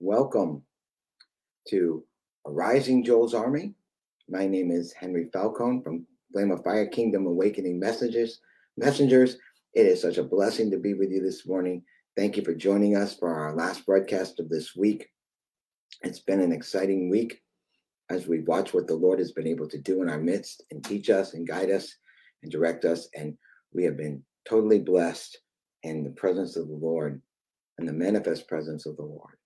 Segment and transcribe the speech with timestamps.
[0.00, 0.62] Welcome
[1.70, 2.04] to
[2.46, 3.74] Arising Joel's Army.
[4.28, 8.40] My name is Henry Falcone from Flame of Fire Kingdom Awakening Messengers.
[8.76, 9.38] Messengers,
[9.74, 11.82] it is such a blessing to be with you this morning.
[12.16, 15.08] Thank you for joining us for our last broadcast of this week.
[16.02, 17.42] It's been an exciting week
[18.08, 20.84] as we watch what the Lord has been able to do in our midst and
[20.84, 21.92] teach us and guide us
[22.44, 23.08] and direct us.
[23.16, 23.36] And
[23.72, 25.38] we have been totally blessed
[25.82, 27.20] in the presence of the Lord
[27.78, 29.37] and the manifest presence of the Lord.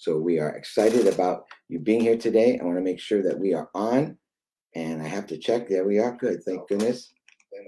[0.00, 2.58] So we are excited about you being here today.
[2.58, 4.16] I want to make sure that we are on,
[4.74, 5.68] and I have to check.
[5.68, 6.16] There we are.
[6.16, 6.42] Good.
[6.42, 7.12] Thank goodness.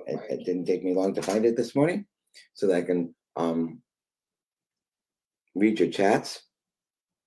[0.06, 2.06] It, it didn't take me long to find it this morning,
[2.54, 3.82] so that I can um,
[5.54, 6.44] read your chats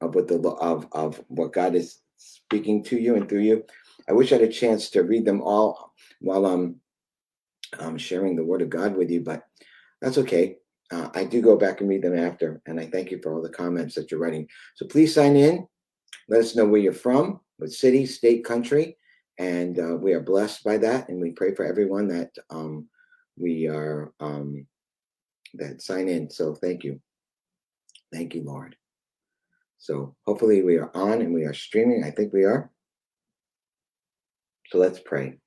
[0.02, 3.64] of what the of of what God is speaking to you and through you.
[4.10, 6.78] I wish I had a chance to read them all while I'm,
[7.80, 9.44] I'm sharing the Word of God with you, but
[10.02, 10.58] that's okay.
[10.92, 13.42] Uh, I do go back and read them after, and I thank you for all
[13.42, 14.48] the comments that you're writing.
[14.76, 15.68] So please sign in.
[16.30, 18.98] Let us know where you're from, what city, state, country,
[19.38, 21.10] and uh, we are blessed by that.
[21.10, 22.88] And we pray for everyone that um,
[23.38, 24.66] we are um,
[25.56, 26.30] that sign in.
[26.30, 27.00] So thank you,
[28.14, 28.76] thank you, Lord.
[29.78, 32.04] So hopefully we are on and we are streaming.
[32.04, 32.72] I think we are.
[34.72, 35.38] So let's pray.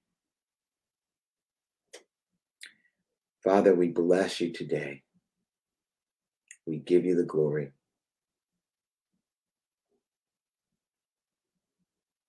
[3.43, 5.03] Father, we bless you today.
[6.69, 7.73] We give you the glory.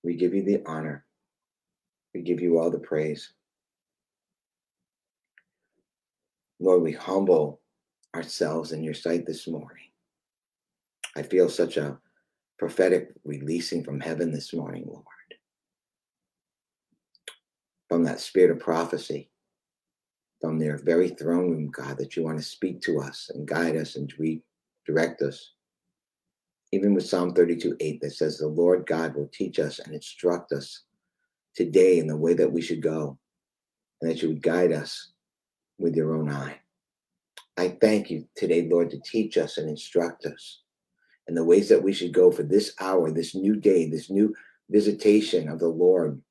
[0.02, 1.06] We give you the honor.
[2.16, 3.34] We give you all the praise.
[6.62, 7.60] Lord, we humble
[8.16, 9.90] ourselves in your sight this morning.
[11.18, 11.98] I feel such a
[12.58, 15.04] prophetic releasing from heaven this morning, Lord.
[17.90, 19.32] From that spirit of prophecy
[20.40, 23.76] from their very throne room, God, that you want to speak to us and guide
[23.76, 25.54] us and redirect us.
[26.72, 30.52] Even with Psalm 32 8 that says, The Lord God will teach us and instruct
[30.52, 30.84] us
[31.56, 33.18] today in the way that we should go,
[34.02, 35.12] and that you would guide us
[35.78, 36.60] with your own eye.
[37.58, 40.62] I thank you today, Lord, to teach us and instruct us
[41.28, 44.34] in the ways that we should go for this hour, this new day, this new
[44.70, 46.22] visitation of the Lord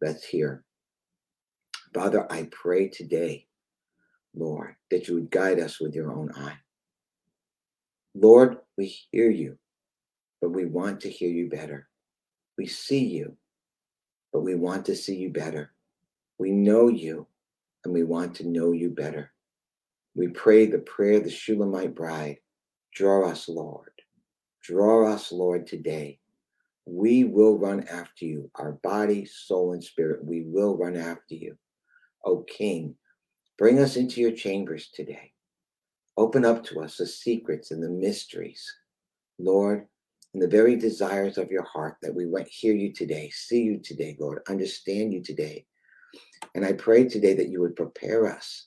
[0.00, 0.65] that's here.
[1.96, 3.46] Father, I pray today
[4.34, 6.58] Lord, that you would guide us with your own eye.
[8.14, 9.56] Lord, we hear you,
[10.42, 11.88] but we want to hear you better.
[12.58, 13.38] We see you,
[14.30, 15.72] but we want to see you better.
[16.38, 17.28] We know you,
[17.82, 19.32] and we want to know you better.
[20.14, 22.40] We pray the prayer of the Shulamite bride
[22.94, 23.92] draw us, Lord.
[24.62, 26.18] Draw us, Lord, today.
[26.84, 30.22] We will run after you, our body, soul, and spirit.
[30.22, 31.56] We will run after you.
[32.26, 32.96] O King,
[33.58, 35.32] Bring us into your chambers today.
[36.18, 38.62] Open up to us the secrets and the mysteries,
[39.38, 39.86] Lord,
[40.34, 43.78] and the very desires of your heart that we might hear you today, see you
[43.78, 45.64] today, Lord, understand you today.
[46.54, 48.66] And I pray today that you would prepare us,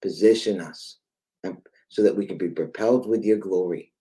[0.00, 0.98] position us,
[1.44, 1.58] and
[1.90, 3.92] so that we can be propelled with your glory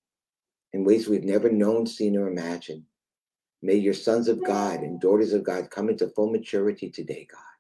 [0.72, 2.84] in ways we've never known, seen, or imagined.
[3.62, 7.51] May your sons of God and daughters of God come into full maturity today, God.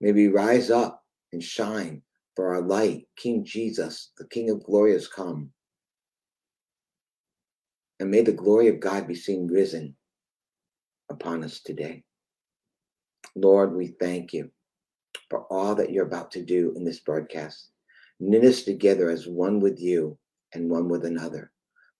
[0.00, 2.02] May we rise up and shine,
[2.36, 5.50] for our light, King Jesus, the King of glory, has come.
[7.98, 9.96] And may the glory of God be seen risen
[11.10, 12.04] upon us today.
[13.34, 14.50] Lord, we thank you
[15.30, 17.70] for all that you're about to do in this broadcast.
[18.20, 20.16] Knit us together as one with you
[20.54, 21.50] and one with another.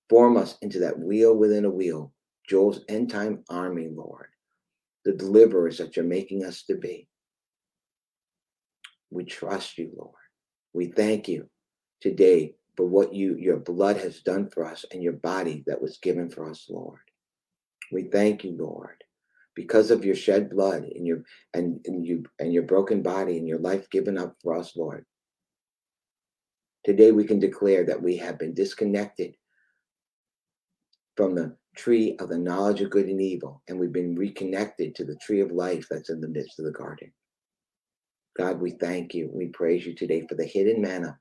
[0.09, 2.13] Form us into that wheel within a wheel,
[2.49, 4.29] Joel's end time army, Lord,
[5.05, 7.09] the deliverers that you're making us to be.
[9.11, 10.15] We trust you, Lord.
[10.73, 11.49] We thank you
[12.01, 15.99] today for what you your blood has done for us and your body that was
[15.99, 17.01] given for us, Lord.
[17.91, 19.03] We thank you, Lord,
[19.55, 21.23] because of your shed blood and your
[21.55, 25.05] and, and you and your broken body and your life given up for us, Lord.
[26.85, 29.35] Today we can declare that we have been disconnected
[31.17, 35.05] from the tree of the knowledge of good and evil, and we've been reconnected to
[35.05, 37.13] the tree of life that's in the midst of the garden.
[38.39, 39.29] God, we thank you.
[39.33, 41.19] We praise you today for the hidden manna.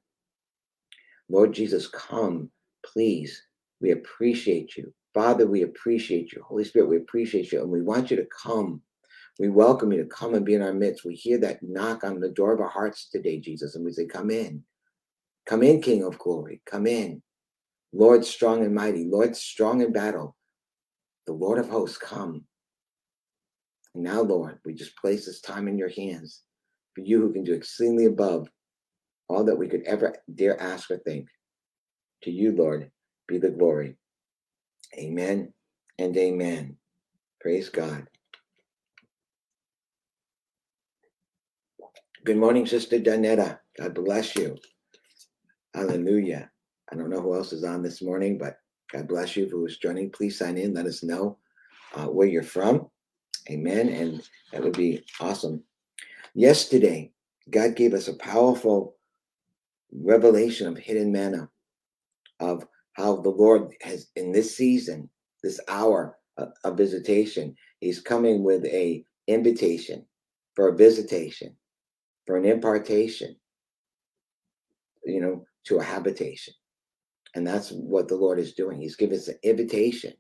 [1.30, 2.52] Lord Jesus, come,
[2.86, 3.42] please.
[3.82, 4.94] We appreciate you.
[5.16, 6.44] Father, we appreciate you.
[6.48, 7.62] Holy Spirit, we appreciate you.
[7.62, 8.82] And we want you to come.
[9.40, 11.06] We welcome you to come and be in our midst.
[11.06, 14.06] We hear that knock on the door of our hearts today, Jesus, and we say,
[14.06, 14.64] Come in.
[15.48, 16.62] Come in, King of glory.
[16.66, 17.24] Come in.
[17.94, 20.36] Lord strong and mighty, Lord strong in battle.
[21.26, 22.46] The Lord of hosts, come.
[23.96, 26.44] And now, Lord, we just place this time in your hands
[27.02, 28.48] you who can do exceedingly above
[29.30, 31.28] all that we could ever dare ask or think.
[32.24, 32.92] To you, Lord,
[33.28, 33.98] be the glory.
[34.98, 35.54] Amen
[36.00, 36.78] and amen.
[37.42, 38.08] Praise God.
[42.26, 43.60] Good morning, Sister Danetta.
[43.80, 44.58] God bless you.
[45.74, 46.50] Hallelujah.
[46.92, 48.58] I don't know who else is on this morning, but
[48.92, 50.10] God bless you who is joining.
[50.10, 50.74] Please sign in.
[50.74, 51.38] Let us know
[51.96, 52.90] uh, where you're from.
[53.50, 53.90] Amen.
[53.90, 55.64] And that would be awesome.
[56.38, 57.12] Yesterday,
[57.50, 58.96] God gave us a powerful
[59.92, 61.50] revelation of hidden manna,
[62.40, 62.64] of
[62.94, 65.10] how the Lord has, in this season,
[65.42, 70.06] this hour of visitation, He's coming with a invitation
[70.54, 71.56] for a visitation,
[72.28, 73.36] for an impartation,
[75.06, 76.54] you know, to a habitation.
[77.34, 78.80] And that's what the Lord is doing.
[78.80, 80.14] He's giving us an invitation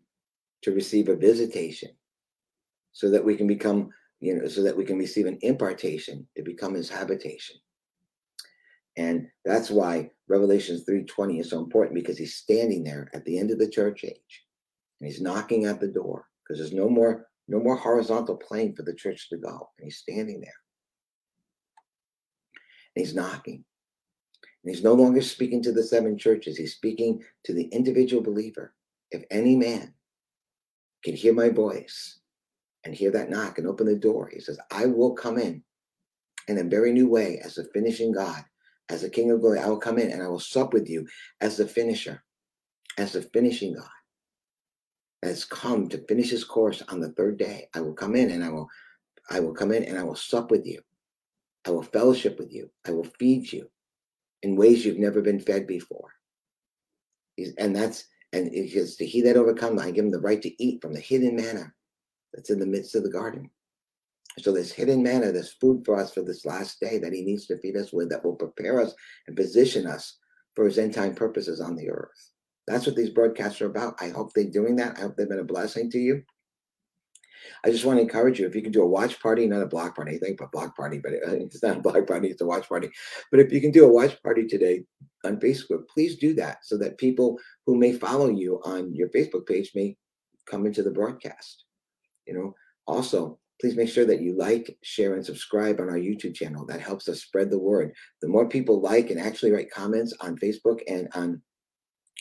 [0.64, 1.92] to receive a visitation
[2.94, 6.44] so that we can become, you know, so that we can receive an impartation to
[6.44, 7.56] become his habitation.
[8.98, 13.52] And that's why Revelations 3:20 is so important because he's standing there at the end
[13.52, 14.46] of the church age
[15.00, 18.84] and he's knocking at the door because there's no more no more horizontal plane for
[18.84, 19.69] the church to go.
[19.78, 20.60] And he's standing there.
[22.96, 23.64] And he's knocking.
[24.64, 26.58] And he's no longer speaking to the seven churches.
[26.58, 28.74] He's speaking to the individual believer.
[29.12, 29.94] If any man
[31.06, 32.19] can hear my voice
[32.88, 35.62] and hear that knock and open the door, he says, I will come in
[36.48, 38.44] in a very new way as a finishing God,
[38.88, 39.60] as a King of glory.
[39.60, 41.06] I will come in and I will sup with you
[41.42, 42.24] as the finisher,
[42.98, 43.89] as the finishing God
[45.22, 47.68] has come to finish his course on the third day.
[47.75, 48.69] I will come in and I will
[49.30, 50.80] I will come in and I will sup with you.
[51.66, 52.69] I will fellowship with you.
[52.86, 53.69] I will feed you
[54.44, 56.12] in ways you've never been fed before.
[57.57, 60.63] And that's and it says to he that overcome, I give him the right to
[60.63, 61.74] eat from the hidden manna
[62.34, 63.50] that's in the midst of the garden.
[64.40, 67.48] So this hidden manna, this food for us for this last day that he needs
[67.48, 68.94] to feed us with, that will prepare us
[69.28, 70.18] and position us
[70.56, 72.32] for his end time purposes on the earth.
[72.68, 73.96] That's what these broadcasts are about.
[74.02, 74.98] I hope they're doing that.
[74.98, 76.24] I hope they've been a blessing to you.
[77.64, 79.68] I just want to encourage you if you can do a watch party, not a
[79.68, 80.16] block party.
[80.16, 82.90] I think a block party, but it's not a block party, it's a watch party.
[83.32, 84.84] But if you can do a watch party today
[85.24, 89.48] on Facebook, please do that so that people who may follow you on your Facebook
[89.48, 89.96] page may
[90.46, 91.66] come into the broadcast.
[92.28, 96.36] You know, also, please make sure that you like, share, and subscribe on our YouTube
[96.36, 96.66] channel.
[96.66, 97.94] That helps us spread the word.
[98.22, 101.42] The more people like and actually write comments on Facebook and on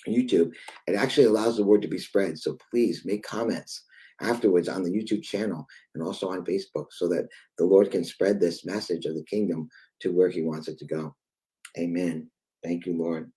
[0.09, 0.53] YouTube,
[0.87, 2.39] it actually allows the word to be spread.
[2.39, 3.85] So please make comments
[4.21, 8.41] afterwards on the YouTube channel and also on Facebook so that the Lord can spread
[8.41, 9.69] this message of the kingdom
[10.01, 11.15] to where he wants it to go.
[11.79, 12.31] Amen.
[12.65, 13.31] Thank you, Lord.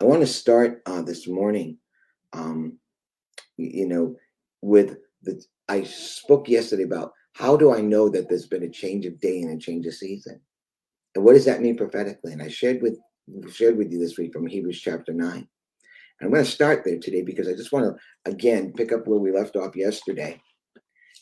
[0.00, 1.78] I want to start uh, this morning,
[2.32, 2.78] um,
[3.60, 4.16] you know,
[4.62, 9.06] with the, I spoke yesterday about how do I know that there's been a change
[9.06, 10.40] of day and a change of season?
[11.14, 12.32] And what does that mean prophetically?
[12.32, 12.98] And I shared with
[13.52, 15.36] shared with you this week from Hebrews chapter 9.
[15.36, 15.46] And
[16.20, 19.18] I'm going to start there today because I just want to, again, pick up where
[19.18, 20.40] we left off yesterday.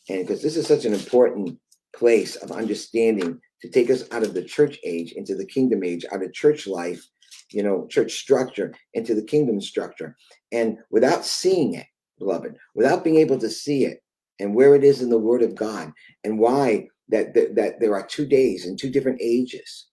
[0.09, 1.59] And because this is such an important
[1.95, 6.05] place of understanding to take us out of the church age into the kingdom age,
[6.13, 7.05] out of church life,
[7.53, 10.17] you know, church structure into the kingdom structure.
[10.53, 11.87] And without seeing it,
[12.19, 14.01] beloved, without being able to see it
[14.41, 15.93] and where it is in the word of God
[16.25, 19.89] and why that, that, that there are two days and two different ages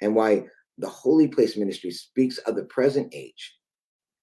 [0.00, 0.44] and why
[0.78, 3.54] the holy place ministry speaks of the present age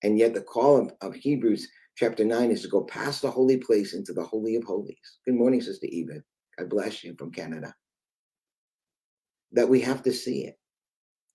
[0.04, 1.68] and yet, the call of, of, Hebrews
[1.98, 5.18] chapter 9 is to go past the holy place into the Holy of Holies.
[5.26, 6.24] Good morning, Sister Eva.
[6.58, 7.74] God bless you from Canada.
[9.52, 10.58] That we have to see it.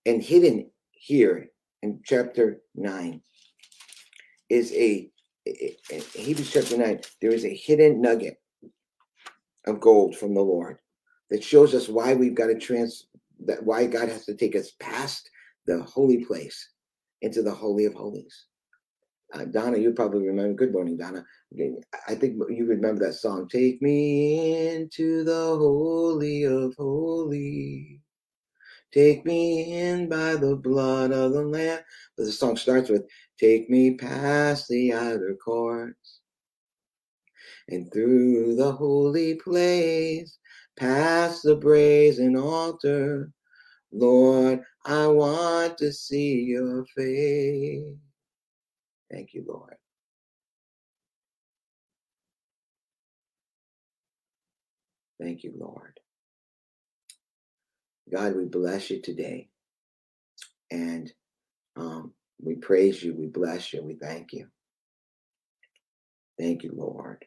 [0.06, 1.49] And hidden here
[1.82, 3.20] in chapter 9
[4.49, 5.11] is a,
[5.47, 8.41] in Hebrews chapter 9, there is a hidden nugget
[9.67, 10.79] of gold from the Lord
[11.31, 13.07] that shows us why we've got to trans
[13.47, 15.29] that why God has to take us past
[15.67, 16.71] the holy place
[17.23, 18.47] into the holy of holies.
[19.33, 20.55] Uh, Donna, you probably remember.
[20.55, 21.25] Good morning, Donna.
[22.09, 23.49] I think you remember that song.
[23.49, 27.99] Take me into the holy of holies.
[28.93, 31.81] Take me in by the blood of the Lamb.
[32.17, 33.03] But the song starts with,
[33.38, 36.21] Take me past the outer courts
[37.69, 40.38] and through the holy place,
[40.76, 43.31] past the brazen altar.
[43.93, 47.97] Lord, I want to see your face.
[49.11, 49.76] Thank you, Lord.
[55.21, 55.99] Thank you, Lord.
[58.12, 59.49] God, we bless you today.
[60.71, 61.12] And
[61.76, 62.12] um,
[62.45, 64.47] we praise you, we bless you, we thank you.
[66.39, 67.25] Thank you, Lord,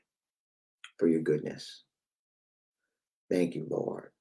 [0.97, 1.83] for your goodness.
[3.29, 4.11] Thank you, Lord.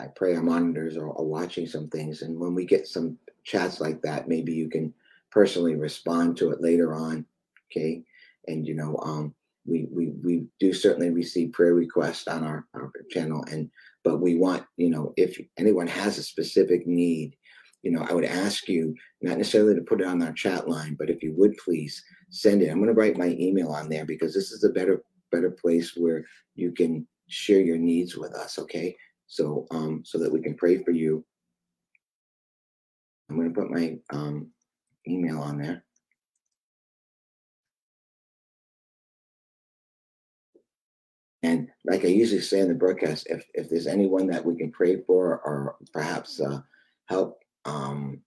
[0.00, 2.22] I pray our monitors are, are watching some things.
[2.22, 4.94] And when we get some chats like that, maybe you can
[5.30, 7.26] personally respond to it later on.
[7.70, 8.02] Okay.
[8.46, 9.34] And, you know, um,
[9.66, 13.44] we, we, we do certainly receive prayer requests on our, our channel.
[13.50, 13.70] And,
[14.02, 17.36] but we want, you know, if anyone has a specific need,
[17.82, 20.96] you know, I would ask you not necessarily to put it on our chat line,
[20.98, 22.68] but if you would please send it.
[22.68, 25.96] I'm going to write my email on there because this is a better better place
[25.96, 28.58] where you can share your needs with us.
[28.58, 28.96] Okay,
[29.26, 31.24] so um, so that we can pray for you.
[33.28, 34.50] I'm going to put my um,
[35.06, 35.84] email on there.
[41.42, 44.70] And like I usually say in the broadcast, if, if there's anyone that we can
[44.70, 46.60] pray for or perhaps uh,
[47.06, 48.20] help um,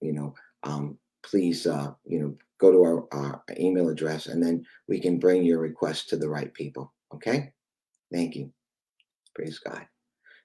[0.00, 4.64] you know, um, please, uh, you know, go to our, our email address and then
[4.88, 6.92] we can bring your request to the right people.
[7.14, 7.52] Okay.
[8.12, 8.52] Thank you.
[9.34, 9.86] Praise God.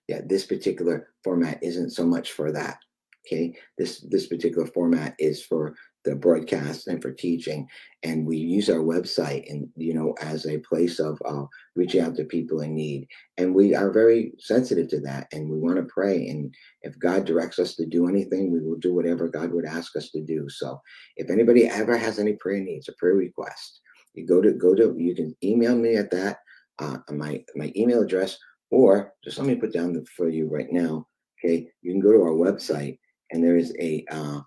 [0.07, 2.77] Yeah, this particular format isn't so much for that.
[3.25, 3.55] Okay.
[3.77, 7.67] This this particular format is for the broadcast and for teaching
[8.03, 11.43] and we use our website and you know as a place of uh,
[11.75, 13.07] reaching out to people in need.
[13.38, 17.25] And we are very sensitive to that and we want to pray and if god
[17.25, 20.47] directs us to do anything we will do whatever god would ask us to do.
[20.50, 20.79] So
[21.17, 23.81] if anybody ever has any prayer needs or prayer request
[24.13, 26.38] you go to go to you can email me at that
[26.79, 28.38] uh, my my email address
[28.71, 31.07] or just let me put down the, for you right now
[31.45, 31.67] okay?
[31.81, 32.97] You can go to our website
[33.31, 34.39] and there is a uh,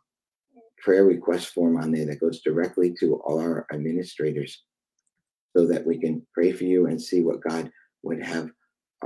[0.82, 4.62] prayer request form on there that goes directly to all our administrators
[5.56, 7.70] so that we can pray for you and see what God
[8.02, 8.50] would have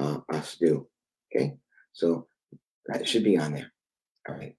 [0.00, 0.86] uh, us do.
[1.34, 1.54] Okay.
[1.92, 2.26] So
[2.86, 3.72] that should be on there.
[4.28, 4.56] All right.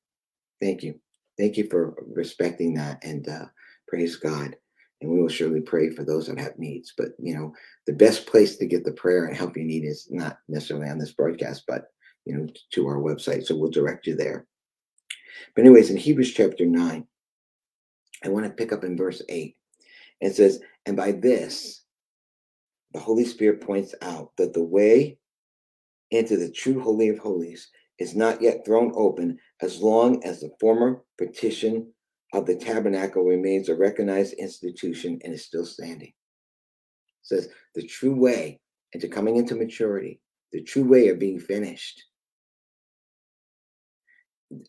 [0.62, 1.00] Thank you.
[1.38, 3.46] Thank you for respecting that and uh,
[3.88, 4.56] praise God.
[5.02, 6.94] And we will surely pray for those that have needs.
[6.98, 7.54] But, you know,
[7.88, 10.98] the best place to get the prayer and help you need is not necessarily on
[10.98, 11.88] this broadcast, but,
[12.26, 13.44] you know, to our website.
[13.46, 14.46] So we'll direct you there.
[15.56, 17.08] But, anyways, in Hebrews chapter 9,
[18.24, 19.56] I want to pick up in verse 8.
[20.22, 21.84] It says, And by this,
[22.94, 25.18] the Holy Spirit points out that the way
[26.12, 30.52] into the true Holy of Holies is not yet thrown open as long as the
[30.60, 31.92] former petition
[32.34, 36.10] of the tabernacle remains a recognized institution and is still standing.
[36.10, 36.14] It
[37.22, 38.60] says the true way
[38.94, 40.20] into coming into maturity,
[40.52, 42.04] the true way of being finished.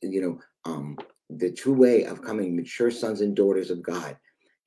[0.02, 0.96] You know, um,
[1.30, 4.16] the true way of coming mature sons and daughters of God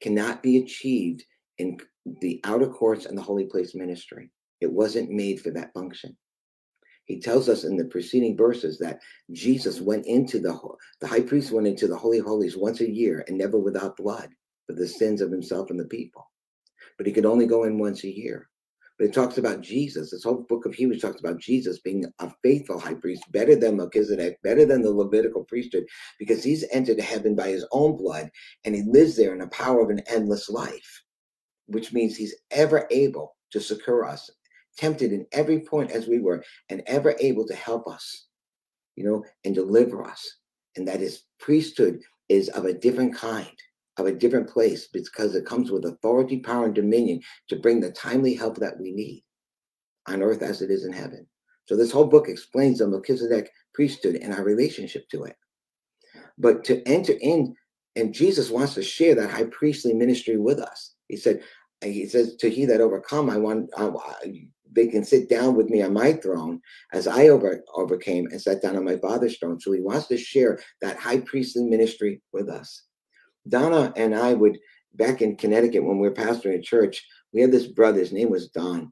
[0.02, 1.24] cannot be achieved
[1.58, 1.78] in
[2.22, 4.32] the outer courts and the holy place ministry.
[4.62, 6.16] It wasn't made for that function.
[7.06, 9.00] He tells us in the preceding verses that
[9.32, 10.60] Jesus went into the
[11.00, 14.30] the high priest went into the holy holies once a year and never without blood
[14.66, 16.30] for the sins of himself and the people.
[16.98, 18.50] But he could only go in once a year.
[18.98, 20.12] But it talks about Jesus.
[20.12, 23.78] This whole book of Hebrews talks about Jesus being a faithful high priest, better than
[23.78, 25.86] Melchizedek, better than the Levitical priesthood,
[26.18, 28.32] because he's entered heaven by his own blood
[28.66, 31.04] and he lives there in the power of an endless life,
[31.68, 34.32] which means he's ever able to succor us,
[34.78, 38.28] tempted in every point as we were, and ever able to help us,
[38.96, 40.38] you know, and deliver us.
[40.76, 43.48] And that his priesthood is of a different kind
[43.98, 47.92] of a different place because it comes with authority, power, and dominion to bring the
[47.92, 49.24] timely help that we need
[50.08, 51.28] on earth as it is in heaven.
[51.66, 55.36] So this whole book explains the Melchizedek priesthood and our relationship to it.
[56.38, 57.56] But to enter in,
[57.96, 60.94] and Jesus wants to share that high priestly ministry with us.
[61.08, 61.42] He said,
[61.84, 63.92] he says, to he that overcome, I want, uh,
[64.72, 66.62] they can sit down with me on my throne
[66.94, 69.60] as I over, overcame and sat down on my father's throne.
[69.60, 72.84] So he wants to share that high priestly ministry with us.
[73.50, 74.60] Donna and I would
[74.96, 77.06] back in Connecticut when we were pastoring a church.
[77.34, 78.00] We had this brother.
[78.00, 78.92] His name was Don.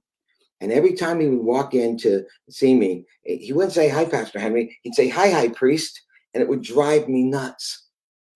[0.61, 4.39] And every time he would walk in to see me, he wouldn't say, Hi, Pastor
[4.39, 4.77] Henry.
[4.83, 6.01] He'd say, Hi, High Priest.
[6.33, 7.85] And it would drive me nuts.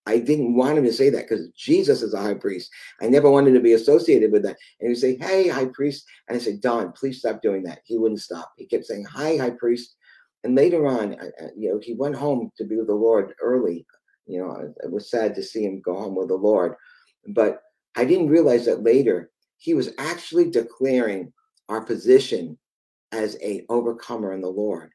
[0.05, 2.71] I didn't want him to say that because Jesus is a high priest.
[2.99, 4.57] I never wanted to be associated with that.
[4.79, 6.05] And he would say, Hey, high priest.
[6.27, 7.81] And I said, Don, please stop doing that.
[7.83, 8.51] He wouldn't stop.
[8.57, 9.95] He kept saying, Hi, high priest.
[10.43, 11.15] And later on,
[11.55, 13.85] you know, he went home to be with the Lord early
[14.29, 16.75] you know, it was sad to see him go home with the Lord.
[17.29, 17.61] But
[17.97, 21.33] I didn't realize that later he was actually declaring
[21.67, 22.57] our position
[23.11, 24.91] as a overcomer in the Lord,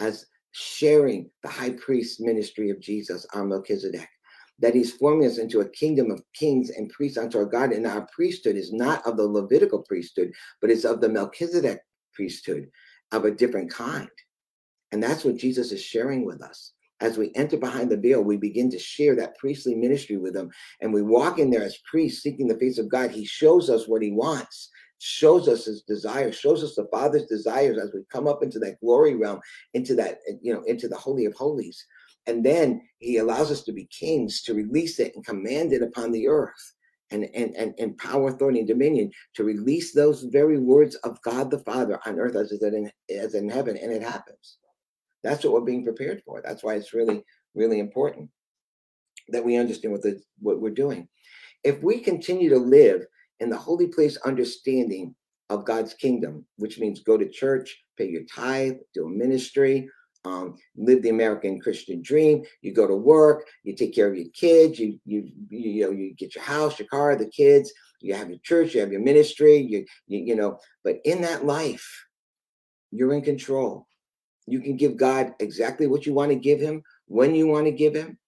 [0.00, 4.08] as sharing the high priest ministry of Jesus, our Melchizedek.
[4.60, 7.72] That he's forming us into a kingdom of kings and priests unto our God.
[7.72, 11.80] And our priesthood is not of the Levitical priesthood, but it's of the Melchizedek
[12.12, 12.70] priesthood
[13.10, 14.08] of a different kind.
[14.92, 18.36] And that's what Jesus is sharing with us as we enter behind the veil, we
[18.36, 20.50] begin to share that priestly ministry with him.
[20.80, 23.10] And we walk in there as priests seeking the face of God.
[23.10, 27.78] He shows us what he wants, shows us his desires, shows us the Father's desires
[27.78, 29.40] as we come up into that glory realm,
[29.74, 31.84] into that, you know, into the Holy of Holies.
[32.26, 36.12] And then he allows us to be kings to release it and command it upon
[36.12, 36.74] the earth
[37.10, 41.50] and, and, and, and power, authority, and dominion to release those very words of God
[41.50, 43.76] the Father on earth as it in, as in heaven.
[43.76, 44.58] And it happens.
[45.24, 46.40] That's what we're being prepared for.
[46.42, 48.30] That's why it's really, really important
[49.28, 51.08] that we understand what, the, what we're doing.
[51.64, 53.06] If we continue to live
[53.40, 55.14] in the holy place understanding
[55.50, 59.88] of God's kingdom, which means go to church, pay your tithe, do a ministry,
[60.26, 62.42] um, live the American Christian dream.
[62.62, 65.90] You go to work, you take care of your kids, you you you, you know
[65.90, 67.72] you get your house, your car, the kids.
[68.00, 69.56] You have your church, you have your ministry.
[69.56, 72.06] You, you you know, but in that life,
[72.90, 73.86] you're in control.
[74.46, 77.72] You can give God exactly what you want to give Him, when you want to
[77.72, 78.18] give Him,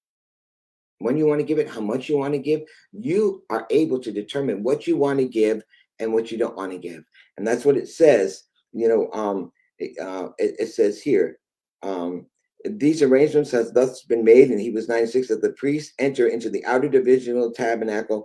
[0.99, 2.63] when you want to give it, how much you want to give.
[2.93, 5.63] You are able to determine what you want to give
[5.99, 7.05] and what you don't want to give,
[7.37, 8.45] and that's what it says.
[8.73, 11.39] You know, um, uh, it, it says here
[11.83, 12.27] um,
[12.65, 16.65] these arrangements has thus been made, and Hebrews 96 that the priests enter into the
[16.65, 18.25] outer divisional tabernacle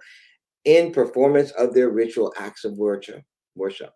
[0.66, 3.24] in performance of their ritual acts of worship.
[3.56, 3.94] Worship.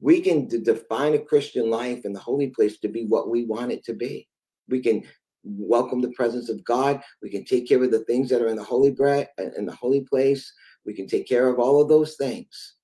[0.00, 3.44] We can d- define a Christian life in the holy place to be what we
[3.44, 4.28] want it to be.
[4.68, 5.04] We can
[5.44, 7.02] welcome the presence of God.
[7.22, 9.66] We can take care of the things that are in the holy bread uh, in
[9.66, 10.52] the holy place.
[10.86, 12.74] We can take care of all of those things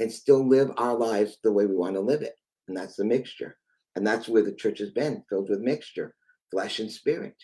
[0.00, 2.34] and still live our lives the way we want to live it.
[2.68, 3.56] And that's the mixture.
[3.94, 6.14] And that's where the church has been filled with mixture,
[6.50, 7.36] flesh and spirit,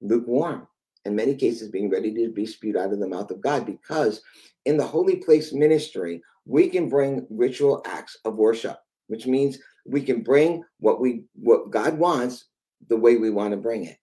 [0.00, 0.66] lukewarm,
[1.04, 3.66] in many cases being ready to be spewed out of the mouth of God.
[3.66, 4.20] Because
[4.64, 8.76] in the holy place ministry, we can bring ritual acts of worship,
[9.06, 12.46] which means we can bring what we what God wants
[12.88, 13.96] the way we want to bring it.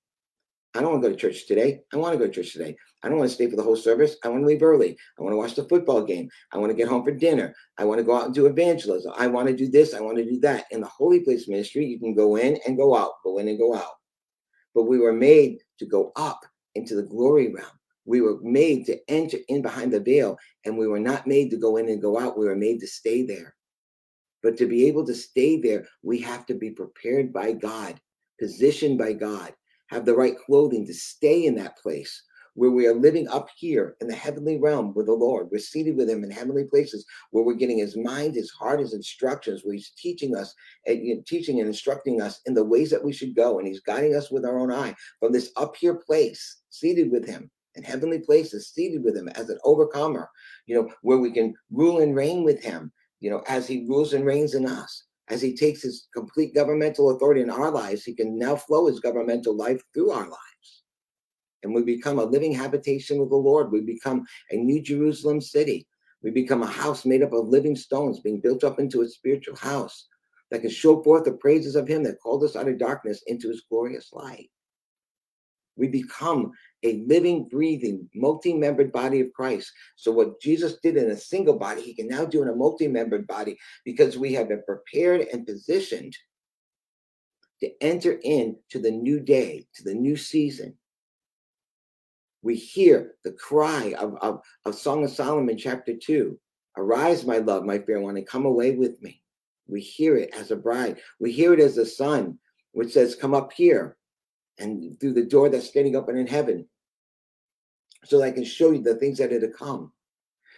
[0.73, 1.81] I don't want to go to church today.
[1.91, 2.77] I want to go to church today.
[3.03, 4.15] I don't want to stay for the whole service.
[4.23, 4.97] I want to leave early.
[5.19, 6.29] I want to watch the football game.
[6.53, 7.53] I want to get home for dinner.
[7.77, 9.11] I want to go out and do evangelism.
[9.17, 9.93] I want to do this.
[9.93, 10.65] I want to do that.
[10.71, 13.59] In the Holy Place Ministry, you can go in and go out, go in and
[13.59, 13.93] go out.
[14.73, 16.39] But we were made to go up
[16.75, 17.76] into the glory realm.
[18.07, 21.57] We were made to enter in behind the veil, and we were not made to
[21.57, 22.37] go in and go out.
[22.37, 23.53] We were made to stay there.
[24.41, 27.99] But to be able to stay there, we have to be prepared by God,
[28.39, 29.53] positioned by God,
[29.87, 33.97] have the right clothing to stay in that place where we are living up here
[33.99, 35.49] in the heavenly realm with the Lord.
[35.51, 38.93] We're seated with Him in heavenly places where we're getting His mind, His heart, His
[38.93, 40.55] instructions, where He's teaching us
[40.87, 43.59] and you know, teaching and instructing us in the ways that we should go.
[43.59, 47.27] And He's guiding us with our own eye from this up here place, seated with
[47.27, 50.29] Him in heavenly places, seated with Him as an overcomer,
[50.65, 54.13] you know, where we can rule and reign with Him, you know, as He rules
[54.13, 58.15] and reigns in us as he takes his complete governmental authority in our lives, he
[58.15, 60.83] can now flow his governmental life through our lives.
[61.63, 63.71] And we become a living habitation of the Lord.
[63.71, 65.85] We become a new Jerusalem city.
[66.23, 69.55] We become a house made up of living stones, being built up into a spiritual
[69.57, 70.07] house
[70.49, 73.49] that can show forth the praises of him that called us out of darkness into
[73.49, 74.49] his glorious light.
[75.77, 76.51] We become
[76.83, 79.71] a living, breathing, multi membered body of Christ.
[79.95, 82.87] So, what Jesus did in a single body, he can now do in a multi
[82.87, 86.15] membered body because we have been prepared and positioned
[87.61, 90.75] to enter into the new day, to the new season.
[92.43, 96.39] We hear the cry of, of, of Song of Solomon, chapter 2
[96.77, 99.21] Arise, my love, my fair one, and come away with me.
[99.67, 100.99] We hear it as a bride.
[101.19, 102.37] We hear it as a son,
[102.71, 103.96] which says, Come up here
[104.59, 106.67] and through the door that's standing open in heaven
[108.03, 109.91] so that I can show you the things that are to come.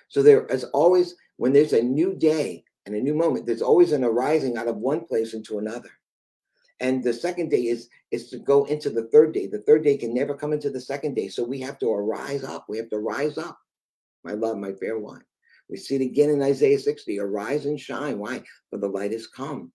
[0.07, 3.91] So there is always, when there's a new day and a new moment, there's always
[3.91, 5.89] an arising out of one place into another.
[6.79, 9.47] And the second day is is to go into the third day.
[9.47, 11.27] The third day can never come into the second day.
[11.27, 12.65] So we have to arise up.
[12.67, 13.57] We have to rise up.
[14.23, 15.21] My love, my fair one.
[15.69, 17.19] We see it again in Isaiah 60.
[17.19, 18.17] Arise and shine.
[18.17, 18.41] Why?
[18.69, 19.71] For the light has come.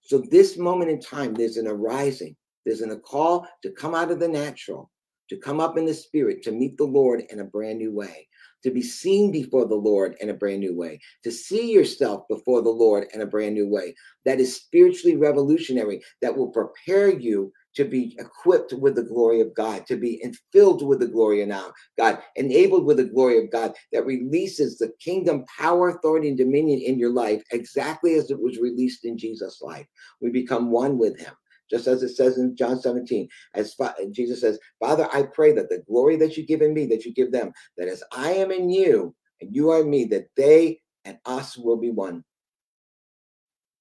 [0.00, 2.36] So this moment in time, there's an arising.
[2.68, 4.90] There's an, a call to come out of the natural,
[5.30, 8.28] to come up in the spirit, to meet the Lord in a brand new way,
[8.62, 12.60] to be seen before the Lord in a brand new way, to see yourself before
[12.60, 13.94] the Lord in a brand new way.
[14.26, 19.54] That is spiritually revolutionary, that will prepare you to be equipped with the glory of
[19.54, 23.50] God, to be filled with the glory of now, God, enabled with the glory of
[23.50, 28.38] God that releases the kingdom power, authority, and dominion in your life exactly as it
[28.38, 29.86] was released in Jesus' life.
[30.20, 31.32] We become one with him
[31.70, 33.28] just as it says in John 17.
[33.54, 33.76] As
[34.12, 37.12] Jesus says, Father, I pray that the glory that you give in me, that you
[37.12, 40.80] give them, that as I am in you and you are in me, that they
[41.04, 42.24] and us will be one.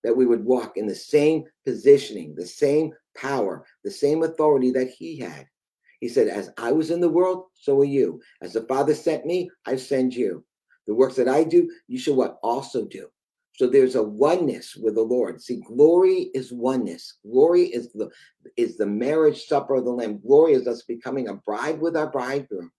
[0.03, 4.89] That we would walk in the same positioning, the same power, the same authority that
[4.89, 5.47] he had.
[5.99, 8.21] He said, As I was in the world, so are you.
[8.41, 10.45] As the Father sent me, I send you.
[10.85, 13.09] The works that I do, you shall what also do.
[13.57, 15.41] So there's a oneness with the Lord.
[15.41, 17.17] See, glory is oneness.
[17.23, 18.11] Glory is the
[18.55, 20.19] is the marriage supper of the Lamb.
[20.19, 22.71] Glory is us becoming a bride with our bridegroom.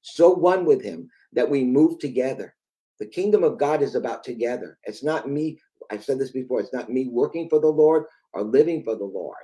[0.00, 2.56] So one with him that we move together.
[2.98, 4.76] The kingdom of God is about together.
[4.82, 5.60] It's not me.
[5.88, 6.58] I've said this before.
[6.58, 9.36] It's not me working for the Lord or living for the Lord.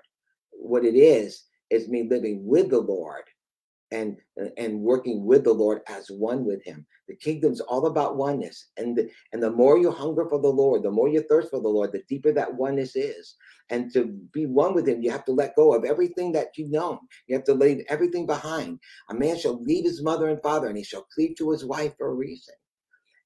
[0.51, 3.23] What it is is me living with the Lord
[3.91, 4.17] and
[4.57, 6.87] and working with the Lord as one with him.
[7.09, 8.69] The kingdom's all about oneness.
[8.77, 11.61] And the, and the more you hunger for the Lord, the more you thirst for
[11.61, 13.37] the Lord, the deeper that oneness is.
[13.71, 16.71] And to be one with him, you have to let go of everything that you've
[16.71, 16.99] known.
[17.27, 18.79] You have to leave everything behind.
[19.11, 21.95] A man shall leave his mother and father, and he shall cleave to his wife
[21.97, 22.55] for a reason.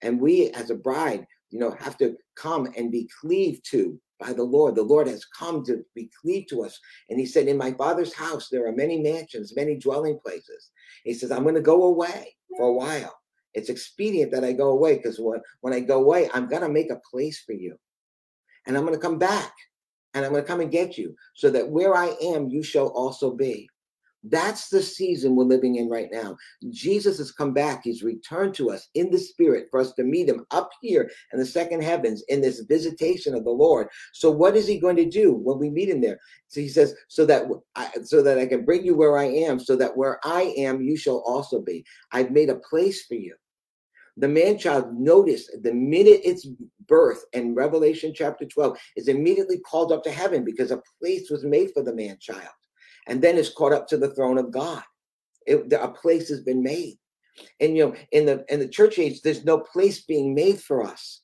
[0.02, 4.32] And we as a bride, you know, have to come and be cleaved to by
[4.32, 4.74] the Lord.
[4.74, 6.78] The Lord has come to be cleaved to us.
[7.10, 10.70] And he said, In my father's house, there are many mansions, many dwelling places.
[11.04, 13.18] He says, I'm going to go away for a while.
[13.54, 16.68] It's expedient that I go away because when, when I go away, I'm going to
[16.68, 17.76] make a place for you.
[18.66, 19.52] And I'm going to come back
[20.14, 22.88] and I'm going to come and get you so that where I am, you shall
[22.88, 23.68] also be.
[24.24, 26.36] That's the season we're living in right now.
[26.70, 27.80] Jesus has come back.
[27.82, 31.40] He's returned to us in the spirit for us to meet him up here in
[31.40, 33.88] the second heavens in this visitation of the Lord.
[34.12, 36.20] So what is he going to do when we meet him there?
[36.46, 39.58] So he says, so that I, so that I can bring you where I am,
[39.58, 41.84] so that where I am, you shall also be.
[42.12, 43.34] I've made a place for you.
[44.18, 46.46] The man child, noticed the minute its
[46.86, 51.44] birth in Revelation chapter 12 is immediately called up to heaven because a place was
[51.44, 52.50] made for the man child
[53.06, 54.82] and then is caught up to the throne of God.
[55.46, 56.98] It, a place has been made.
[57.60, 60.84] And you know, in the in the church age, there's no place being made for
[60.84, 61.22] us.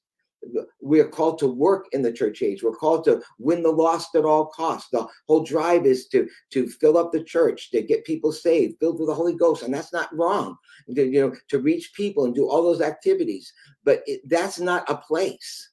[0.80, 2.62] We are called to work in the church age.
[2.62, 4.88] We're called to win the lost at all costs.
[4.90, 8.98] The whole drive is to to fill up the church, to get people saved, filled
[8.98, 10.56] with the Holy Ghost, and that's not wrong.
[10.94, 13.52] To, you know, to reach people and do all those activities,
[13.84, 15.70] but it, that's not a place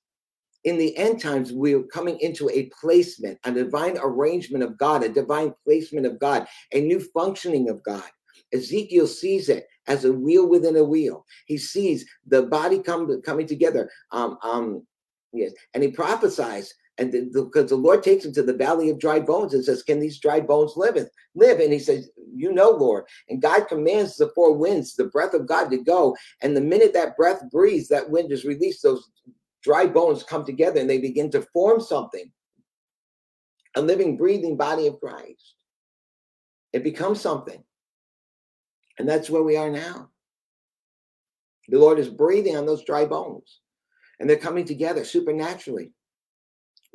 [0.66, 5.10] in the end times, we're coming into a placement, a divine arrangement of God, a
[5.10, 8.04] divine placement of God, a new functioning of God.
[8.52, 11.24] Ezekiel sees it as a wheel within a wheel.
[11.46, 13.90] He sees the body come, coming together.
[14.12, 14.88] Um, um,
[15.34, 19.00] yes, and he prophesies, and because the, the, Lord takes him to the valley of
[19.00, 20.98] dry bones and says, "Can these dry bones live?"
[21.36, 25.34] Live, and he says, "You know, Lord." And God commands the four winds, the breath
[25.34, 26.16] of God, to go.
[26.42, 28.82] And the minute that breath breathes, that wind is released.
[28.82, 29.12] Those
[29.66, 32.32] dry bones come together and they begin to form something
[33.76, 35.56] a living, breathing body of Christ.
[36.72, 37.62] It becomes something.
[38.98, 40.10] And that's where we are now.
[41.68, 43.60] The Lord is breathing on those dry bones,
[44.20, 45.92] and they're coming together supernaturally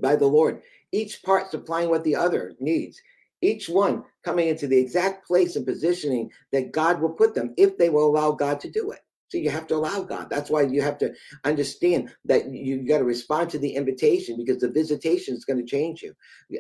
[0.01, 2.99] by the Lord, each part supplying what the other needs,
[3.43, 7.77] each one coming into the exact place and positioning that God will put them if
[7.77, 9.01] they will allow God to do it.
[9.31, 10.29] So you have to allow God.
[10.29, 11.15] That's why you have to
[11.45, 15.65] understand that you got to respond to the invitation because the visitation is going to
[15.65, 16.13] change you.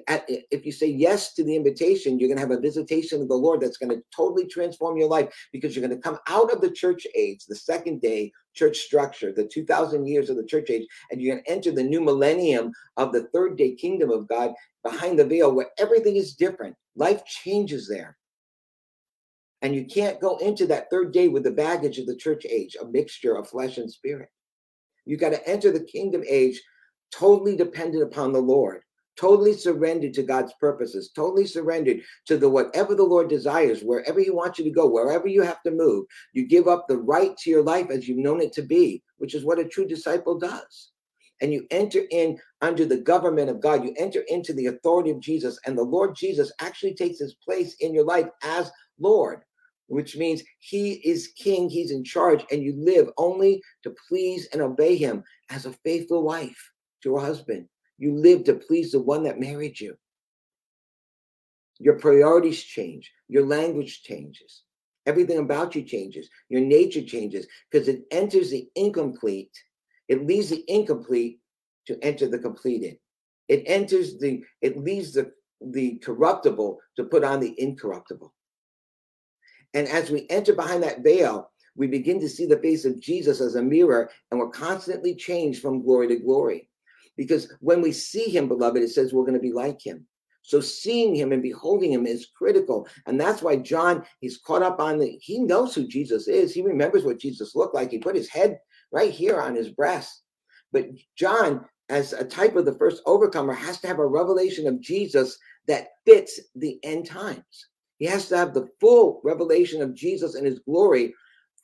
[0.08, 3.34] If you say yes to the invitation, you're going to have a visitation of the
[3.34, 6.60] Lord that's going to totally transform your life because you're going to come out of
[6.60, 10.86] the church age, the second day church structure, the 2000 years of the church age,
[11.10, 14.52] and you're going to enter the new millennium of the third day kingdom of God
[14.84, 16.76] behind the veil where everything is different.
[16.94, 18.16] Life changes there.
[19.62, 22.76] And you can't go into that third day with the baggage of the church age,
[22.80, 24.30] a mixture of flesh and spirit.
[25.04, 26.60] You got to enter the kingdom age
[27.12, 28.82] totally dependent upon the Lord,
[29.16, 34.30] totally surrendered to God's purposes, totally surrendered to the whatever the Lord desires, wherever He
[34.30, 36.06] wants you to go, wherever you have to move.
[36.32, 39.34] You give up the right to your life as you've known it to be, which
[39.34, 40.92] is what a true disciple does.
[41.42, 43.82] And you enter in under the government of God.
[43.82, 47.76] You enter into the authority of Jesus, and the Lord Jesus actually takes his place
[47.80, 49.42] in your life as Lord
[49.90, 54.62] which means he is king, he's in charge, and you live only to please and
[54.62, 56.70] obey him as a faithful wife
[57.02, 57.66] to a husband.
[57.98, 59.96] You live to please the one that married you.
[61.80, 64.62] Your priorities change, your language changes,
[65.06, 69.52] everything about you changes, your nature changes because it enters the incomplete,
[70.08, 71.40] it leaves the incomplete
[71.86, 72.96] to enter the completed.
[73.48, 78.32] It enters the, it leaves the, the corruptible to put on the incorruptible.
[79.74, 83.40] And as we enter behind that veil, we begin to see the face of Jesus
[83.40, 86.68] as a mirror, and we're constantly changed from glory to glory.
[87.16, 90.06] Because when we see him, beloved, it says we're going to be like him.
[90.42, 92.88] So seeing him and beholding him is critical.
[93.06, 96.52] And that's why John, he's caught up on the, he knows who Jesus is.
[96.52, 97.90] He remembers what Jesus looked like.
[97.90, 98.58] He put his head
[98.90, 100.22] right here on his breast.
[100.72, 104.80] But John, as a type of the first overcomer, has to have a revelation of
[104.80, 107.68] Jesus that fits the end times.
[108.00, 111.14] He has to have the full revelation of Jesus and his glory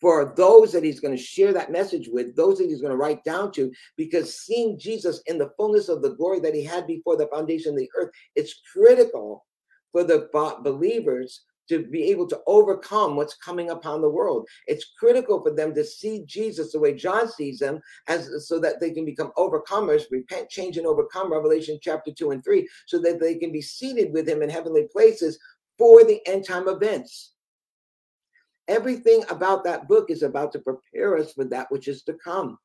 [0.00, 2.98] for those that he's going to share that message with, those that he's going to
[2.98, 6.86] write down to, because seeing Jesus in the fullness of the glory that he had
[6.86, 9.46] before the foundation of the earth, it's critical
[9.92, 10.28] for the
[10.62, 14.46] believers to be able to overcome what's coming upon the world.
[14.66, 18.78] It's critical for them to see Jesus the way John sees them, as so that
[18.78, 21.32] they can become overcomers, repent, change, and overcome.
[21.32, 24.86] Revelation chapter two and three, so that they can be seated with Him in heavenly
[24.92, 25.38] places
[25.78, 27.32] for the end time events.
[28.68, 32.58] Everything about that book is about to prepare us for that which is to come.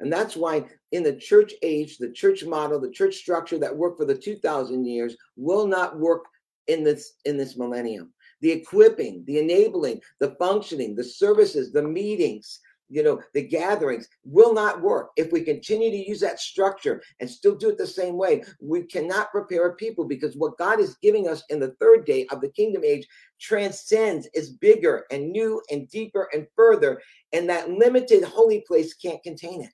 [0.00, 3.98] And that's why in the church age, the church model, the church structure that worked
[3.98, 6.24] for the 2000 years will not work
[6.66, 12.60] in this in this millennium the equipping the enabling the functioning the services the meetings
[12.88, 17.28] you know the gatherings will not work if we continue to use that structure and
[17.28, 21.28] still do it the same way we cannot prepare people because what god is giving
[21.28, 23.06] us in the third day of the kingdom age
[23.40, 27.00] transcends is bigger and new and deeper and further
[27.32, 29.72] and that limited holy place can't contain it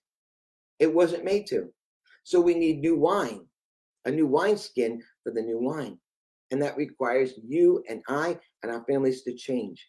[0.78, 1.68] it wasn't made to
[2.22, 3.44] so we need new wine
[4.04, 5.98] a new wineskin for the new wine
[6.50, 9.88] and that requires you and I and our families to change.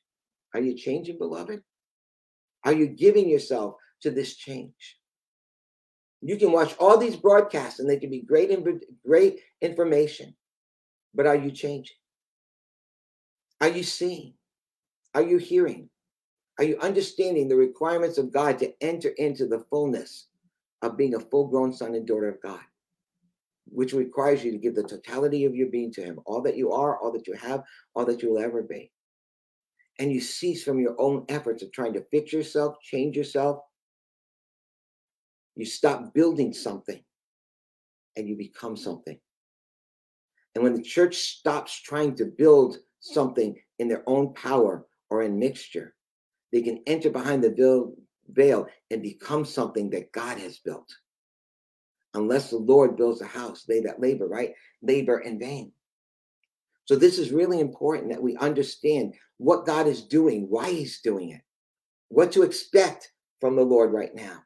[0.53, 1.61] Are you changing, beloved?
[2.65, 4.97] Are you giving yourself to this change?
[6.21, 8.51] You can watch all these broadcasts and they can be great,
[9.05, 10.35] great information.
[11.13, 11.97] But are you changing?
[13.59, 14.33] Are you seeing?
[15.15, 15.89] Are you hearing?
[16.57, 20.27] Are you understanding the requirements of God to enter into the fullness
[20.83, 22.61] of being a full grown son and daughter of God?
[23.71, 26.71] which requires you to give the totality of your being to Him, all that you
[26.71, 27.63] are, all that you have,
[27.95, 28.91] all that you will ever be.
[29.99, 33.59] And you cease from your own efforts of trying to fix yourself, change yourself.
[35.55, 37.03] You stop building something
[38.15, 39.19] and you become something.
[40.55, 45.39] And when the church stops trying to build something in their own power or in
[45.39, 45.95] mixture,
[46.51, 47.93] they can enter behind the
[48.29, 50.91] veil and become something that God has built
[52.13, 54.53] unless the Lord builds a house, they that labor, right?
[54.81, 55.71] Labor in vain.
[56.91, 61.29] So this is really important that we understand what God is doing, why he's doing
[61.29, 61.39] it,
[62.09, 64.39] what to expect from the Lord right now.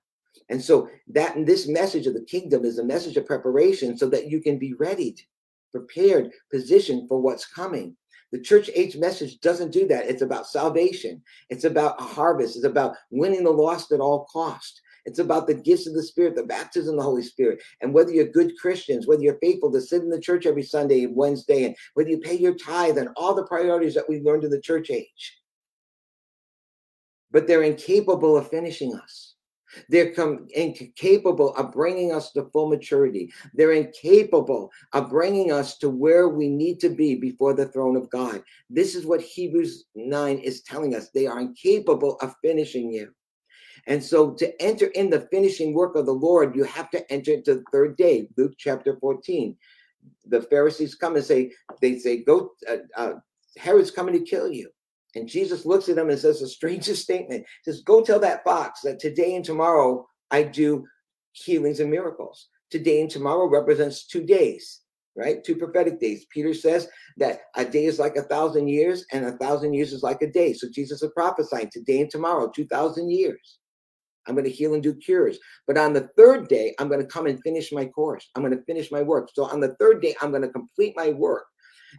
[0.49, 4.08] And so that and this message of the kingdom is a message of preparation so
[4.10, 5.15] that you can be ready,
[5.71, 7.97] prepared, positioned for what's coming.
[8.31, 10.05] The church age message doesn't do that.
[10.05, 11.23] It's about salvation.
[11.49, 12.58] It's about a harvest.
[12.58, 14.81] It's about winning the lost at all cost.
[15.06, 17.62] It's about the gifts of the Spirit, the baptism of the Holy Spirit.
[17.82, 21.04] And whether you're good Christians, whether you're faithful to sit in the church every Sunday,
[21.04, 24.44] and Wednesday, and whether you pay your tithe and all the priorities that we learned
[24.44, 25.39] in the church age.
[27.32, 29.36] But they're incapable of finishing us.
[29.89, 33.32] They're com- incapable of bringing us to full maturity.
[33.54, 38.10] They're incapable of bringing us to where we need to be before the throne of
[38.10, 38.44] God.
[38.70, 41.10] This is what Hebrews 9 is telling us.
[41.10, 43.13] They are incapable of finishing you.
[43.88, 47.34] And so to enter in the finishing work of the Lord, you have to enter
[47.34, 49.56] into the third day, Luke chapter 14.
[50.28, 53.13] The Pharisees come and say, they say, go, uh, uh,
[53.58, 54.69] Herod's coming to kill you.
[55.15, 57.45] And Jesus looks at them and says the strangest statement.
[57.63, 60.86] He says, go tell that fox that today and tomorrow I do
[61.32, 62.50] healings and miracles.
[62.69, 64.82] Today and tomorrow represents two days
[65.15, 65.43] right?
[65.43, 66.26] Two prophetic days.
[66.30, 70.04] Peter says that a day is like a thousand years and a thousand years is
[70.04, 70.54] like a day.
[70.54, 73.60] So Jesus is prophesying today and tomorrow, 2,000 years.
[74.27, 75.38] I'm going to heal and do cures.
[75.67, 78.29] But on the third day, I'm going to come and finish my course.
[78.35, 79.29] I'm going to finish my work.
[79.33, 81.45] So on the third day, I'm going to complete my work.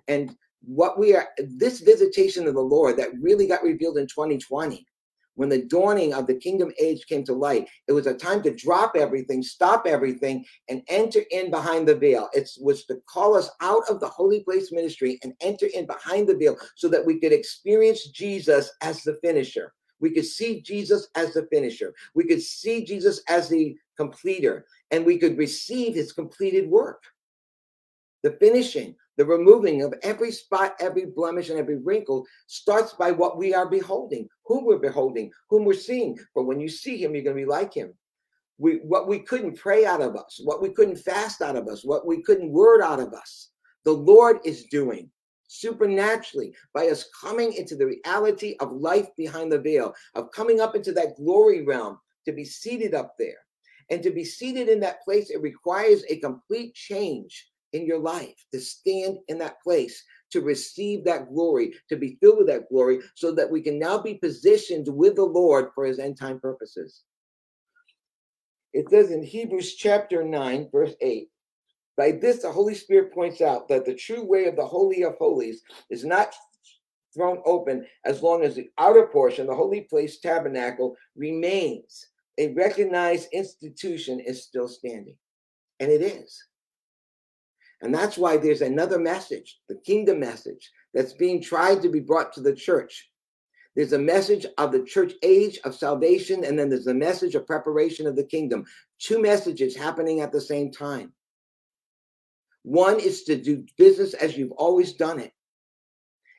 [0.09, 4.87] And what we are, this visitation of the Lord that really got revealed in 2020,
[5.37, 8.55] when the dawning of the kingdom age came to light, it was a time to
[8.55, 12.29] drop everything, stop everything, and enter in behind the veil.
[12.33, 16.27] It was to call us out of the holy place ministry and enter in behind
[16.27, 19.73] the veil so that we could experience Jesus as the finisher.
[20.01, 21.95] We could see Jesus as the finisher.
[22.15, 27.03] We could see Jesus as the completer, and we could receive his completed work.
[28.23, 33.39] The finishing, the removing of every spot, every blemish, and every wrinkle starts by what
[33.39, 36.19] we are beholding, whom we're beholding, whom we're seeing.
[36.35, 37.95] For when you see him, you're going to be like him.
[38.59, 41.85] We, what we couldn't pray out of us, what we couldn't fast out of us,
[41.85, 43.51] what we couldn't word out of us,
[43.85, 45.11] the Lord is doing
[45.49, 50.75] supernaturally by us coming into the reality of life behind the veil, of coming up
[50.75, 53.39] into that glory realm to be seated up there.
[53.91, 58.35] And to be seated in that place, it requires a complete change in your life
[58.53, 63.01] to stand in that place, to receive that glory, to be filled with that glory,
[63.15, 67.03] so that we can now be positioned with the Lord for his end time purposes.
[68.73, 71.29] It says in Hebrews chapter 9, verse 8
[71.97, 75.17] by this, the Holy Spirit points out that the true way of the Holy of
[75.17, 76.35] Holies is not
[77.15, 82.09] thrown open as long as the outer portion, the holy place tabernacle, remains.
[82.39, 85.17] A recognized institution is still standing.
[85.81, 86.45] And it is.
[87.81, 92.33] And that's why there's another message, the kingdom message, that's being tried to be brought
[92.35, 93.11] to the church.
[93.75, 97.47] There's a message of the church age of salvation, and then there's a message of
[97.47, 98.65] preparation of the kingdom.
[98.99, 101.13] Two messages happening at the same time.
[102.67, 105.31] One is to do business as you've always done it.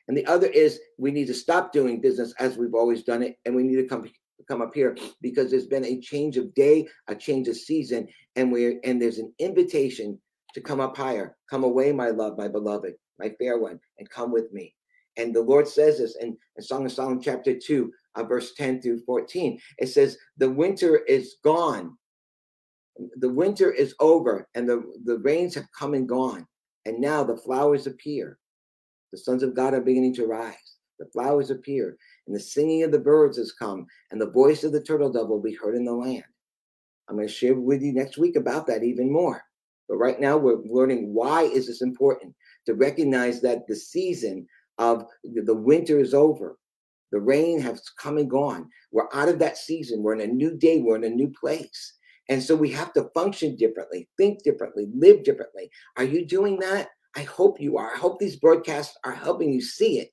[0.08, 3.38] And the other is we need to stop doing business as we've always done it,
[3.46, 4.06] and we need to come
[4.46, 8.52] come up here because there's been a change of day, a change of season, and
[8.52, 10.20] we're and there's an invitation
[10.52, 11.34] to come up higher.
[11.48, 14.74] Come away, my love, my beloved, my fair one, and come with me.
[15.16, 18.82] And the Lord says this in, in Song of Solomon, chapter 2, uh, verse 10
[18.82, 19.58] through 14.
[19.78, 21.96] It says, The winter is gone.
[23.16, 26.46] The winter is over, and the, the rains have come and gone.
[26.86, 28.38] And now the flowers appear.
[29.12, 30.54] The sons of God are beginning to rise.
[30.98, 34.72] The flowers appear, and the singing of the birds has come, and the voice of
[34.72, 36.24] the turtle dove will be heard in the land.
[37.08, 39.42] I'm going to share with you next week about that even more.
[39.88, 42.34] But right now, we're learning why is this important
[42.66, 46.58] to recognize that the season of the winter is over.
[47.10, 48.68] The rain has come and gone.
[48.92, 50.02] We're out of that season.
[50.02, 50.80] We're in a new day.
[50.80, 51.94] We're in a new place.
[52.28, 55.70] And so we have to function differently, think differently, live differently.
[55.96, 56.88] Are you doing that?
[57.16, 57.94] I hope you are.
[57.94, 60.10] I hope these broadcasts are helping you see it.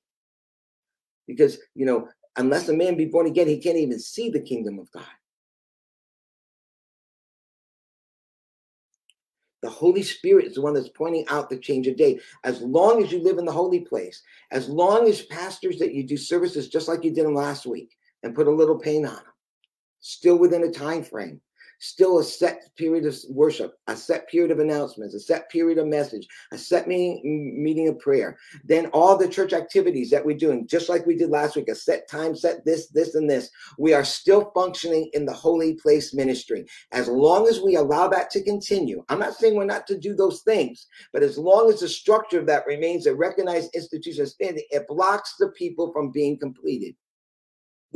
[1.26, 4.78] Because, you know, unless a man be born again, he can't even see the kingdom
[4.78, 5.04] of God.
[9.62, 12.20] The Holy Spirit is the one that's pointing out the change of day.
[12.44, 16.04] As long as you live in the holy place, as long as pastors that you
[16.04, 19.14] do services just like you did them last week and put a little paint on
[19.14, 19.24] them,
[20.00, 21.40] still within a time frame,
[21.78, 25.86] still a set period of worship, a set period of announcements, a set period of
[25.86, 28.38] message, a set meeting, meeting of prayer.
[28.64, 31.74] Then all the church activities that we're doing, just like we did last week, a
[31.74, 33.50] set time, set this, this, and this.
[33.78, 36.66] We are still functioning in the holy place ministry.
[36.92, 40.14] As long as we allow that to continue, I'm not saying we're not to do
[40.14, 44.64] those things, but as long as the structure of that remains a recognized institution standing,
[44.70, 46.94] it blocks the people from being completed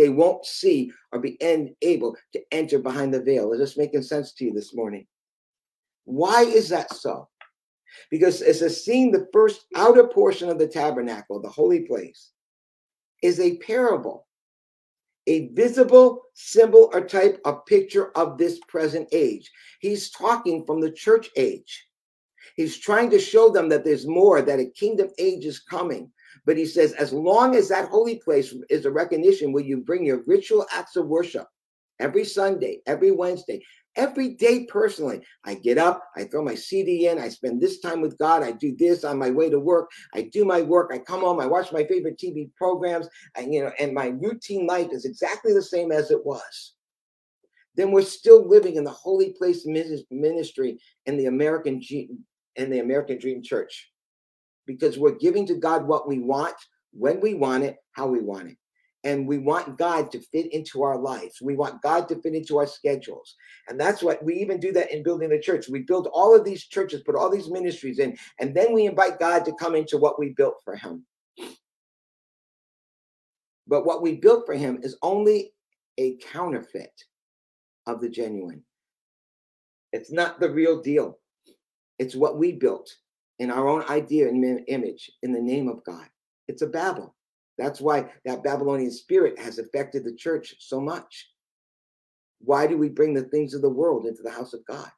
[0.00, 1.36] they won't see or be
[1.82, 3.52] able to enter behind the veil.
[3.52, 5.06] Is this making sense to you this morning?
[6.04, 7.28] Why is that so?
[8.10, 12.30] Because as a seeing the first outer portion of the tabernacle, the holy place,
[13.22, 14.26] is a parable,
[15.26, 19.50] a visible symbol or type of picture of this present age.
[19.80, 21.86] He's talking from the church age.
[22.56, 26.10] He's trying to show them that there's more, that a kingdom age is coming,
[26.46, 30.04] but he says, as long as that holy place is a recognition where you bring
[30.04, 31.46] your ritual acts of worship
[31.98, 33.62] every Sunday, every Wednesday,
[33.96, 35.20] every day personally.
[35.44, 38.52] I get up, I throw my CD in, I spend this time with God, I
[38.52, 41.46] do this on my way to work, I do my work, I come home, I
[41.46, 45.62] watch my favorite TV programs, and you know, and my routine life is exactly the
[45.62, 46.74] same as it was.
[47.76, 51.80] Then we're still living in the holy place ministry in the American
[52.56, 53.89] in the American Dream Church
[54.66, 56.55] because we're giving to God what we want,
[56.92, 58.57] when we want it, how we want it.
[59.03, 61.40] And we want God to fit into our lives.
[61.40, 63.35] We want God to fit into our schedules.
[63.68, 65.68] And that's what we even do that in building the church.
[65.70, 69.18] We build all of these churches, put all these ministries in, and then we invite
[69.18, 71.07] God to come into what we built for him.
[73.66, 75.55] But what we built for him is only
[75.96, 76.92] a counterfeit
[77.87, 78.62] of the genuine.
[79.92, 81.18] It's not the real deal.
[81.99, 82.94] It's what we built
[83.40, 86.07] in our own idea and image in the name of God.
[86.46, 87.16] It's a Babel.
[87.59, 91.31] That's why that Babylonian spirit has affected the church so much.
[92.40, 94.90] Why do we bring the things of the world into the house of God?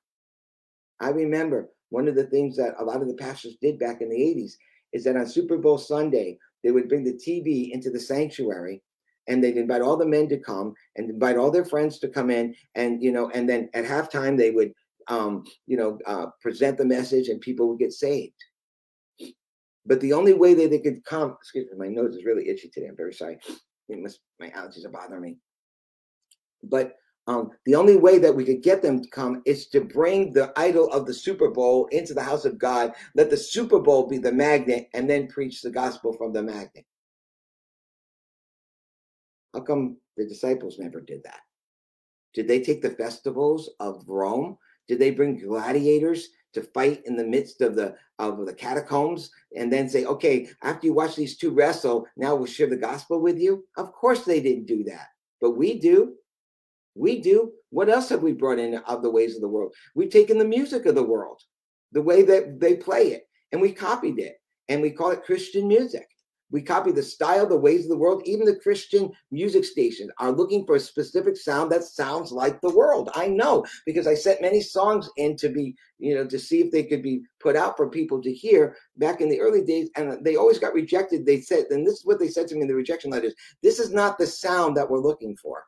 [1.00, 4.08] I remember one of the things that a lot of the pastors did back in
[4.08, 4.54] the 80s
[4.92, 8.82] is that on Super Bowl Sunday, they would bring the TV into the sanctuary
[9.28, 12.30] and they'd invite all the men to come and invite all their friends to come
[12.30, 14.72] in and you know and then at halftime they would
[15.08, 18.34] um, you know, uh, present the message and people would get saved.
[19.84, 22.68] But the only way that they could come, excuse me, my nose is really itchy
[22.68, 22.86] today.
[22.86, 23.38] I'm very sorry.
[23.88, 25.36] Must, my allergies are bothering me.
[26.62, 26.94] But
[27.26, 30.52] um, the only way that we could get them to come is to bring the
[30.56, 32.92] idol of the Super Bowl into the house of God.
[33.14, 36.84] Let the Super Bowl be the magnet and then preach the gospel from the magnet.
[39.54, 41.40] How come the disciples never did that?
[42.34, 44.56] Did they take the festivals of Rome
[44.88, 49.72] did they bring gladiators to fight in the midst of the of the catacombs and
[49.72, 53.38] then say, okay, after you watch these two wrestle, now we'll share the gospel with
[53.38, 53.64] you?
[53.76, 55.08] Of course they didn't do that,
[55.40, 56.14] but we do.
[56.94, 57.52] We do.
[57.70, 59.74] What else have we brought in of the ways of the world?
[59.94, 61.40] We've taken the music of the world,
[61.92, 64.36] the way that they play it, and we copied it,
[64.68, 66.06] and we call it Christian music.
[66.52, 68.22] We copy the style, the ways of the world.
[68.26, 72.74] Even the Christian music stations are looking for a specific sound that sounds like the
[72.74, 73.10] world.
[73.14, 76.70] I know because I sent many songs in to be, you know, to see if
[76.70, 79.88] they could be put out for people to hear back in the early days.
[79.96, 81.24] And they always got rejected.
[81.24, 83.78] They said, and this is what they said to me in the rejection letters this
[83.78, 85.64] is not the sound that we're looking for.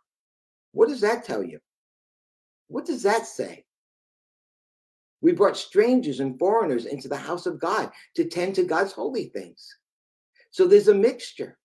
[0.72, 1.60] What does that tell you?
[2.68, 3.64] What does that say?
[5.20, 9.26] We brought strangers and foreigners into the house of God to tend to God's holy
[9.26, 9.74] things.
[10.54, 11.58] So there's a mixture.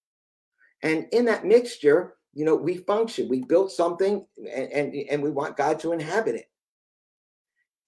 [0.82, 3.30] And in that mixture, you know, we function.
[3.30, 6.50] We built something and, and, and we want God to inhabit it.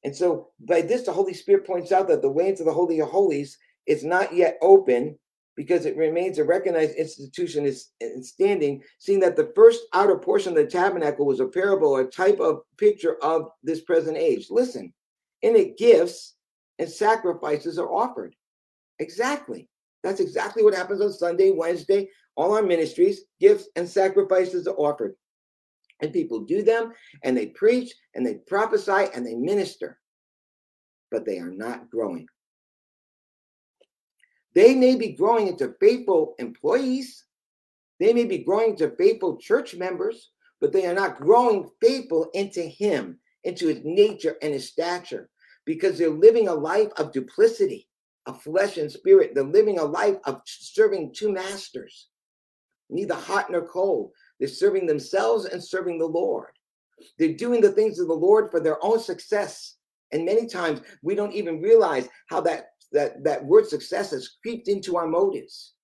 [0.04, 2.99] And so by this, the Holy Spirit points out that the way into the Holy
[2.99, 5.18] of Holies is not yet open
[5.56, 7.89] because it remains a recognized institution is
[8.22, 12.39] standing, seeing that the first outer portion of the tabernacle was a parable, a type
[12.39, 14.52] of picture of this present age.
[14.52, 14.93] Listen,
[15.41, 16.36] in it, gifts
[16.78, 18.36] and sacrifices are offered.
[18.99, 19.68] Exactly.
[20.04, 22.10] That's exactly what happens on Sunday, Wednesday.
[22.36, 25.16] All our ministries, gifts and sacrifices are offered.
[26.02, 26.93] And people do them
[27.24, 29.99] and they preach and they prophesy and they minister,
[31.12, 32.28] but they are not growing.
[34.56, 37.26] They may be growing into faithful employees,
[37.99, 42.62] they may be growing to faithful church members, but they are not growing faithful into
[42.62, 45.30] Him, into His nature and His stature,
[45.66, 47.88] because they're living a life of duplicity,
[48.26, 49.32] of flesh and spirit.
[49.34, 52.07] They're living a life of serving two masters,
[52.89, 54.11] neither hot nor cold.
[54.39, 56.51] They're serving themselves and serving the Lord.
[57.17, 59.78] They're doing the things of the Lord for their own success.
[60.11, 64.67] And many times we don't even realize how that that that word success has creeped
[64.67, 65.76] into our motives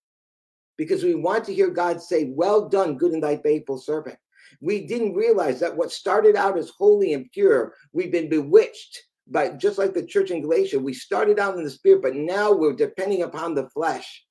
[0.78, 4.18] because we want to hear God say, Well done, good and thy faithful servant.
[4.62, 9.50] We didn't realize that what started out as holy and pure, we've been bewitched by
[9.50, 10.80] just like the church in Galatia.
[10.80, 14.26] We started out in the spirit, but now we're depending upon the flesh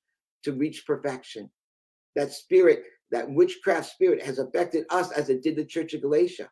[0.45, 1.51] to reach perfection.
[2.15, 6.49] That spirit, that witchcraft spirit has affected us as it did the church of Galatia.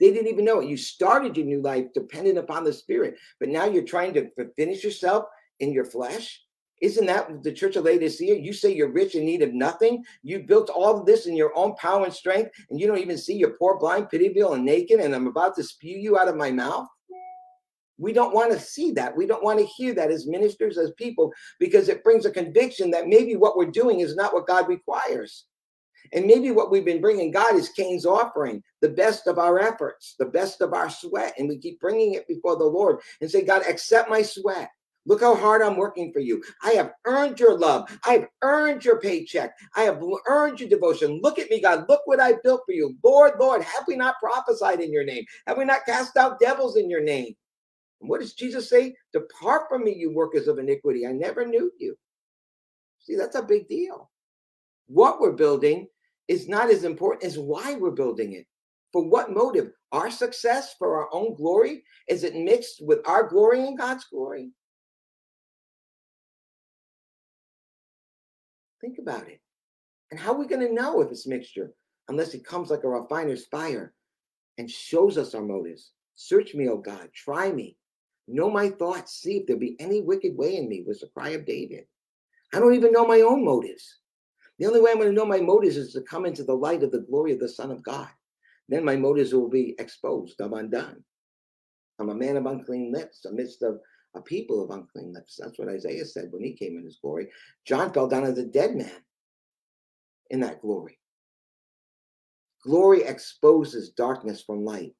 [0.00, 0.68] They didn't even know it.
[0.68, 4.82] You started your new life dependent upon the spirit, but now you're trying to finish
[4.82, 5.26] yourself
[5.60, 6.42] in your flesh?
[6.82, 8.40] Isn't that the church of Laodicea?
[8.40, 10.02] You say you're rich in need of nothing.
[10.24, 13.16] You built all of this in your own power and strength, and you don't even
[13.16, 16.36] see you're poor, blind, pitiable, and naked, and I'm about to spew you out of
[16.36, 16.88] my mouth.
[18.02, 19.16] We don't want to see that.
[19.16, 22.90] We don't want to hear that as ministers, as people, because it brings a conviction
[22.90, 25.44] that maybe what we're doing is not what God requires.
[26.12, 30.16] And maybe what we've been bringing God is Cain's offering, the best of our efforts,
[30.18, 31.34] the best of our sweat.
[31.38, 34.68] And we keep bringing it before the Lord and say, God, accept my sweat.
[35.06, 36.42] Look how hard I'm working for you.
[36.62, 37.88] I have earned your love.
[38.04, 39.56] I've earned your paycheck.
[39.76, 41.20] I have earned your devotion.
[41.22, 41.86] Look at me, God.
[41.88, 42.96] Look what I built for you.
[43.02, 45.24] Lord, Lord, have we not prophesied in your name?
[45.46, 47.34] Have we not cast out devils in your name?
[48.02, 48.94] And what does Jesus say?
[49.12, 51.06] Depart from me, you workers of iniquity.
[51.06, 51.96] I never knew you.
[52.98, 54.10] See, that's a big deal.
[54.88, 55.86] What we're building
[56.28, 58.46] is not as important as why we're building it.
[58.92, 59.70] For what motive?
[59.92, 61.84] Our success for our own glory?
[62.08, 64.50] Is it mixed with our glory and God's glory?
[68.80, 69.40] Think about it.
[70.10, 71.72] And how are we going to know if it's mixture
[72.08, 73.94] unless it comes like a refiner's fire
[74.58, 75.92] and shows us our motives?
[76.16, 77.76] Search me, O God, try me,
[78.28, 81.30] know my thoughts, see if there be any wicked way in me, was the cry
[81.30, 81.86] of David.
[82.54, 83.98] I don't even know my own motives.
[84.58, 86.82] The only way I'm going to know my motives is to come into the light
[86.82, 88.08] of the glory of the Son of God.
[88.68, 90.40] Then my motives will be exposed.
[90.40, 91.02] I'm undone.
[91.98, 93.80] I'm a man of unclean lips amidst of
[94.14, 95.38] a people of unclean lips.
[95.40, 97.28] That's what Isaiah said when he came in his glory.
[97.64, 99.02] John fell down as a dead man
[100.30, 100.98] in that glory.
[102.62, 104.94] Glory exposes darkness from light.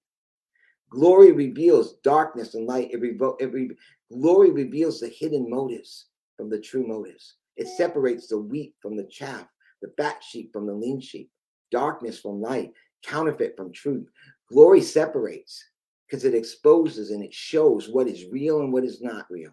[0.92, 2.90] Glory reveals darkness and light.
[2.92, 3.70] It, revo- it re-
[4.12, 7.36] glory reveals the hidden motives from the true motives.
[7.56, 9.46] It separates the wheat from the chaff,
[9.80, 11.30] the fat sheep from the lean sheep,
[11.70, 12.72] darkness from light,
[13.02, 14.06] counterfeit from truth.
[14.50, 15.64] Glory separates
[16.06, 19.50] because it exposes and it shows what is real and what is not real.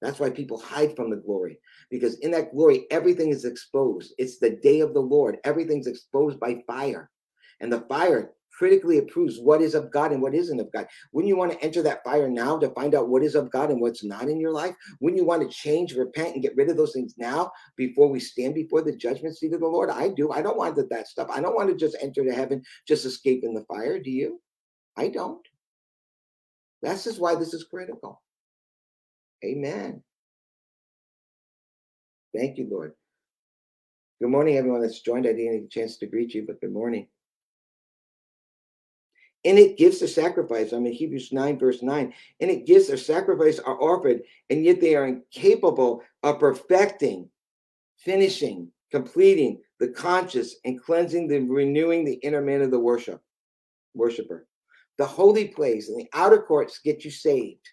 [0.00, 1.58] That's why people hide from the glory
[1.90, 4.14] because in that glory, everything is exposed.
[4.16, 5.36] It's the day of the Lord.
[5.44, 7.10] Everything's exposed by fire.
[7.60, 10.86] And the fire critically approves what is of God and what isn't of God.
[11.12, 13.70] Wouldn't you want to enter that fire now to find out what is of God
[13.70, 14.74] and what's not in your life?
[15.00, 18.20] Wouldn't you want to change, repent, and get rid of those things now before we
[18.20, 19.88] stand before the judgment seat of the Lord?
[19.88, 20.30] I do.
[20.30, 21.28] I don't want that, that stuff.
[21.30, 23.98] I don't want to just enter to heaven, just escape in the fire.
[23.98, 24.42] Do you?
[24.94, 25.40] I don't.
[26.82, 28.20] This is why this is critical.
[29.42, 30.02] Amen.
[32.36, 32.92] Thank you, Lord.
[34.20, 35.26] Good morning, everyone that's joined.
[35.26, 37.06] I didn't get a chance to greet you, but good morning.
[39.44, 40.72] And it gives a sacrifice.
[40.72, 42.12] I'm in Hebrews 9, verse 9.
[42.40, 44.20] And it gives a sacrifice are offered,
[44.50, 47.28] and yet they are incapable of perfecting,
[47.96, 53.22] finishing, completing the conscious and cleansing the renewing the inner man of the worship
[53.94, 54.46] worshiper.
[54.98, 57.66] The holy place and the outer courts get you saved.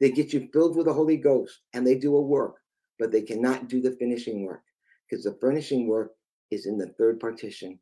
[0.00, 2.56] They get you filled with the Holy Ghost and they do a work,
[2.98, 4.62] but they cannot do the finishing work
[5.08, 6.12] because the finishing work
[6.50, 7.78] is in the third partition,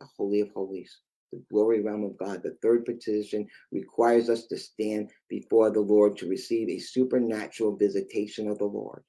[0.00, 0.98] the Holy of Holies,
[1.32, 2.42] the glory realm of God.
[2.42, 8.48] The third partition requires us to stand before the Lord to receive a supernatural visitation
[8.48, 9.02] of the Lord.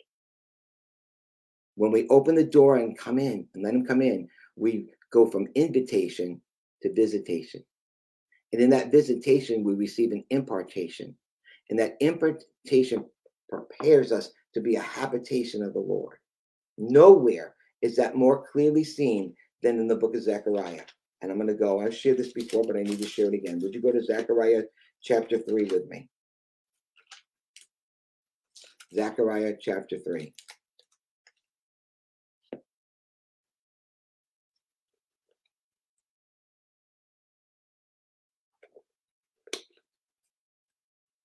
[1.75, 5.29] When we open the door and come in and let Him come in, we go
[5.29, 6.41] from invitation
[6.83, 7.63] to visitation.
[8.53, 11.15] And in that visitation, we receive an impartation.
[11.69, 13.05] And that impartation
[13.49, 16.17] prepares us to be a habitation of the Lord.
[16.77, 20.83] Nowhere is that more clearly seen than in the book of Zechariah.
[21.21, 23.35] And I'm going to go, I've shared this before, but I need to share it
[23.35, 23.59] again.
[23.61, 24.63] Would you go to Zechariah
[25.01, 26.09] chapter 3 with me?
[28.93, 30.33] Zechariah chapter 3.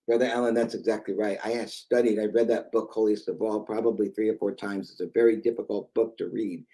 [0.07, 1.39] Brother Allen, that's exactly right.
[1.45, 4.93] I have studied, I read that book, Holiest of All, probably three or four times.
[4.93, 6.65] It's a very difficult book to read,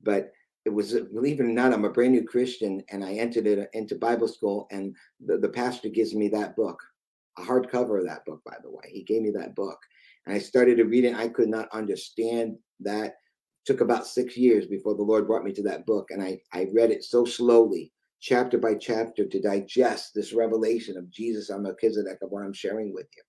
[0.00, 0.32] but
[0.68, 3.46] it was, uh, believe it or not, I'm a brand new Christian and I entered
[3.46, 4.94] it uh, into Bible school, and
[5.24, 6.78] the, the pastor gives me that book,
[7.38, 8.84] a hardcover of that book, by the way.
[8.90, 9.78] He gave me that book.
[10.26, 11.14] And I started to read it.
[11.14, 13.14] I could not understand that.
[13.64, 16.10] took about six years before the Lord brought me to that book.
[16.10, 21.10] And I, I read it so slowly chapter by chapter to digest this revelation of
[21.10, 23.22] Jesus on Melchizedek of what I'm sharing with you.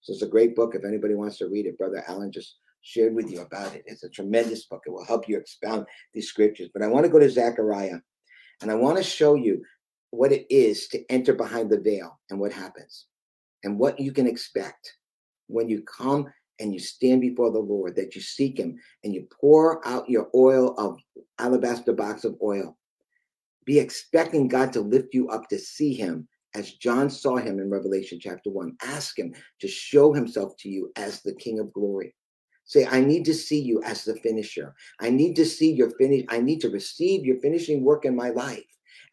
[0.00, 0.74] So it's a great book.
[0.74, 2.56] If anybody wants to read it, Brother Allen just
[2.86, 3.82] shared with you about it.
[3.86, 4.82] It's a tremendous book.
[4.86, 6.70] It will help you expound these scriptures.
[6.72, 7.98] But I want to go to Zechariah
[8.62, 9.62] and I want to show you
[10.10, 13.06] what it is to enter behind the veil and what happens
[13.64, 14.94] and what you can expect
[15.48, 16.26] when you come
[16.58, 20.28] and you stand before the Lord, that you seek Him and you pour out your
[20.34, 20.98] oil of
[21.38, 22.76] alabaster box of oil
[23.66, 27.68] be expecting God to lift you up to see him as John saw him in
[27.68, 28.76] Revelation chapter 1.
[28.82, 32.14] Ask him to show himself to you as the King of glory.
[32.66, 34.74] Say, I need to see you as the finisher.
[35.00, 36.24] I need to see your finish.
[36.28, 38.64] I need to receive your finishing work in my life.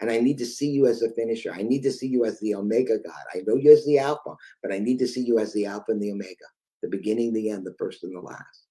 [0.02, 1.54] And I need to see you as the finisher.
[1.54, 3.24] I need to see you as the Omega God.
[3.34, 5.92] I know you as the Alpha, but I need to see you as the Alpha
[5.92, 6.46] and the Omega,
[6.82, 8.66] the beginning, the end, the first and the last.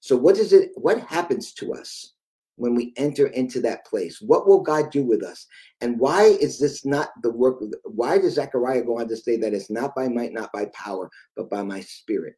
[0.00, 0.70] So, what is it?
[0.74, 2.14] What happens to us
[2.56, 4.20] when we enter into that place?
[4.20, 5.46] What will God do with us?
[5.80, 7.62] And why is this not the work?
[7.84, 11.10] Why does Zechariah go on to say that it's not by might, not by power,
[11.36, 12.34] but by my spirit,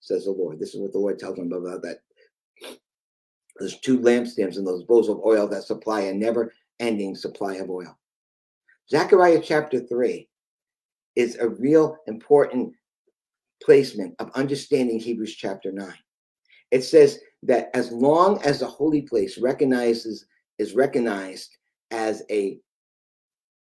[0.00, 0.58] says the Lord?
[0.58, 1.98] This is what the Lord tells him about that.
[3.58, 7.70] There's two lampstands and those bowls of oil that supply a never ending supply of
[7.70, 7.96] oil.
[8.90, 10.28] Zechariah chapter 3
[11.14, 12.72] is a real important
[13.62, 15.92] placement of understanding Hebrews chapter 9.
[16.70, 20.26] It says that as long as the holy place recognizes
[20.58, 21.56] is recognized
[21.90, 22.58] as a,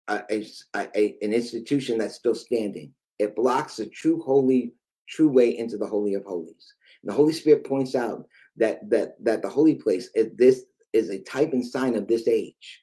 [0.08, 4.74] a, a, a, an institution that's still standing, it blocks the true holy
[5.08, 6.74] true way into the holy of holies.
[7.02, 11.10] And the Holy Spirit points out that that that the holy place is this is
[11.10, 12.82] a type and sign of this age.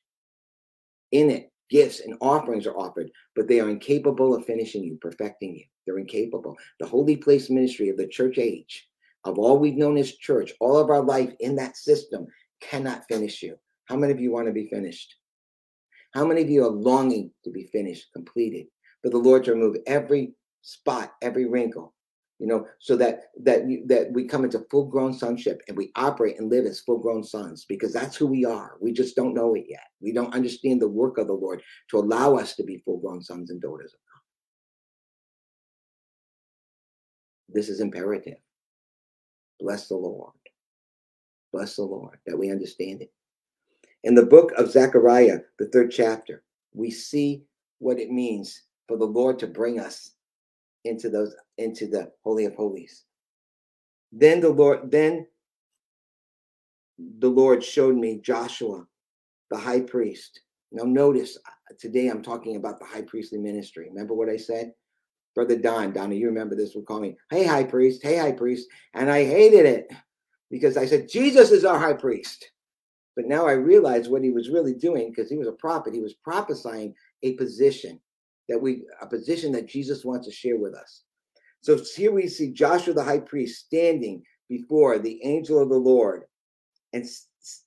[1.12, 5.56] In it, gifts and offerings are offered, but they are incapable of finishing you, perfecting
[5.56, 5.64] you.
[5.86, 6.56] They're incapable.
[6.80, 8.88] The holy place ministry of the church age
[9.26, 12.28] of all we've known as church, all of our life in that system
[12.62, 13.58] cannot finish you.
[13.86, 15.16] How many of you want to be finished?
[16.14, 18.68] How many of you are longing to be finished, completed,
[19.02, 21.94] for the Lord to remove every spot, every wrinkle,
[22.40, 26.38] you know, so that that that we come into full grown sonship and we operate
[26.38, 28.76] and live as full grown sons because that's who we are.
[28.82, 29.88] We just don't know it yet.
[30.02, 31.62] We don't understand the work of the Lord
[31.92, 34.22] to allow us to be full grown sons and daughters of God.
[37.56, 38.38] This is imperative.
[39.62, 40.34] Bless the Lord.
[41.54, 43.14] Bless the Lord that we understand it.
[44.04, 47.44] In the book of Zechariah, the third chapter, we see
[47.80, 50.12] what it means for the Lord to bring us
[50.84, 53.04] into those into the holy of holies.
[54.12, 55.28] Then the Lord then
[57.20, 58.86] the Lord showed me Joshua,
[59.52, 60.42] the high priest.
[60.72, 63.88] Now notice uh, today I'm talking about the high priestly ministry.
[63.90, 64.72] Remember what I said?
[65.36, 68.70] Brother Don, Donna, you remember this would call me, hey, high priest, hey, high priest.
[68.94, 69.92] And I hated it
[70.50, 72.52] because I said, Jesus is our high priest.
[73.18, 75.94] But now I realize what he was really doing because he was a prophet.
[75.94, 76.94] He was prophesying
[77.24, 78.00] a position
[78.48, 81.04] that we, a position that Jesus wants to share with us.
[81.66, 86.24] So here we see Joshua the high priest standing before the angel of the Lord
[86.94, 87.06] and,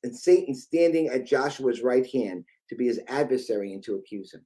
[0.04, 4.44] and Satan standing at Joshua's right hand to be his adversary and to accuse him.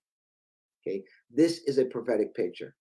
[0.80, 2.74] Okay, this is a prophetic picture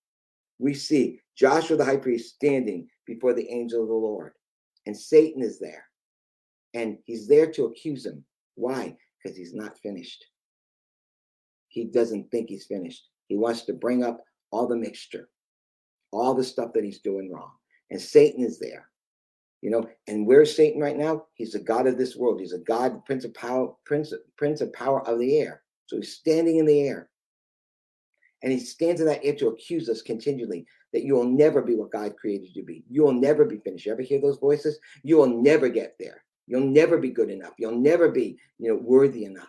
[0.62, 4.34] we see Joshua the high priest standing before the angel of the Lord,
[4.86, 5.86] and Satan is there.
[6.76, 8.24] And he's there to accuse him.
[8.56, 8.96] Why?
[9.18, 10.24] Because he's not finished.
[11.68, 13.08] He doesn't think he's finished.
[13.28, 15.30] He wants to bring up all the mixture,
[16.12, 17.52] all the stuff that he's doing wrong.
[17.90, 18.88] And Satan is there.
[19.62, 21.26] You know, and where's Satan right now?
[21.36, 22.40] He's the God of this world.
[22.40, 25.62] He's a God, Prince of Power, Prince, Prince of Power of the air.
[25.86, 27.10] So he's standing in the air.
[28.42, 31.76] And he stands in that air to accuse us continually that you will never be
[31.76, 32.84] what God created you to be.
[32.90, 33.86] You will never be finished.
[33.86, 34.80] You ever hear those voices?
[35.04, 36.24] You will never get there.
[36.48, 37.54] You'll never be good enough.
[37.60, 39.48] You'll never be, you know, worthy enough.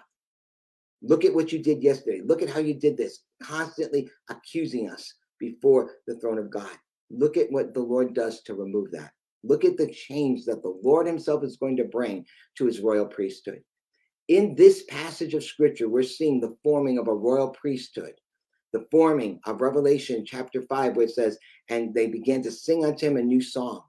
[1.01, 2.21] Look at what you did yesterday.
[2.23, 6.71] Look at how you did this, constantly accusing us before the throne of God.
[7.11, 9.11] Look at what the Lord does to remove that.
[9.43, 12.25] Look at the change that the Lord Himself is going to bring
[12.59, 13.61] to His royal priesthood.
[14.29, 18.15] In this passage of Scripture, we're seeing the forming of a royal priesthood,
[18.73, 21.37] the forming of Revelation chapter 5, where it says,
[21.69, 23.83] And they began to sing unto Him a new song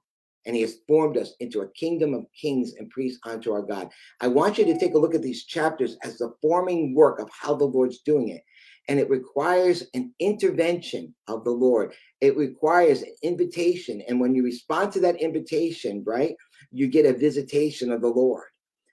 [0.45, 3.89] and he has formed us into a kingdom of kings and priests unto our God.
[4.21, 7.29] I want you to take a look at these chapters as the forming work of
[7.31, 8.43] how the Lord's doing it.
[8.89, 11.93] And it requires an intervention of the Lord.
[12.21, 14.01] It requires an invitation.
[14.07, 16.35] And when you respond to that invitation, right,
[16.71, 18.43] you get a visitation of the Lord.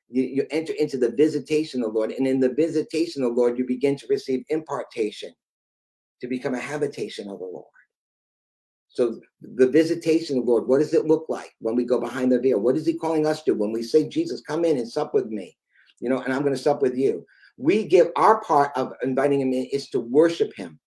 [0.08, 2.12] You, you enter into the visitation of the Lord.
[2.12, 5.32] And in the visitation of the Lord, you begin to receive impartation
[6.20, 7.66] to become a habitation of the Lord.
[8.88, 12.32] So the visitation of the Lord, what does it look like when we go behind
[12.32, 12.60] the veil?
[12.60, 15.26] What is he calling us to when we say, Jesus, come in and sup with
[15.26, 15.56] me,
[16.00, 17.24] you know, and I'm going to sup with you?
[17.56, 20.78] We give our part of inviting him in is to worship him,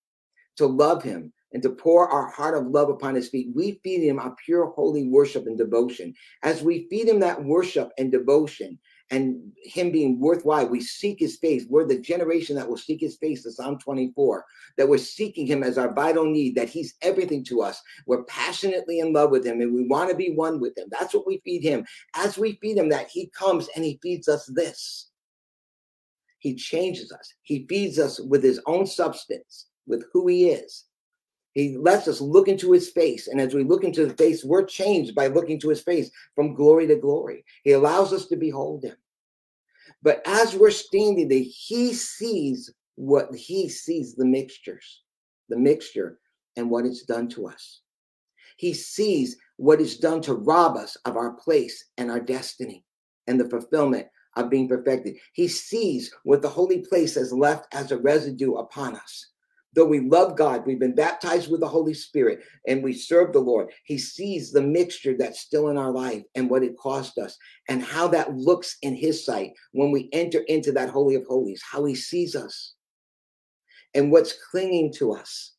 [0.57, 3.49] to love him, and to pour our heart of love upon his feet.
[3.53, 6.13] We feed him our pure, holy worship and devotion.
[6.41, 8.79] As we feed him that worship and devotion,
[9.13, 10.67] and him being worthwhile.
[10.67, 11.65] We seek his face.
[11.69, 14.43] We're the generation that will seek his face, the Psalm 24,
[14.77, 17.79] that we're seeking him as our vital need, that he's everything to us.
[18.07, 20.87] We're passionately in love with him and we want to be one with him.
[20.89, 21.85] That's what we feed him.
[22.15, 25.11] As we feed him that, he comes and he feeds us this.
[26.43, 27.33] He changes us.
[27.43, 30.83] He feeds us with his own substance, with who he is.
[31.53, 33.29] He lets us look into his face.
[33.29, 36.53] And as we look into the face, we're changed by looking to his face from
[36.53, 37.45] glory to glory.
[37.63, 38.97] He allows us to behold him.
[40.01, 45.03] But as we're standing there, he sees what he sees the mixtures,
[45.47, 46.19] the mixture
[46.57, 47.79] and what it's done to us.
[48.57, 52.83] He sees what is done to rob us of our place and our destiny
[53.27, 55.15] and the fulfillment of being perfected.
[55.33, 59.27] He sees what the holy place has left as a residue upon us
[59.73, 63.39] though we love God, we've been baptized with the Holy Spirit, and we serve the
[63.39, 67.37] Lord, He sees the mixture that's still in our life and what it cost us,
[67.69, 71.61] and how that looks in His sight when we enter into that Holy of Holies,
[71.69, 72.73] how He sees us,
[73.93, 75.53] and what's clinging to us,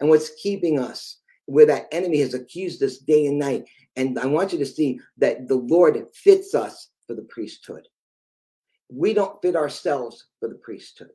[0.00, 3.64] and what's keeping us, where that enemy has accused us day and night.
[3.96, 7.86] And I want you to see that the Lord fits us for the priesthood.
[8.88, 11.10] We don't fit ourselves for the priesthood,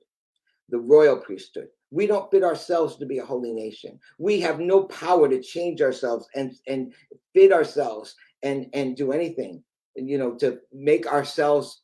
[0.69, 1.67] the royal priesthood.
[1.91, 3.99] We don't fit ourselves to be a holy nation.
[4.17, 6.93] We have no power to change ourselves and and
[7.33, 9.63] fit ourselves and and do anything,
[9.95, 11.81] you know, to make ourselves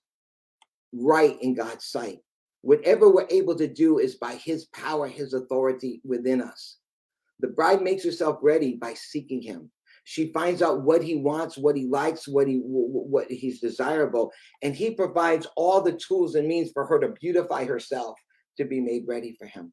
[0.94, 2.20] right in God's sight.
[2.62, 6.78] Whatever we're able to do is by his power, his authority within us.
[7.40, 9.72] The bride makes herself ready by seeking him.
[10.10, 14.32] She finds out what he wants, what he likes, what he what he's desirable,
[14.64, 18.18] and he provides all the tools and means for her to beautify herself
[18.58, 19.72] to be made ready for him.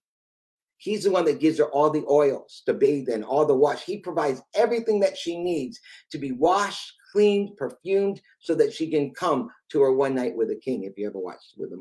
[0.77, 3.83] He's the one that gives her all the oils to bathe in, all the wash.
[3.83, 5.81] He provides everything that she needs
[6.11, 10.49] to be washed, cleaned, perfumed, so that she can come to her one night with
[10.49, 10.85] the king.
[10.85, 11.79] If you ever watched with the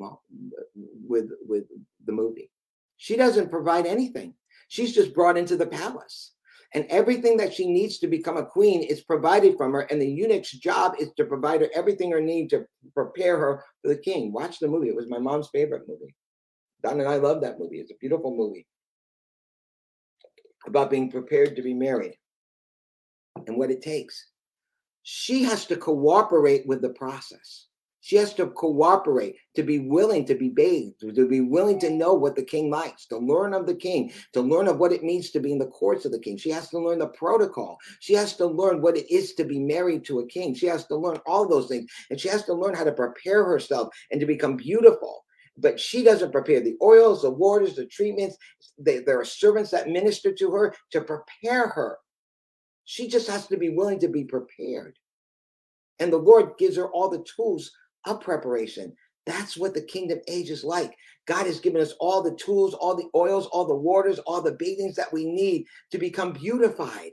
[1.05, 1.65] with with
[2.05, 2.49] the movie,
[2.95, 4.33] she doesn't provide anything.
[4.69, 6.34] She's just brought into the palace,
[6.75, 9.81] and everything that she needs to become a queen is provided from her.
[9.81, 13.87] And the eunuch's job is to provide her everything her need to prepare her for
[13.87, 14.33] the king.
[14.33, 16.13] Watch the movie; it was my mom's favorite movie.
[16.83, 17.79] Don and I love that movie.
[17.79, 18.67] It's a beautiful movie
[20.67, 22.17] about being prepared to be married
[23.47, 24.31] and what it takes.
[25.03, 27.67] She has to cooperate with the process.
[28.05, 32.13] She has to cooperate to be willing to be bathed, to be willing to know
[32.13, 35.31] what the king likes, to learn of the king, to learn of what it means
[35.31, 36.37] to be in the courts of the king.
[36.37, 37.79] She has to learn the protocol.
[38.01, 40.53] She has to learn what it is to be married to a king.
[40.53, 41.91] She has to learn all those things.
[42.11, 45.25] And she has to learn how to prepare herself and to become beautiful
[45.57, 48.35] but she doesn't prepare the oils, the waters, the treatments.
[48.77, 51.97] They, there are servants that minister to her to prepare her.
[52.83, 54.99] She just has to be willing to be prepared.
[55.99, 57.71] And the Lord gives her all the tools
[58.05, 58.93] of preparation.
[59.25, 60.95] That's what the kingdom age is like.
[61.25, 64.51] God has given us all the tools, all the oils, all the waters, all the
[64.59, 67.11] bathings that we need to become beautified.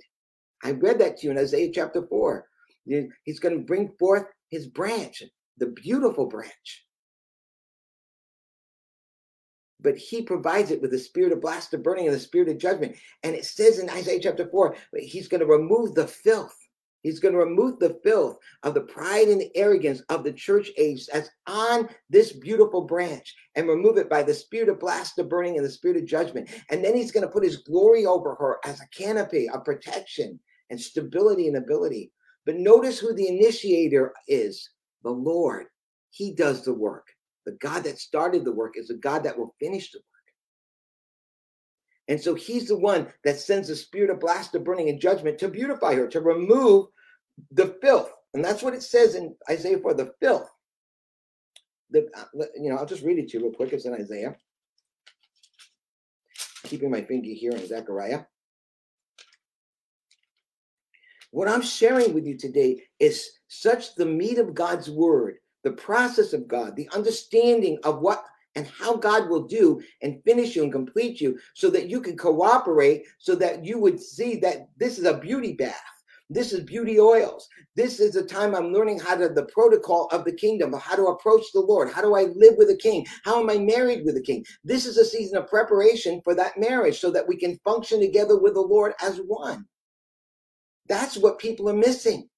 [0.63, 2.47] I read that to you in Isaiah chapter 4.
[3.25, 5.23] He's going to bring forth his branch
[5.59, 6.85] the beautiful branch.
[9.81, 12.59] But he provides it with the spirit of blast of burning and the spirit of
[12.59, 12.97] judgment.
[13.23, 16.57] And it says in Isaiah chapter 4, he's going to remove the filth.
[17.03, 20.71] He's going to remove the filth of the pride and the arrogance of the church
[20.79, 25.29] age that's on this beautiful branch and remove it by the spirit of blast of
[25.29, 26.49] burning and the spirit of judgment.
[26.71, 30.39] And then he's going to put his glory over her as a canopy of protection
[30.71, 32.13] and stability and ability.
[32.47, 34.71] But notice who the initiator is
[35.03, 35.67] the Lord.
[36.11, 37.07] He does the work.
[37.47, 40.05] The God that started the work is the God that will finish the work.
[42.13, 45.39] And so he's the one that sends the spirit of blast of burning and judgment
[45.39, 46.89] to beautify her, to remove
[47.53, 48.13] the filth.
[48.35, 50.47] And that's what it says in Isaiah 4 the filth.
[51.89, 53.73] The, uh, you know, I'll just read it to you real quick.
[53.73, 54.37] It's in Isaiah.
[56.65, 58.25] Keeping my finger here in Zechariah.
[61.31, 66.35] What I'm sharing with you today is such the meat of God's word, the process
[66.35, 68.23] of God, the understanding of what
[68.55, 72.17] and how God will do and finish you and complete you so that you can
[72.17, 75.81] cooperate, so that you would see that this is a beauty bath.
[76.31, 77.47] This is beauty oils.
[77.77, 81.09] This is a time I'm learning how to the protocol of the kingdom, how to
[81.09, 81.91] approach the Lord.
[81.91, 83.07] How do I live with a king?
[83.25, 84.45] How am I married with a king?
[84.65, 88.39] This is a season of preparation for that marriage so that we can function together
[88.39, 89.67] with the Lord as one.
[90.89, 92.29] That's what people are missing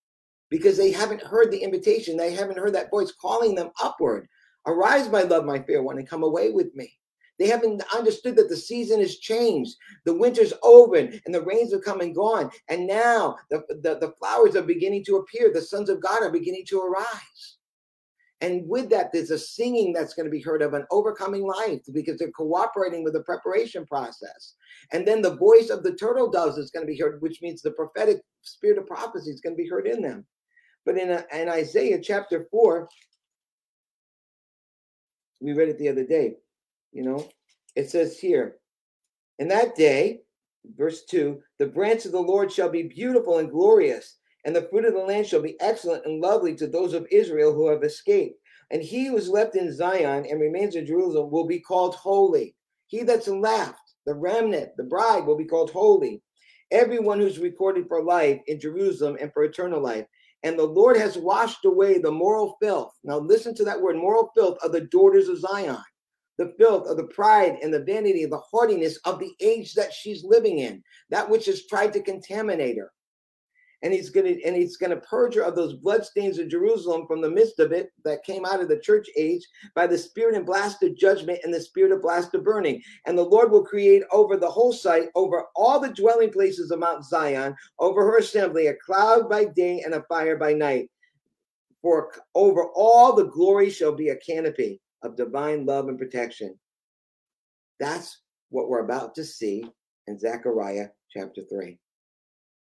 [0.51, 2.17] because they haven't heard the invitation.
[2.17, 4.29] They haven't heard that voice calling them upward.
[4.67, 6.93] Arise, my love, my fair one, and come away with me.
[7.39, 9.77] They haven't understood that the season has changed.
[10.05, 12.51] The winter's over and the rains have come and gone.
[12.69, 15.53] And now the, the, the flowers are beginning to appear.
[15.53, 17.57] The sons of God are beginning to arise.
[18.41, 21.81] And with that, there's a singing that's going to be heard of an overcoming life
[21.93, 24.55] because they're cooperating with the preparation process.
[24.93, 27.62] And then the voice of the turtle doves is going to be heard, which means
[27.62, 30.27] the prophetic spirit of prophecy is going to be heard in them.
[30.85, 32.87] But in, a, in Isaiah chapter 4,
[35.41, 36.35] we read it the other day,
[36.93, 37.28] you know,
[37.76, 38.57] it says here,
[39.39, 40.20] in that day,
[40.76, 44.85] verse 2, the branch of the Lord shall be beautiful and glorious, and the fruit
[44.85, 48.39] of the land shall be excellent and lovely to those of Israel who have escaped.
[48.70, 52.55] And he who is left in Zion and remains in Jerusalem will be called holy.
[52.87, 56.22] He that's left, the remnant, the bride, will be called holy.
[56.70, 60.07] Everyone who's recorded for life in Jerusalem and for eternal life.
[60.45, 62.93] And the Lord has washed away the moral filth.
[63.03, 65.79] Now, listen to that word moral filth of the daughters of Zion,
[66.39, 70.23] the filth of the pride and the vanity, the haughtiness of the age that she's
[70.23, 72.93] living in, that which has tried to contaminate her
[73.85, 77.07] and he's going to and he's going to purge her of those bloodstains of Jerusalem
[77.07, 80.35] from the midst of it that came out of the church age by the spirit
[80.35, 82.82] and blast of judgment and the spirit of blast of burning.
[83.07, 86.78] And the Lord will create over the whole site, over all the dwelling places of
[86.78, 90.91] Mount Zion, over her assembly, a cloud by day and a fire by night.
[91.82, 96.59] For over all the glory shall be a canopy of divine love and protection.
[97.78, 99.66] That's what we're about to see
[100.07, 101.78] in Zechariah chapter 3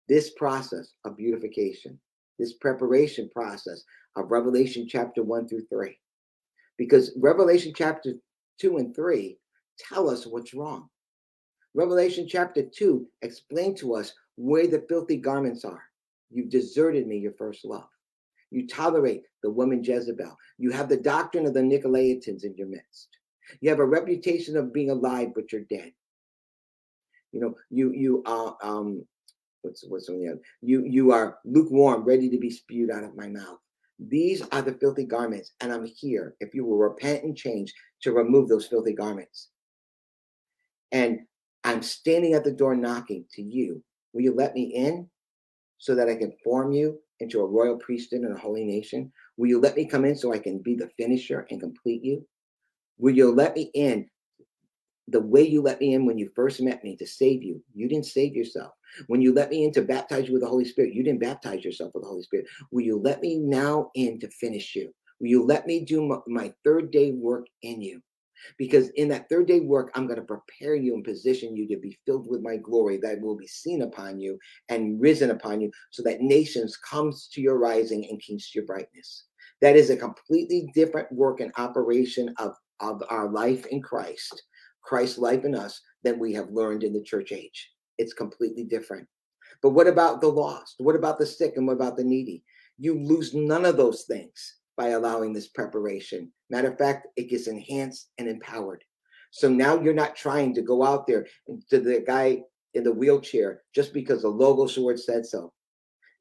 [0.09, 1.99] this process of beautification,
[2.39, 3.83] this preparation process
[4.17, 5.99] of Revelation chapter 1 through 3.
[6.79, 8.15] Because Revelation chapter
[8.61, 9.39] 2 and 3
[9.79, 10.89] tell us what's wrong.
[11.75, 15.83] Revelation chapter 2 explain to us where the filthy garments are.
[16.31, 17.89] You've deserted me, your first love.
[18.51, 20.37] You tolerate the woman Jezebel.
[20.59, 23.09] You have the doctrine of the Nicolaitans in your midst.
[23.61, 25.93] You have a reputation of being alive, but you're dead.
[27.33, 29.05] You know, you you uh, um,
[29.67, 30.41] what's what's on the other.
[30.63, 33.59] You you are lukewarm, ready to be spewed out of my mouth.
[33.99, 38.13] These are the filthy garments, and I'm here if you will repent and change to
[38.13, 39.49] remove those filthy garments.
[40.93, 41.21] And
[41.65, 43.83] I'm standing at the door knocking to you.
[44.13, 45.09] Will you let me in
[45.79, 49.13] so that I can form you into a royal priesthood and a holy nation?
[49.37, 52.27] Will you let me come in so I can be the finisher and complete you?
[52.99, 54.09] Will you let me in
[55.09, 57.63] the way you let me in when you first met me to save you?
[57.75, 58.73] You didn't save yourself.
[59.07, 61.65] When you let me in to baptize you with the Holy Spirit, you didn't baptize
[61.65, 62.47] yourself with the Holy Spirit.
[62.71, 64.93] Will you let me now in to finish you?
[65.21, 68.03] Will you let me do my third day work in you?
[68.59, 71.81] Because in that third day work, I'm going to prepare you and position you to
[71.81, 74.39] be filled with my glory that will be seen upon you
[74.69, 78.67] and risen upon you so that nations comes to your rising and kings to your
[78.67, 79.25] brightness.
[79.63, 84.43] That is a completely different work and operation of, of our life in Christ,
[84.83, 89.07] Christ's life in us, than we have learned in the church age it's completely different.
[89.63, 90.77] But what about the lost?
[90.79, 91.55] What about the sick?
[91.57, 92.45] And what about the needy?
[92.79, 96.31] You lose none of those things by allowing this preparation.
[96.51, 98.85] Matter of fact, it gets enhanced and empowered.
[99.31, 101.27] So now you're not trying to go out there
[101.71, 102.43] to the guy
[102.75, 105.53] in the wheelchair just because the logo word said so.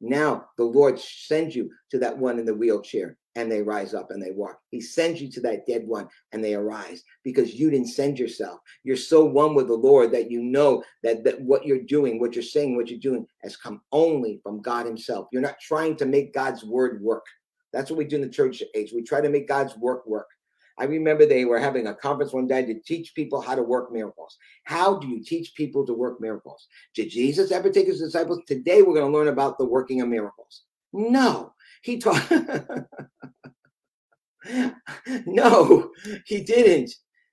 [0.01, 4.11] Now the Lord sends you to that one in the wheelchair and they rise up
[4.11, 4.59] and they walk.
[4.71, 8.59] He sends you to that dead one and they arise because you didn't send yourself.
[8.83, 12.33] You're so one with the Lord that you know that, that what you're doing, what
[12.33, 15.27] you're saying, what you're doing has come only from God Himself.
[15.31, 17.25] You're not trying to make God's word work.
[17.73, 18.93] That's what we do in the church age.
[18.93, 20.27] We try to make God's work work.
[20.77, 23.91] I remember they were having a conference one day to teach people how to work
[23.91, 24.37] miracles.
[24.65, 26.67] How do you teach people to work miracles?
[26.93, 28.41] Did Jesus ever take his disciples?
[28.45, 30.63] Today we're going to learn about the working of miracles.
[30.91, 31.53] No,
[31.85, 32.31] he taught.
[35.27, 35.91] no,
[36.25, 36.91] he didn't.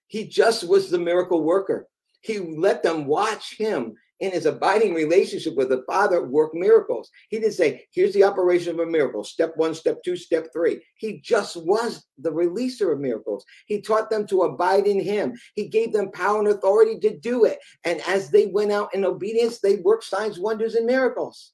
[0.08, 1.88] He just was the miracle worker.
[2.20, 7.10] He let them watch him in his abiding relationship with the Father work miracles.
[7.30, 10.82] He didn't say, here's the operation of a miracle, step one, step two, step three.
[10.96, 13.46] He just was the releaser of miracles.
[13.64, 15.32] He taught them to abide in him.
[15.54, 17.58] He gave them power and authority to do it.
[17.84, 21.52] And as they went out in obedience, they worked signs, wonders, and miracles.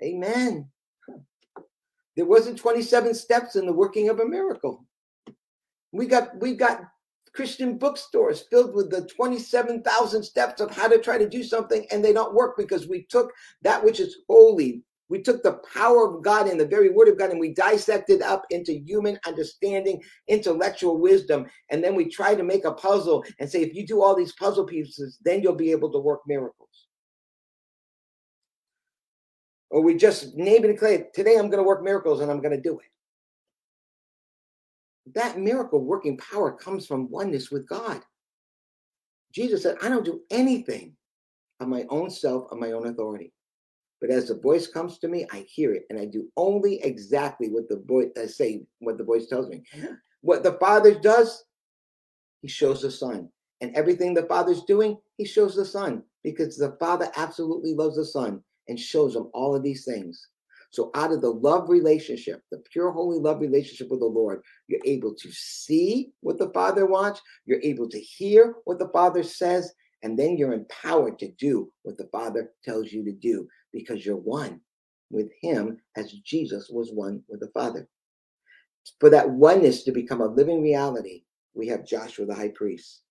[0.00, 0.71] Amen.
[2.16, 4.86] There wasn't 27 steps in the working of a miracle.
[5.92, 6.82] We got we got
[7.34, 12.04] Christian bookstores filled with the 27,000 steps of how to try to do something, and
[12.04, 13.32] they don't work because we took
[13.62, 14.82] that which is holy.
[15.08, 18.22] We took the power of God and the very word of God and we dissected
[18.22, 21.44] up into human understanding, intellectual wisdom.
[21.68, 24.32] And then we try to make a puzzle and say, if you do all these
[24.32, 26.88] puzzle pieces, then you'll be able to work miracles.
[29.72, 32.54] Or we just name and declare, today I'm going to work miracles and I'm going
[32.54, 32.92] to do it
[35.14, 38.00] that miracle working power comes from oneness with God.
[39.32, 40.94] Jesus said, I don't do anything
[41.60, 43.32] of my own self, of my own authority.
[44.00, 47.48] But as the voice comes to me, I hear it and I do only exactly
[47.48, 49.62] what the voice uh, say, what the voice tells me.
[50.24, 51.46] What the Father does,
[52.42, 53.28] he shows the Son.
[53.60, 58.04] And everything the Father's doing, he shows the Son because the Father absolutely loves the
[58.04, 60.28] Son and shows them all of these things.
[60.70, 64.80] So, out of the love relationship, the pure, holy love relationship with the Lord, you're
[64.86, 69.72] able to see what the Father wants, you're able to hear what the Father says,
[70.02, 74.16] and then you're empowered to do what the Father tells you to do because you're
[74.16, 74.60] one
[75.10, 77.86] with Him as Jesus was one with the Father.
[78.98, 83.02] For that oneness to become a living reality, we have Joshua the high priest.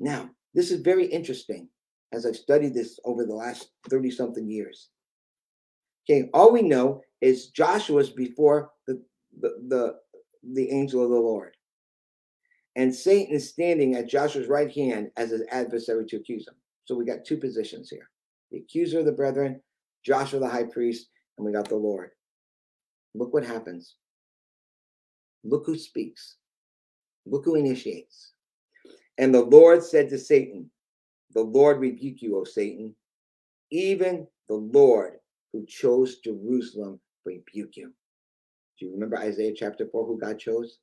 [0.00, 1.68] Now, this is very interesting
[2.12, 4.88] as I've studied this over the last 30 something years.
[6.08, 9.02] Okay, all we know is Joshua's before the,
[9.40, 9.96] the, the,
[10.54, 11.56] the angel of the Lord.
[12.76, 16.54] And Satan is standing at Joshua's right hand as his adversary to accuse him.
[16.84, 18.08] So we got two positions here
[18.50, 19.60] the accuser of the brethren,
[20.04, 22.10] Joshua the high priest, and we got the Lord.
[23.14, 23.94] Look what happens.
[25.44, 26.36] Look who speaks.
[27.26, 28.32] Look who initiates.
[29.18, 30.70] And the Lord said to Satan,
[31.34, 32.94] The Lord rebuke you, O Satan.
[33.70, 35.14] Even the Lord
[35.52, 37.92] who chose Jerusalem rebuke you.
[38.78, 40.78] Do you remember Isaiah chapter 4 who God chose?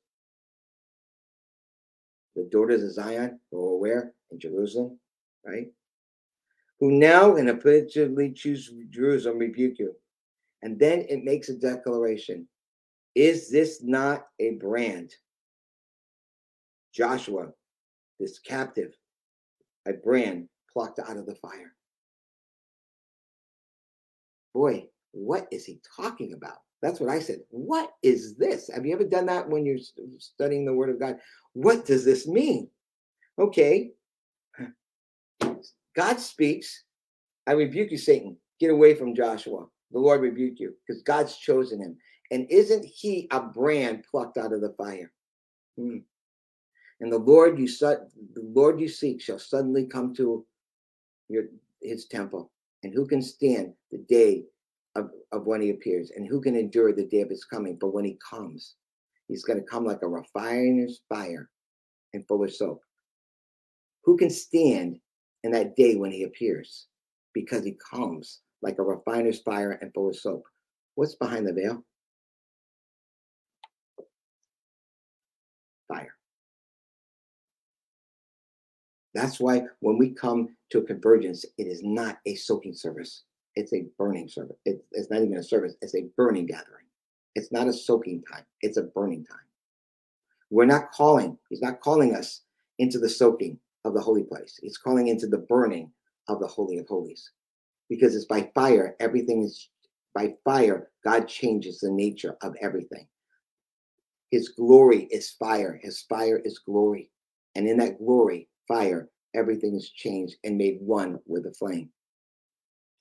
[2.36, 4.12] The daughters of Zion who were where?
[4.30, 4.98] In Jerusalem,
[5.44, 5.66] right?
[6.80, 9.94] Who now in habitually choose Jerusalem rebuke you.
[10.62, 12.46] And then it makes a declaration.
[13.14, 15.12] Is this not a brand?
[16.94, 17.48] Joshua,
[18.20, 18.92] this captive,
[19.88, 21.74] a brand plucked out of the fire
[24.58, 26.58] boy, what is he talking about?
[26.82, 27.38] That's what I said.
[27.50, 28.68] What is this?
[28.74, 29.78] Have you ever done that when you're
[30.18, 31.16] studying the Word of God?
[31.52, 32.68] What does this mean?
[33.38, 33.92] Okay.
[35.96, 36.84] God speaks.
[37.46, 38.36] I rebuke you, Satan.
[38.58, 39.66] Get away from Joshua.
[39.92, 41.96] The Lord rebuke you because God's chosen him.
[42.30, 45.12] And isn't he a brand plucked out of the fire?
[45.76, 45.98] Hmm.
[47.00, 50.44] And the Lord you the Lord you seek shall suddenly come to
[51.28, 51.44] your
[51.80, 52.50] his temple.
[52.82, 54.44] And who can stand the day
[54.96, 56.10] of, of when he appears?
[56.16, 57.76] And who can endure the day of his coming?
[57.80, 58.74] But when he comes,
[59.26, 61.50] he's going to come like a refiner's fire
[62.14, 62.80] and full of soap.
[64.04, 64.98] Who can stand
[65.44, 66.86] in that day when he appears?
[67.34, 70.44] Because he comes like a refiner's fire and full of soap.
[70.94, 71.84] What's behind the veil?
[75.88, 76.14] Fire.
[79.14, 83.24] That's why when we come to a convergence, it is not a soaking service.
[83.56, 84.56] It's a burning service.
[84.64, 86.84] It, it's not even a service, it's a burning gathering.
[87.34, 89.38] It's not a soaking time, it's a burning time.
[90.50, 92.42] We're not calling, he's not calling us
[92.78, 94.58] into the soaking of the holy place.
[94.62, 95.90] He's calling into the burning
[96.28, 97.30] of the Holy of Holies.
[97.88, 99.70] Because it's by fire, everything is
[100.14, 103.06] by fire, God changes the nature of everything.
[104.30, 107.10] His glory is fire, his fire is glory.
[107.54, 111.90] And in that glory, fire, everything is changed and made one with the flame.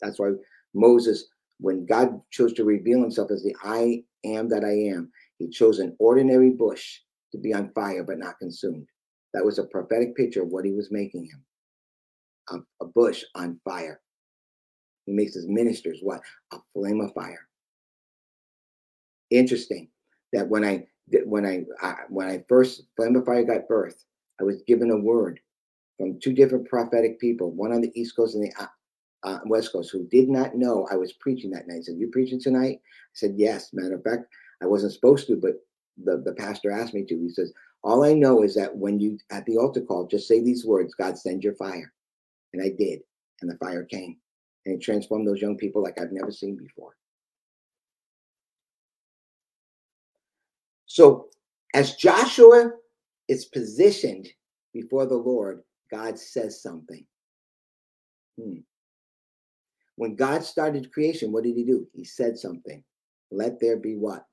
[0.01, 0.32] That's why
[0.74, 1.26] Moses,
[1.59, 5.11] when God chose to reveal himself as the I am that I am.
[5.39, 6.99] He chose an ordinary bush
[7.32, 8.88] to be on fire but not consumed.
[9.34, 11.43] That was a prophetic picture of what he was making him
[12.49, 14.01] a, a bush on fire.
[15.05, 16.22] He makes his ministers what?
[16.53, 17.47] A flame of fire.
[19.30, 19.89] Interesting
[20.34, 20.86] that when I
[21.26, 24.03] when I, I when I first flame of fire got birth,
[24.39, 25.39] I was given a word
[25.97, 28.67] from two different prophetic people, one on the East Coast and the uh,
[29.23, 31.77] uh, West Coast, who did not know I was preaching that night.
[31.77, 34.25] He said, "You preaching tonight?" I said, "Yes." Matter of fact,
[34.61, 35.55] I wasn't supposed to, but
[36.03, 37.17] the, the pastor asked me to.
[37.17, 40.41] He says, All I know is that when you at the altar call, just say
[40.41, 41.91] these words, God send your fire.
[42.53, 43.01] And I did.
[43.41, 44.17] And the fire came.
[44.65, 46.95] And it transformed those young people like I've never seen before.
[50.85, 51.27] So
[51.73, 52.71] as Joshua
[53.27, 54.27] is positioned
[54.73, 55.61] before the Lord,
[55.91, 57.05] God says something.
[58.39, 58.59] Hmm.
[59.95, 61.88] When God started creation, what did he do?
[61.93, 62.83] He said something.
[63.31, 64.25] Let there be what?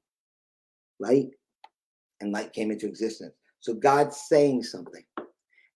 [1.01, 1.31] Light
[2.21, 3.35] and light came into existence.
[3.61, 5.05] So God's saying something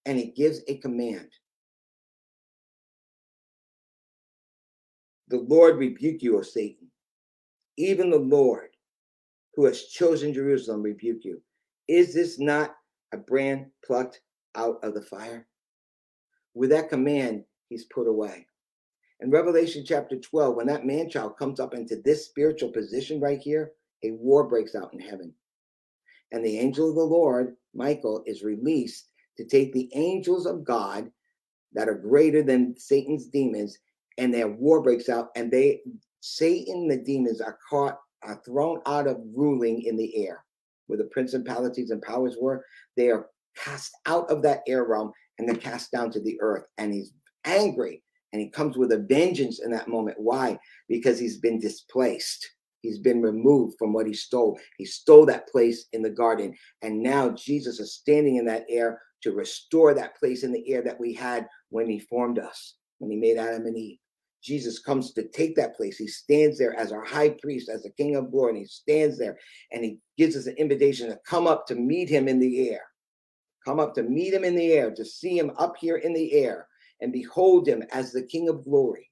[0.04, 1.28] and he gives a command.
[5.28, 6.90] The Lord rebuke you, O Satan.
[7.76, 8.70] Even the Lord
[9.54, 11.42] who has chosen Jerusalem rebuke you.
[11.88, 12.76] Is this not
[13.12, 14.20] a brand plucked
[14.54, 15.46] out of the fire?
[16.58, 18.46] With that command, he's put away.
[19.20, 23.38] In Revelation chapter 12, when that man child comes up into this spiritual position right
[23.38, 25.32] here, a war breaks out in heaven
[26.32, 29.06] and the angel of the Lord, Michael, is released
[29.36, 31.10] to take the angels of God
[31.72, 33.78] that are greater than Satan's demons,
[34.16, 35.80] and their war breaks out, and they
[36.20, 40.44] Satan, the demons are caught, are thrown out of ruling in the air,
[40.86, 42.64] where the principalities and powers were.
[42.96, 46.66] They are cast out of that air realm and they're cast down to the earth.
[46.78, 47.12] And he's
[47.44, 50.18] angry and he comes with a vengeance in that moment.
[50.20, 50.58] Why?
[50.88, 52.48] Because he's been displaced.
[52.82, 54.58] He's been removed from what he stole.
[54.76, 56.54] He stole that place in the garden.
[56.82, 60.82] And now Jesus is standing in that air to restore that place in the air
[60.82, 63.98] that we had when he formed us, when he made Adam and Eve.
[64.42, 65.98] Jesus comes to take that place.
[65.98, 69.18] He stands there as our high priest, as the king of glory, and he stands
[69.18, 69.36] there
[69.72, 72.82] and he gives us an invitation to come up to meet him in the air.
[73.68, 76.32] Come up to meet him in the air, to see him up here in the
[76.32, 76.68] air
[77.02, 79.10] and behold him as the king of glory,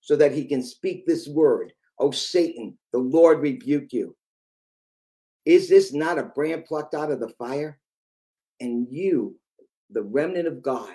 [0.00, 4.14] so that he can speak this word O Satan, the Lord rebuke you.
[5.44, 7.80] Is this not a brand plucked out of the fire?
[8.60, 9.34] And you,
[9.90, 10.94] the remnant of God,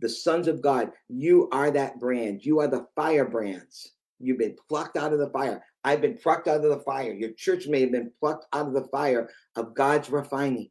[0.00, 2.44] the sons of God, you are that brand.
[2.44, 3.92] You are the firebrands.
[4.18, 5.64] You've been plucked out of the fire.
[5.84, 7.12] I've been plucked out of the fire.
[7.12, 10.70] Your church may have been plucked out of the fire of God's refining,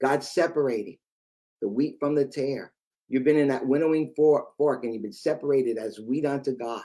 [0.00, 0.98] God's separating
[1.60, 2.72] the wheat from the tare.
[3.08, 6.82] You've been in that winnowing fork and you've been separated as wheat unto God.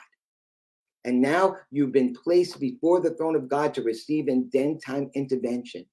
[1.06, 5.12] And now you've been placed before the throne of God to receive in den time
[5.16, 5.86] intervention.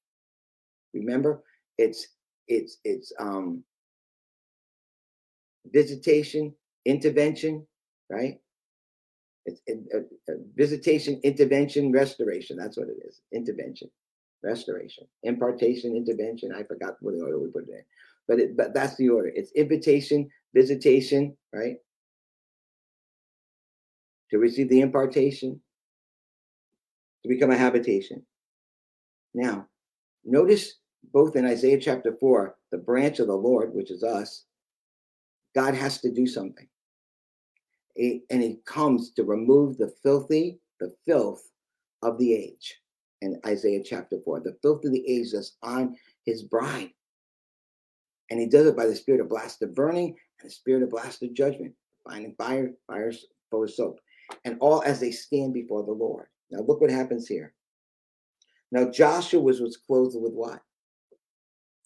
[0.95, 1.43] Remember,
[1.79, 2.07] it's
[2.47, 3.65] it's it's um
[5.73, 6.55] visitation,
[6.85, 7.67] intervention,
[8.09, 8.39] right?
[9.47, 12.57] It's it, uh, uh, visitation, intervention, restoration.
[12.57, 13.21] That's what it is.
[13.33, 13.91] Intervention,
[14.43, 16.53] restoration, impartation, intervention.
[16.55, 17.83] I forgot what the order we put it in,
[18.29, 19.31] but it, but that's the order.
[19.35, 21.77] It's invitation, visitation, right?
[24.31, 25.61] to receive the impartation,
[27.23, 28.25] to become a habitation.
[29.35, 29.67] Now,
[30.25, 30.77] notice
[31.13, 34.45] both in Isaiah chapter 4, the branch of the Lord, which is us,
[35.55, 36.69] God has to do something.
[37.97, 41.43] And he comes to remove the filthy, the filth
[42.03, 42.80] of the age
[43.23, 44.41] in Isaiah chapter 4.
[44.41, 46.91] The filth of the age that's on his bride.
[48.31, 50.91] And he does it by the spirit of blast of burning and the spirit of
[50.91, 51.75] blast of judgment,
[52.09, 53.13] finding fire, fire
[53.51, 54.01] full of soap
[54.45, 56.27] and all as they stand before the Lord.
[56.51, 57.55] Now, look what happens here.
[58.73, 60.61] Now, Joshua was, was clothed with what?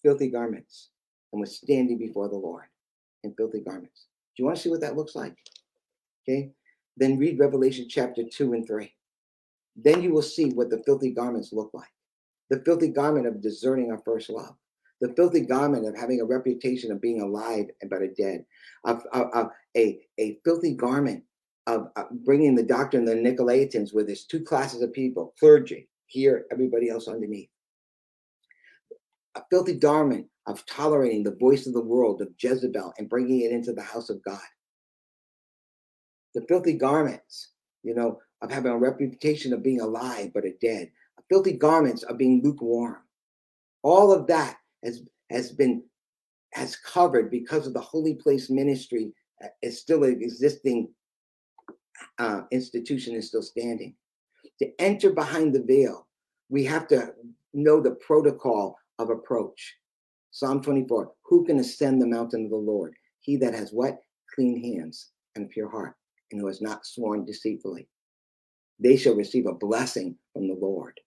[0.03, 0.89] Filthy garments
[1.31, 2.65] and was standing before the Lord
[3.23, 4.07] in filthy garments.
[4.35, 5.35] Do you want to see what that looks like?
[6.23, 6.51] Okay.
[6.97, 8.94] Then read Revelation chapter 2 and 3.
[9.75, 11.89] Then you will see what the filthy garments look like.
[12.49, 14.55] The filthy garment of deserting our first love.
[15.01, 18.45] The filthy garment of having a reputation of being alive and but a dead.
[18.85, 21.23] Of, of, of a, a filthy garment
[21.67, 21.89] of
[22.23, 26.89] bringing the doctrine of the Nicolaitans, where there's two classes of people clergy, here, everybody
[26.89, 27.49] else underneath.
[29.35, 33.51] A filthy garment of tolerating the voice of the world, of Jezebel, and bringing it
[33.51, 34.39] into the house of God.
[36.35, 37.51] The filthy garments,
[37.83, 40.91] you know, of having a reputation of being alive but a dead.
[41.29, 42.97] Filthy garments of being lukewarm.
[43.81, 45.83] All of that has has been
[46.53, 49.11] has covered because of the holy place ministry
[49.61, 50.89] is still an existing
[52.19, 53.95] uh, institution is still standing.
[54.59, 56.07] To enter behind the veil
[56.49, 57.13] we have to
[57.53, 59.75] know the protocol of approach.
[60.29, 62.93] Psalm 24 Who can ascend the mountain of the Lord?
[63.21, 64.03] He that has what?
[64.35, 65.95] Clean hands and pure heart,
[66.31, 67.87] and who has not sworn deceitfully.
[68.79, 70.99] They shall receive a blessing from the Lord.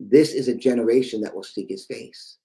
[0.00, 2.36] This is a generation that will seek his face.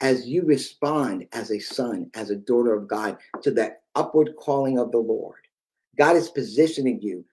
[0.00, 4.78] As you respond as a son, as a daughter of God to that upward calling
[4.78, 5.40] of the Lord,
[5.96, 7.24] God is positioning you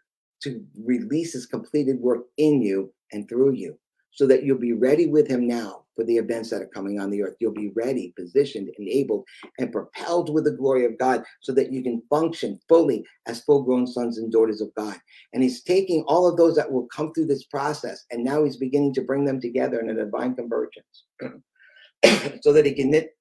[0.42, 3.78] to release his completed work in you and through you
[4.12, 7.10] so that you'll be ready with him now for the events that are coming on
[7.10, 7.36] the earth.
[7.42, 9.26] You'll be ready, positioned, enabled,
[9.60, 13.64] and propelled with the glory of God so that you can function fully as full
[13.64, 14.96] grown sons and daughters of God.
[15.34, 18.56] And he's taking all of those that will come through this process and now he's
[18.56, 21.04] beginning to bring them together in a divine convergence
[22.42, 23.18] so that he can knit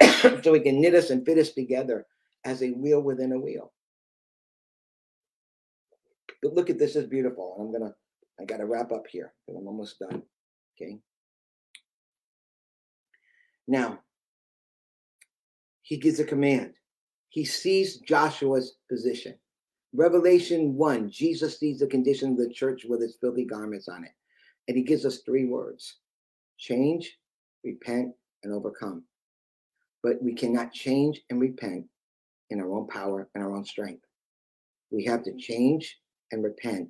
[0.42, 2.04] so he can knit us and fit us together
[2.44, 3.72] as a wheel within a wheel.
[6.42, 7.54] But look at this is beautiful.
[7.58, 7.94] And I'm gonna
[8.40, 10.22] I gotta wrap up here because I'm almost done.
[10.76, 10.98] Okay.
[13.70, 14.00] Now
[15.82, 16.74] he gives a command.
[17.28, 19.36] He sees Joshua's position.
[19.94, 24.10] Revelation 1, Jesus sees the condition of the church with its filthy garments on it.
[24.66, 25.98] And he gives us three words
[26.58, 27.16] change,
[27.62, 28.12] repent,
[28.42, 29.04] and overcome.
[30.02, 31.86] But we cannot change and repent
[32.50, 34.02] in our own power and our own strength.
[34.90, 35.96] We have to change
[36.32, 36.88] and repent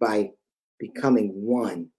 [0.00, 0.30] by
[0.80, 1.90] becoming one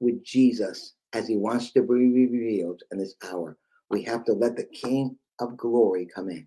[0.00, 3.56] with Jesus as he wants to be revealed in this hour.
[3.90, 6.46] We have to let the King of glory come in.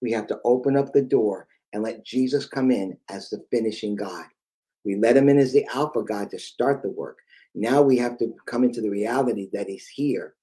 [0.00, 3.96] We have to open up the door and let Jesus come in as the finishing
[3.96, 4.24] God.
[4.84, 7.18] We let him in as the Alpha God to start the work.
[7.54, 10.34] Now we have to come into the reality that he's here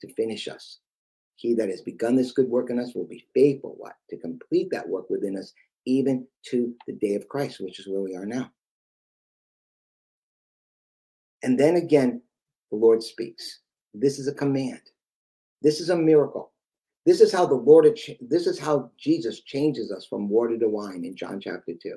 [0.00, 0.78] to finish us.
[1.36, 3.96] He that has begun this good work in us will be faithful, what?
[4.10, 5.52] To complete that work within us
[5.84, 8.50] even to the day of Christ, which is where we are now.
[11.42, 12.22] And then again,
[12.74, 13.60] the Lord speaks.
[13.94, 14.80] This is a command.
[15.62, 16.52] This is a miracle.
[17.06, 17.86] This is how the Lord,
[18.20, 21.96] this is how Jesus changes us from water to wine in John chapter 2.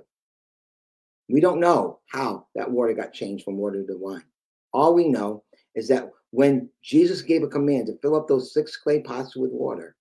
[1.30, 4.24] We don't know how that water got changed from water to wine.
[4.72, 8.78] All we know is that when Jesus gave a command to fill up those six
[8.78, 9.96] clay pots with water,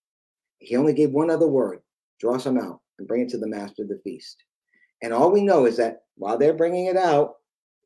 [0.59, 1.81] he only gave one other word
[2.21, 4.43] draw some out and bring it to the master of the feast.
[5.03, 7.37] And all we know is that while they're bringing it out,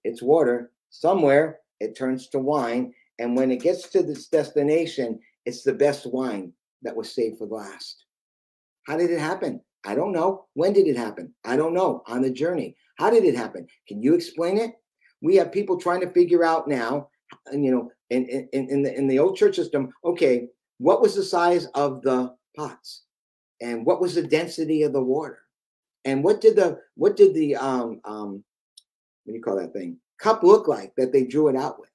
[0.03, 0.73] it's water.
[0.91, 2.93] Somewhere it turns to wine.
[3.19, 6.53] And when it gets to this destination, it's the best wine
[6.83, 8.05] that was saved for last.
[8.87, 9.61] How did it happen?
[9.85, 10.47] I don't know.
[10.55, 11.35] When did it happen?
[11.45, 12.03] I don't know.
[12.07, 12.77] On the journey.
[12.97, 13.67] How did it happen?
[13.89, 14.73] Can you explain it?
[15.23, 17.09] We have people trying to figure out now,
[17.53, 21.23] you know, in, in, in, the, in the old church system, okay, what was the
[21.23, 23.03] size of the pots?
[23.61, 25.41] and what was the density of the water
[26.05, 28.43] and what did the what did the um um
[29.25, 31.91] what do you call that thing cup look like that they drew it out with?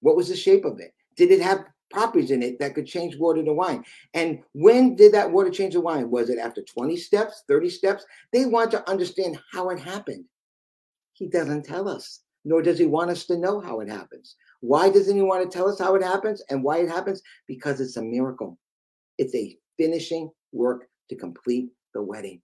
[0.00, 0.94] What was the shape of it?
[1.16, 3.84] Did it have properties in it that could change water to wine?
[4.14, 6.10] And when did that water change to wine?
[6.10, 8.04] Was it after 20 steps 30 steps?
[8.32, 10.24] They want to understand how it happened.
[11.12, 14.36] He doesn't tell us nor does he want us to know how it happens.
[14.60, 17.22] Why doesn't he want to tell us how it happens and why it happens?
[17.46, 18.58] Because it's a miracle.
[19.18, 22.40] It's a finishing work to complete the wedding.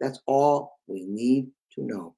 [0.00, 2.14] That's all we need to know.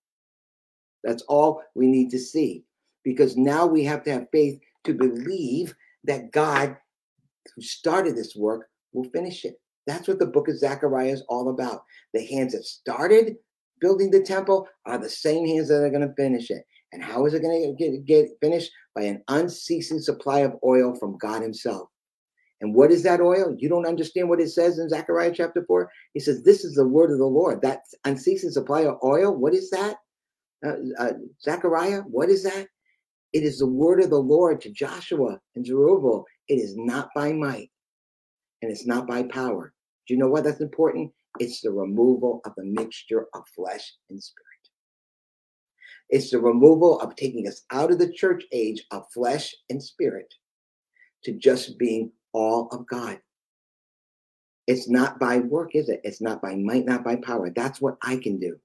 [1.04, 2.64] That's all we need to see.
[3.04, 5.74] Because now we have to have faith to believe
[6.04, 6.76] that God,
[7.54, 9.60] who started this work, will finish it.
[9.86, 11.82] That's what the book of Zechariah is all about.
[12.14, 13.36] The hands that started
[13.80, 16.64] building the temple are the same hands that are going to finish it.
[16.92, 18.70] And how is it going to get, get finished?
[18.94, 21.88] By an unceasing supply of oil from God Himself.
[22.60, 23.56] And what is that oil?
[23.58, 25.90] You don't understand what it says in Zechariah chapter 4?
[26.14, 27.60] He says, This is the word of the Lord.
[27.62, 29.96] That unceasing supply of oil, what is that?
[30.64, 31.12] Uh, uh,
[31.42, 32.68] Zechariah, what is that?
[33.32, 36.26] It is the word of the Lord to Joshua and Zerubbabel.
[36.48, 37.70] It is not by might
[38.62, 39.72] and it's not by power.
[40.06, 41.12] Do you know why that's important?
[41.38, 44.46] It's the removal of the mixture of flesh and spirit.
[46.10, 50.32] It's the removal of taking us out of the church age of flesh and spirit
[51.24, 53.18] to just being all of God.
[54.66, 56.00] It's not by work, is it?
[56.04, 57.50] It's not by might, not by power.
[57.50, 58.58] That's what I can do.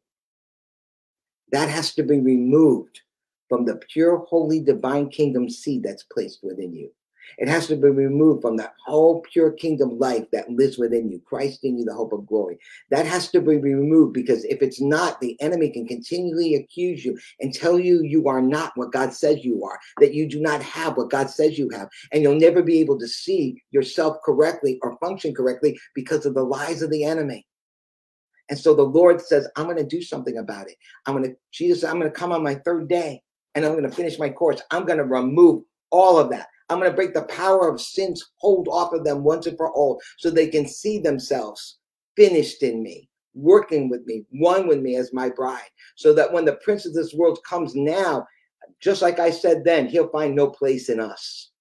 [1.52, 3.02] That has to be removed
[3.50, 6.92] from the pure, holy, divine kingdom seed that's placed within you.
[7.38, 11.20] It has to be removed from that whole pure kingdom life that lives within you,
[11.26, 12.58] Christ in you, the hope of glory.
[12.90, 17.18] That has to be removed because if it's not, the enemy can continually accuse you
[17.40, 20.62] and tell you you are not what God says you are, that you do not
[20.64, 24.80] have what God says you have, and you'll never be able to see yourself correctly
[24.82, 27.46] or function correctly because of the lies of the enemy.
[28.50, 30.76] And so the Lord says, I'm going to do something about it.
[31.06, 33.22] I'm going to, Jesus, I'm going to come on my third day
[33.56, 34.62] and I'm going to finish my course.
[34.72, 36.48] I'm going to remove all of that.
[36.70, 39.72] I'm going to break the power of sin's hold off of them once and for
[39.72, 41.78] all so they can see themselves
[42.16, 45.70] finished in me, working with me, one with me as my bride.
[45.96, 48.26] So that when the prince of this world comes now,
[48.82, 51.52] just like I said then, he'll find no place in us.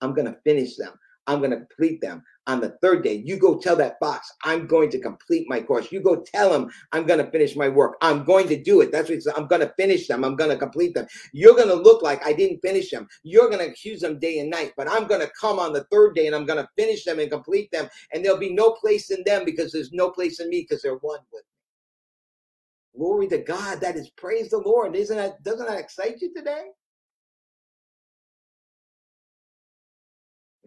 [0.00, 0.92] I'm going to finish them.
[1.26, 3.22] I'm going to complete them on the third day.
[3.24, 5.90] You go tell that box, I'm going to complete my course.
[5.90, 7.96] You go tell him, I'm going to finish my work.
[8.02, 8.92] I'm going to do it.
[8.92, 9.34] That's what he said.
[9.36, 10.24] I'm going to finish them.
[10.24, 11.06] I'm going to complete them.
[11.32, 13.08] You're going to look like I didn't finish them.
[13.22, 15.84] You're going to accuse them day and night, but I'm going to come on the
[15.84, 17.88] third day and I'm going to finish them and complete them.
[18.12, 20.96] And there'll be no place in them because there's no place in me because they're
[20.96, 22.98] one with me.
[22.98, 23.80] Glory to God.
[23.80, 24.94] That is praise the Lord.
[24.94, 26.66] Isn't that, doesn't that excite you today?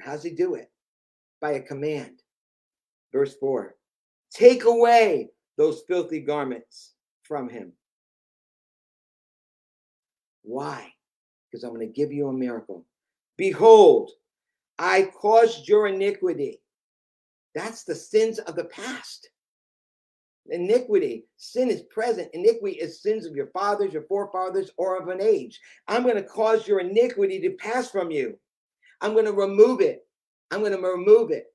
[0.01, 0.69] How's he do it?
[1.41, 2.21] By a command.
[3.11, 3.75] Verse 4
[4.31, 6.93] Take away those filthy garments
[7.23, 7.73] from him.
[10.43, 10.93] Why?
[11.51, 12.85] Because I'm going to give you a miracle.
[13.37, 14.11] Behold,
[14.79, 16.61] I caused your iniquity.
[17.55, 19.29] That's the sins of the past.
[20.49, 22.29] Iniquity, sin is present.
[22.33, 25.59] Iniquity is sins of your fathers, your forefathers, or of an age.
[25.87, 28.39] I'm going to cause your iniquity to pass from you.
[29.01, 30.06] I'm going to remove it.
[30.51, 31.45] I'm going to remove it.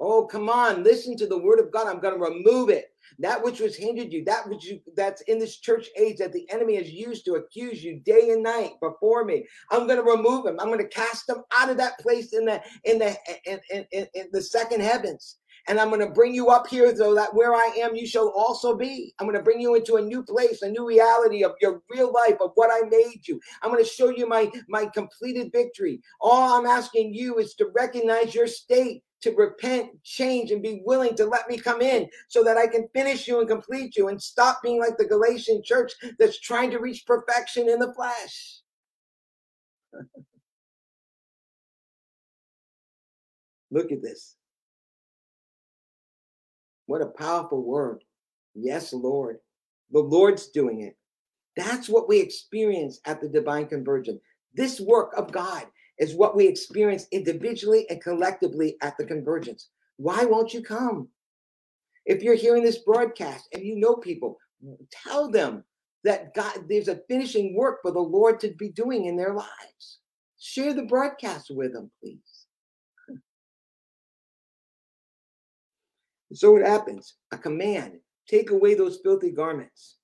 [0.00, 1.86] Oh, come on, listen to the word of God.
[1.86, 2.86] I'm going to remove it.
[3.20, 6.50] That which was hindered you, that which you that's in this church age that the
[6.50, 9.46] enemy has used to accuse you day and night before me.
[9.70, 10.58] I'm going to remove him.
[10.58, 13.16] I'm going to cast them out of that place in the in the
[13.46, 15.36] in, in, in, in the second heavens
[15.68, 18.28] and I'm going to bring you up here so that where I am, you shall
[18.30, 19.14] also be.
[19.18, 22.12] I'm going to bring you into a new place, a new reality of your real
[22.12, 23.40] life, of what I made you.
[23.62, 26.00] I'm going to show you my, my completed victory.
[26.20, 31.14] All I'm asking you is to recognize your state, to repent, change, and be willing
[31.16, 34.20] to let me come in so that I can finish you and complete you and
[34.20, 38.58] stop being like the Galatian church that's trying to reach perfection in the flesh.
[43.70, 44.34] Look at this.
[46.92, 48.04] What a powerful word.
[48.54, 49.38] Yes, Lord.
[49.92, 50.94] The Lord's doing it.
[51.56, 54.20] That's what we experience at the divine convergence.
[54.52, 55.64] This work of God
[55.98, 59.70] is what we experience individually and collectively at the convergence.
[59.96, 61.08] Why won't you come?
[62.04, 64.36] If you're hearing this broadcast and you know people,
[64.90, 65.64] tell them
[66.04, 70.00] that God, there's a finishing work for the Lord to be doing in their lives.
[70.38, 72.31] Share the broadcast with them, please.
[76.32, 77.98] So it happens a command
[78.28, 79.96] take away those filthy garments.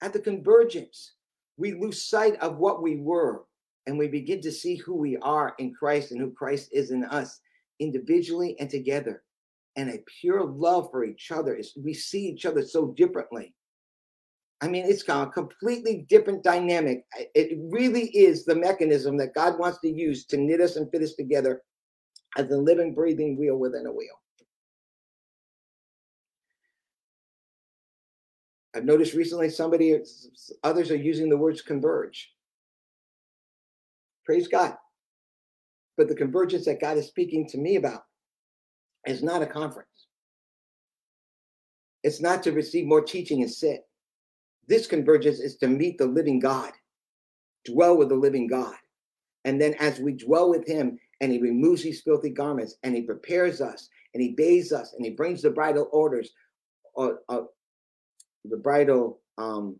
[0.00, 1.14] At the convergence,
[1.56, 3.44] we lose sight of what we were
[3.86, 7.04] and we begin to see who we are in Christ and who Christ is in
[7.04, 7.40] us
[7.80, 9.22] individually and together.
[9.76, 13.54] And a pure love for each other is we see each other so differently.
[14.60, 17.04] I mean, it's a completely different dynamic.
[17.34, 21.02] It really is the mechanism that God wants to use to knit us and fit
[21.02, 21.62] us together
[22.38, 24.21] as a living, breathing wheel within a wheel.
[28.74, 29.98] I've noticed recently somebody,
[30.64, 32.32] others are using the words converge.
[34.24, 34.76] Praise God.
[35.96, 38.04] But the convergence that God is speaking to me about
[39.06, 39.88] is not a conference.
[42.02, 43.82] It's not to receive more teaching and sit.
[44.68, 46.72] This convergence is to meet the living God,
[47.64, 48.74] dwell with the living God.
[49.44, 53.02] And then as we dwell with him and he removes these filthy garments and he
[53.02, 56.30] prepares us and he bathes us and he brings the bridal orders,
[56.96, 57.42] uh, uh,
[58.44, 59.76] the bridal um,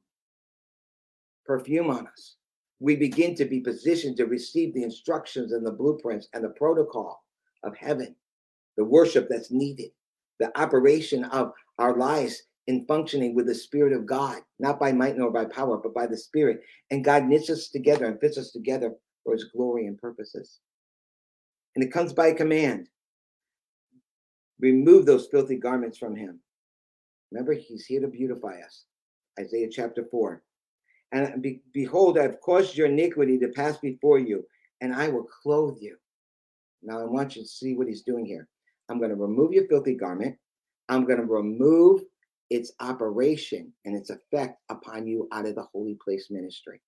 [1.47, 2.37] perfume on us,
[2.81, 7.25] we begin to be positioned to receive the instructions and the blueprints and the protocol
[7.65, 8.15] of heaven,
[8.77, 9.91] the worship that's needed,
[10.41, 15.17] the operation of our lives in functioning with the Spirit of God, not by might
[15.17, 16.61] nor by power, but by the Spirit.
[16.91, 18.95] And God knits us together and fits us together
[19.25, 20.61] for His glory and purposes.
[21.75, 22.89] And it comes by command.
[24.61, 26.41] Remove those filthy garments from Him.
[27.33, 28.85] Remember, he's here to beautify us.
[29.41, 30.43] Isaiah chapter 4.
[31.13, 34.45] And be, behold, I've caused your iniquity to pass before you,
[34.83, 35.97] and I will clothe you.
[36.83, 38.49] Now, I want you to see what he's doing here.
[38.91, 40.37] I'm going to remove your filthy garment.
[40.89, 42.03] I'm going to remove
[42.51, 46.83] its operation and its effect upon you out of the holy place ministry.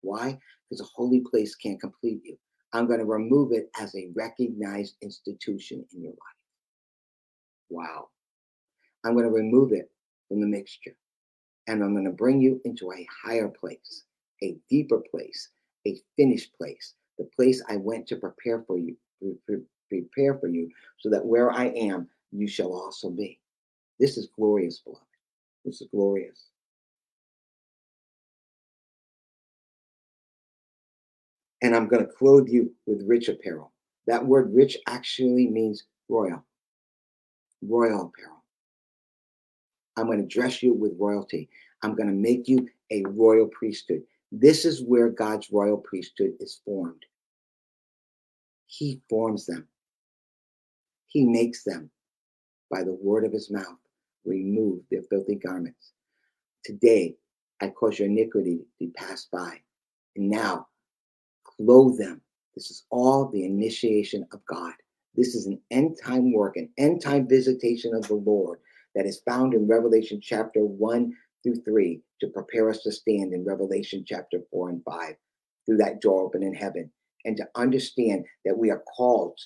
[0.00, 0.38] Why?
[0.68, 2.36] Because a holy place can't complete you.
[2.72, 6.40] I'm going to remove it as a recognized institution in your life.
[7.70, 8.08] Wow.
[9.04, 9.90] I'm going to remove it
[10.28, 10.96] from the mixture.
[11.66, 14.04] And I'm going to bring you into a higher place,
[14.42, 15.50] a deeper place,
[15.86, 18.96] a finished place, the place I went to prepare for you,
[19.88, 23.38] prepare for you, so that where I am, you shall also be.
[24.00, 25.04] This is glorious, beloved.
[25.64, 26.46] This is glorious.
[31.62, 33.72] And I'm going to clothe you with rich apparel.
[34.06, 36.44] That word rich actually means royal,
[37.62, 38.33] royal apparel.
[39.96, 41.48] I'm going to dress you with royalty.
[41.82, 44.02] I'm going to make you a royal priesthood.
[44.32, 47.04] This is where God's royal priesthood is formed.
[48.66, 49.68] He forms them,
[51.06, 51.90] He makes them
[52.70, 53.78] by the word of His mouth.
[54.24, 55.92] Remove their filthy garments.
[56.64, 57.14] Today,
[57.60, 59.60] I cause your iniquity to be passed by.
[60.16, 60.66] And now,
[61.44, 62.22] clothe them.
[62.54, 64.72] This is all the initiation of God.
[65.14, 68.60] This is an end time work, an end time visitation of the Lord
[68.94, 71.12] that is found in Revelation chapter 1
[71.42, 75.14] through 3 to prepare us to stand in Revelation chapter 4 and 5
[75.66, 76.90] through that door open in heaven
[77.24, 79.38] and to understand that we are called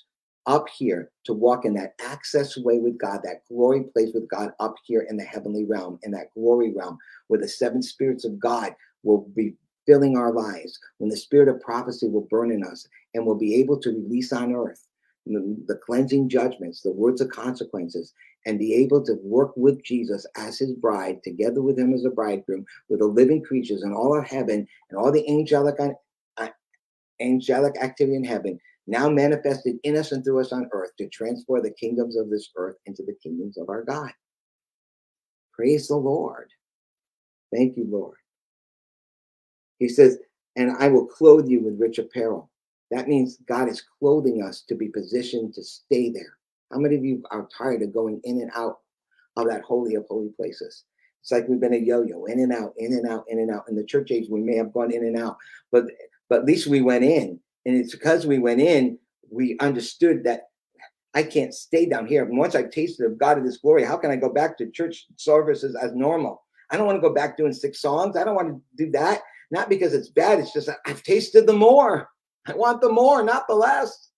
[0.46, 4.50] up here to walk in that access way with God, that glory place with God
[4.60, 6.98] up here in the heavenly realm, in that glory realm
[7.28, 9.54] where the seven spirits of God will be
[9.86, 13.54] filling our lives, when the spirit of prophecy will burn in us and will be
[13.54, 14.86] able to release on earth
[15.26, 18.14] the cleansing judgments, the words of consequences,
[18.47, 22.10] and be able to work with Jesus as his bride, together with him as a
[22.10, 26.48] bridegroom, with the living creatures and all of heaven and all the angelic uh,
[27.20, 31.60] angelic activity in heaven, now manifested in us and through us on earth to transfer
[31.60, 34.10] the kingdoms of this earth into the kingdoms of our God.
[35.52, 36.51] Praise the Lord.
[37.52, 38.16] Thank you, Lord.
[39.78, 40.19] He says,
[40.56, 42.51] and I will clothe you with rich apparel.
[42.90, 46.38] That means God is clothing us to be positioned to stay there.
[46.72, 48.78] How many of you are tired of going in and out
[49.36, 50.84] of that holy of holy places?
[51.20, 53.64] It's like we've been a yo-yo, in and out, in and out, in and out.
[53.68, 55.36] In the church age, we may have gone in and out,
[55.72, 55.86] but
[56.28, 57.40] but at least we went in.
[57.66, 58.98] And it's because we went in,
[59.30, 60.48] we understood that
[61.14, 62.24] I can't stay down here.
[62.24, 65.06] Once I've tasted of God of this glory, how can I go back to church
[65.16, 66.42] services as normal?
[66.70, 68.16] I don't want to go back doing six songs.
[68.16, 69.22] I don't want to do that.
[69.50, 70.38] Not because it's bad.
[70.38, 72.08] It's just I've tasted the more.
[72.46, 74.10] I want the more, not the less.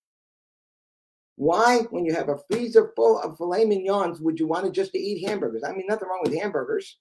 [1.40, 4.92] Why, when you have a freezer full of filet mignons, would you want to just
[4.92, 5.62] to eat hamburgers?
[5.64, 6.98] I mean, nothing wrong with hamburgers,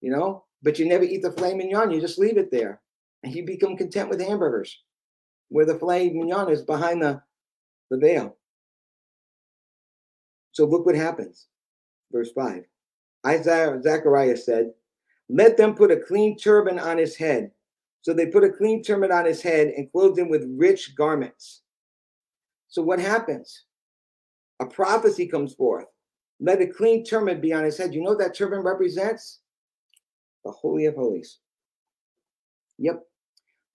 [0.00, 1.90] you know, but you never eat the filet mignon.
[1.90, 2.80] You just leave it there
[3.24, 4.84] and you become content with hamburgers
[5.48, 7.20] where the filet mignon is behind the,
[7.90, 8.36] the veil.
[10.52, 11.48] So look what happens.
[12.12, 12.62] Verse 5.
[13.26, 14.70] Isaiah Zechariah said,
[15.28, 17.50] Let them put a clean turban on his head
[18.02, 21.62] so they put a clean turban on his head and clothed him with rich garments.
[22.70, 23.64] So what happens?
[24.60, 25.86] A prophecy comes forth.
[26.40, 27.92] Let a clean turban be on his head.
[27.92, 29.40] You know what that turban represents?
[30.44, 31.38] The Holy of Holies.
[32.78, 33.02] Yep.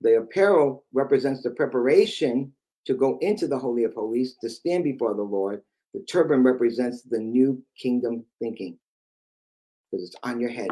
[0.01, 2.51] The apparel represents the preparation
[2.85, 5.61] to go into the Holy of Holies, to stand before the Lord.
[5.93, 8.77] The turban represents the new kingdom thinking
[9.91, 10.69] because it's on your head.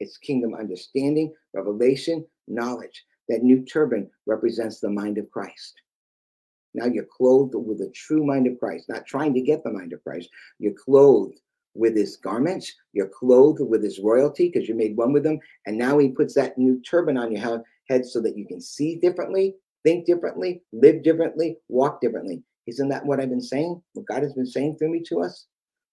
[0.00, 3.04] It's kingdom understanding, revelation, knowledge.
[3.28, 5.74] That new turban represents the mind of Christ.
[6.76, 9.92] Now you're clothed with the true mind of Christ, not trying to get the mind
[9.92, 10.28] of Christ.
[10.58, 11.40] You're clothed
[11.74, 12.72] with his garments.
[12.92, 15.40] You're clothed with his royalty because you made one with him.
[15.66, 18.96] And now he puts that new turban on your head so that you can see
[18.96, 19.54] differently,
[19.84, 22.42] think differently, live differently, walk differently.
[22.66, 23.80] Isn't that what I've been saying?
[23.94, 25.46] What God has been saying through me to us?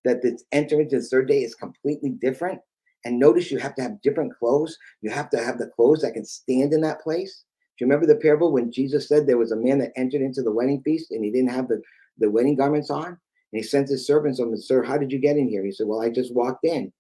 [0.06, 2.60] That this entering into the third day is completely different.
[3.06, 4.78] And notice you have to have different clothes.
[5.02, 7.44] You have to have the clothes that can stand in that place.
[7.78, 10.44] Do you remember the parable when Jesus said there was a man that entered into
[10.44, 11.82] the wedding feast and he didn't have the,
[12.20, 13.08] the wedding garments on?
[13.08, 13.18] And
[13.52, 15.64] he sent his servants on, Sir, how did you get in here?
[15.64, 16.92] He said, Well, I just walked in.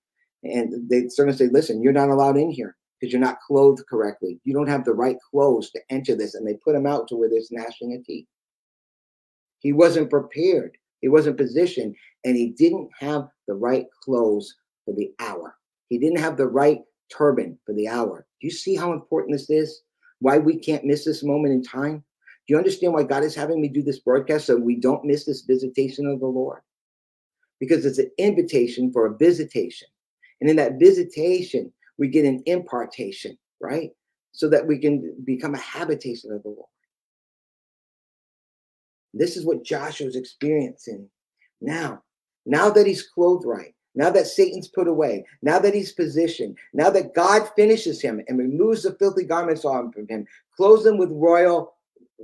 [0.43, 4.39] And the servants said, Listen, you're not allowed in here because you're not clothed correctly.
[4.45, 6.35] You don't have the right clothes to enter this.
[6.35, 8.27] And they put him out to where there's gnashing of teeth.
[9.59, 11.95] He wasn't prepared, he wasn't positioned,
[12.25, 14.55] and he didn't have the right clothes
[14.85, 15.55] for the hour.
[15.89, 16.79] He didn't have the right
[17.09, 18.25] turban for the hour.
[18.41, 19.81] Do you see how important this is?
[20.23, 21.97] Why we can't miss this moment in time?
[21.97, 25.25] Do you understand why God is having me do this broadcast so we don't miss
[25.25, 26.61] this visitation of the Lord?
[27.59, 29.89] Because it's an invitation for a visitation.
[30.39, 33.89] And in that visitation, we get an impartation, right?
[34.31, 36.69] So that we can become a habitation of the Lord.
[39.13, 41.09] This is what Joshua's experiencing
[41.59, 42.01] now.
[42.45, 46.89] Now that he's clothed right, now that Satan's put away, now that he's positioned, now
[46.89, 50.25] that God finishes him and removes the filthy garments off of him,
[50.55, 51.75] clothes him with royal,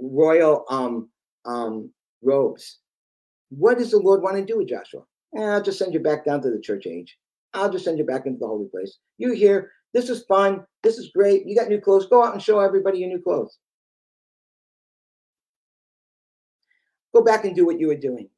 [0.02, 1.10] royal um,
[1.46, 1.91] um,
[2.24, 2.80] robes.
[3.50, 5.02] What does the Lord want to do with Joshua?
[5.38, 7.18] Eh, I'll just send you back down to the church age.
[7.54, 8.98] I'll just send you back into the holy place.
[9.18, 9.72] You here?
[9.94, 10.66] This is fun.
[10.84, 11.48] This is great.
[11.48, 12.08] You got new clothes.
[12.08, 13.58] Go out and show everybody your new clothes.
[17.14, 18.30] Go back and do what you were doing.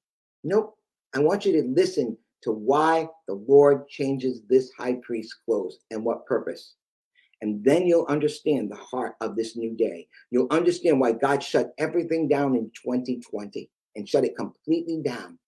[0.44, 0.78] Nope.
[1.14, 6.04] I want you to listen to why the Lord changes this high priest's clothes and
[6.04, 6.76] what purpose.
[7.42, 10.08] And then you'll understand the heart of this new day.
[10.30, 15.40] You'll understand why God shut everything down in 2020 and shut it completely down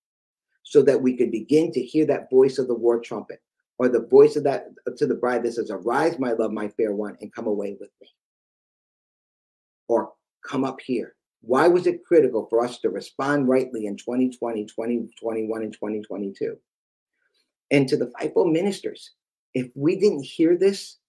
[0.63, 3.39] so that we could begin to hear that voice of the war trumpet
[3.77, 4.67] or the voice of that
[4.97, 7.89] to the bride that says, Arise, my love, my fair one, and come away with
[8.01, 8.07] me.
[9.87, 10.13] Or
[10.45, 11.15] come up here.
[11.41, 16.57] Why was it critical for us to respond rightly in 2020, 2021, and 2022?
[17.73, 19.11] And to the fivefold ministers,
[19.53, 20.99] if we didn't hear this,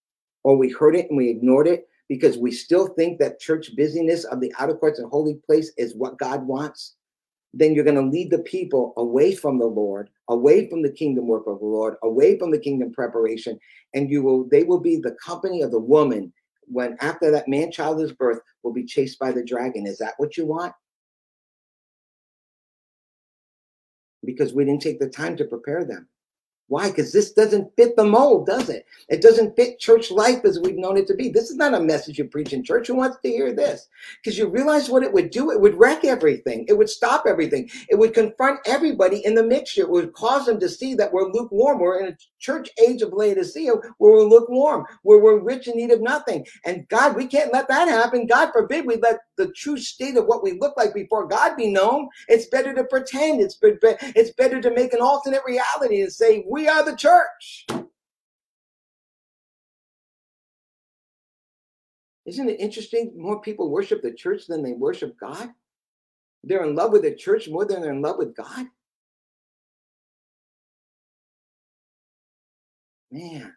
[0.43, 4.24] or we heard it and we ignored it because we still think that church busyness
[4.24, 6.97] of the outer courts and holy place is what God wants,
[7.53, 11.27] then you're going to lead the people away from the Lord, away from the kingdom
[11.27, 13.59] work of the Lord, away from the kingdom preparation,
[13.95, 16.32] and you will they will be the company of the woman
[16.66, 19.86] when after that man child is birth will be chased by the dragon.
[19.86, 20.74] Is that what you want?
[24.24, 26.09] Because we didn't take the time to prepare them.
[26.69, 26.89] Why?
[26.89, 28.86] Because this doesn't fit the mold, does it?
[29.11, 31.28] It doesn't fit church life as we've known it to be.
[31.28, 32.86] This is not a message you preach in church.
[32.86, 33.89] Who wants to hear this?
[34.23, 35.51] Because you realize what it would do?
[35.51, 36.65] It would wreck everything.
[36.66, 37.69] It would stop everything.
[37.91, 39.82] It would confront everybody in the mixture.
[39.82, 41.81] It would cause them to see that we're lukewarm.
[41.81, 45.91] We're in a church age of Laodicea where we're lukewarm, where we're rich in need
[45.91, 46.47] of nothing.
[46.65, 48.27] And God, we can't let that happen.
[48.27, 51.70] God forbid we let the true state of what we look like before God be
[51.70, 52.09] known.
[52.28, 53.43] It's better to pretend.
[53.43, 57.66] It's, it's better to make an alternate reality and say, we are the church.
[62.26, 63.12] Isn't it interesting?
[63.16, 65.51] More people worship the church than they worship God.
[66.44, 68.66] They're in love with the church more than they're in love with God.
[73.10, 73.52] Man,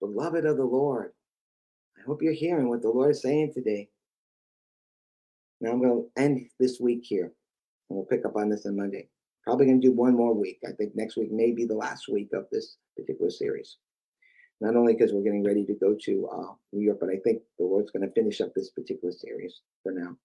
[0.00, 1.12] beloved of the Lord,
[1.98, 3.90] I hope you're hearing what the Lord is saying today.
[5.60, 7.24] Now I'm going to end this week here,
[7.90, 9.10] and we'll pick up on this on Monday.
[9.44, 10.58] Probably going to do one more week.
[10.66, 13.76] I think next week may be the last week of this particular series.
[14.60, 17.42] Not only because we're getting ready to go to uh, New York, but I think
[17.58, 20.16] the Lord's going to finish up this particular series for now.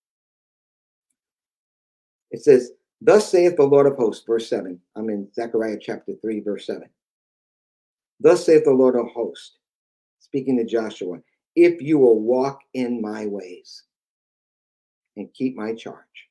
[2.31, 2.71] It says,
[3.01, 4.79] Thus saith the Lord of hosts, verse 7.
[4.95, 6.83] I'm in Zechariah chapter 3, verse 7.
[8.19, 9.57] Thus saith the Lord of hosts,
[10.19, 11.19] speaking to Joshua,
[11.55, 13.83] if you will walk in my ways
[15.15, 16.24] and keep my charge,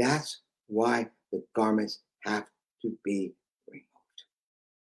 [0.00, 2.46] That's why the garments have
[2.80, 3.34] to be
[3.68, 3.86] removed.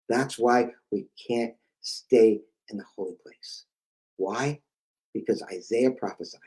[0.08, 2.40] That's why we can't stay
[2.70, 3.66] in the holy place.
[4.16, 4.62] Why?
[5.14, 6.40] Because Isaiah prophesied.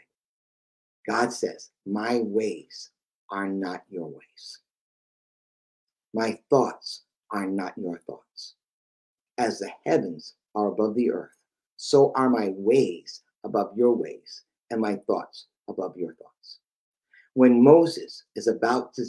[1.07, 2.93] God says, My ways
[3.31, 4.61] are not your ways.
[6.15, 7.03] My thoughts
[7.33, 8.55] are not your thoughts.
[9.37, 11.37] As the heavens are above the earth,
[11.77, 16.36] so are my ways above your ways, and my thoughts above your thoughts.
[17.37, 19.05] When Moses is about to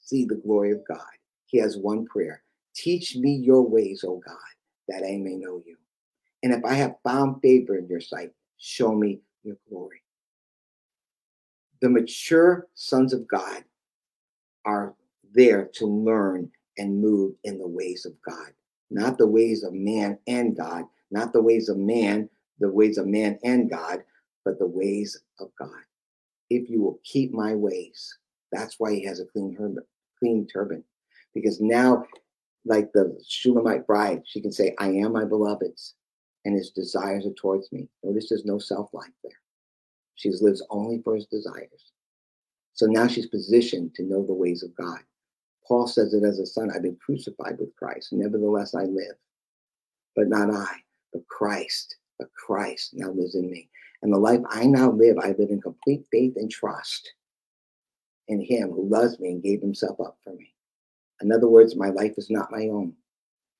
[0.00, 1.14] see the glory of God,
[1.46, 2.42] he has one prayer
[2.74, 4.34] Teach me your ways, O God,
[4.88, 5.76] that I may know you.
[6.42, 10.02] And if I have found favor in your sight, show me your glory.
[11.80, 13.62] The mature sons of God
[14.64, 14.96] are
[15.32, 18.52] there to learn and move in the ways of God,
[18.90, 20.82] not the ways of man and God,
[21.12, 22.28] not the ways of man,
[22.58, 24.02] the ways of man and God,
[24.44, 25.84] but the ways of God
[26.50, 28.18] if you will keep my ways.
[28.52, 29.56] That's why he has a clean
[30.18, 30.82] clean turban.
[31.34, 32.04] Because now,
[32.64, 35.94] like the Shulamite bride, she can say, I am my beloved's,
[36.44, 37.88] and his desires are towards me.
[38.02, 39.32] Notice there's no self-life there.
[40.16, 41.92] She lives only for his desires.
[42.74, 45.00] So now she's positioned to know the ways of God.
[45.66, 48.12] Paul says it as a son, I've been crucified with Christ.
[48.12, 49.16] Nevertheless, I live.
[50.16, 50.76] But not I,
[51.12, 53.68] but Christ, but Christ now lives in me.
[54.02, 57.12] And the life I now live, I live in complete faith and trust
[58.28, 60.54] in Him who loves me and gave Himself up for me.
[61.20, 62.92] In other words, my life is not my own.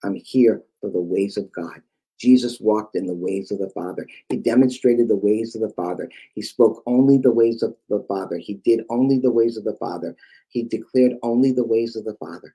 [0.05, 1.83] I'm here for the ways of God.
[2.19, 4.07] Jesus walked in the ways of the Father.
[4.29, 6.11] He demonstrated the ways of the Father.
[6.35, 8.39] He spoke only the ways of the Father.
[8.39, 10.17] He did only the ways of the Father.
[10.49, 12.55] He declared only the ways of the Father.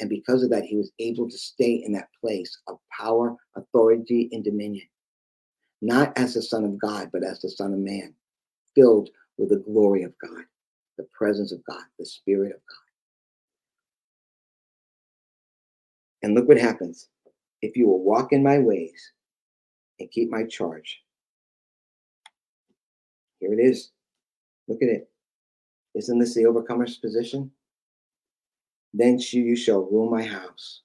[0.00, 4.28] And because of that, he was able to stay in that place of power, authority,
[4.32, 4.86] and dominion
[5.82, 8.14] not as the Son of God, but as the Son of Man,
[8.74, 10.44] filled with the glory of God,
[10.96, 12.78] the presence of God, the Spirit of God.
[16.22, 17.08] And look what happens.
[17.60, 19.12] If you will walk in my ways
[19.98, 21.02] and keep my charge.
[23.40, 23.90] Here it is.
[24.68, 25.10] Look at it.
[25.96, 27.50] Isn't this the overcomer's position?
[28.94, 30.82] Then you shall rule my house.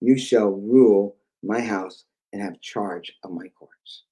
[0.00, 4.04] You shall rule my house and have charge of my courts.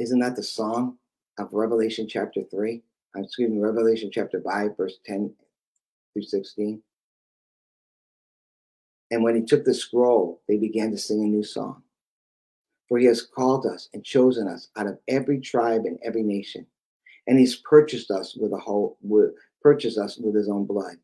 [0.00, 0.96] Isn't that the song
[1.38, 2.82] of Revelation chapter 3?
[3.14, 5.30] uh, excuse me, Revelation chapter 5, verse 10
[6.14, 6.82] through 16.
[9.10, 11.82] And when he took the scroll, they began to sing a new song.
[12.88, 16.66] For he has called us and chosen us out of every tribe and every nation.
[17.26, 20.96] And he's purchased us with a whole with, purchased us with his own blood.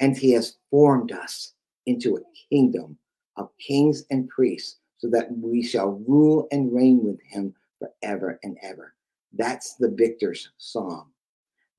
[0.00, 1.52] And he has formed us
[1.86, 2.98] into a kingdom
[3.36, 8.56] of kings and priests, so that we shall rule and reign with him forever and
[8.62, 8.94] ever.
[9.32, 11.10] That's the victor's song.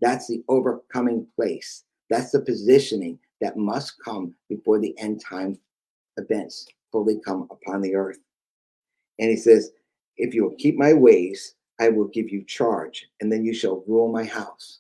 [0.02, 1.84] That's the overcoming place.
[2.10, 5.58] That's the positioning that must come before the end time
[6.18, 8.20] events fully come upon the earth.
[9.20, 9.72] And he says,
[10.18, 13.84] If you will keep my ways, I will give you charge, and then you shall
[13.88, 14.80] rule my house.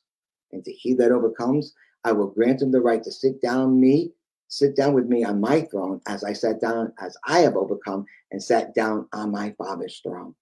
[0.52, 1.74] And to he that overcomes,
[2.04, 4.12] I will grant him the right to sit down me,
[4.48, 8.06] sit down with me on my throne, as I sat down, as I have overcome
[8.32, 10.34] and sat down on my father's throne.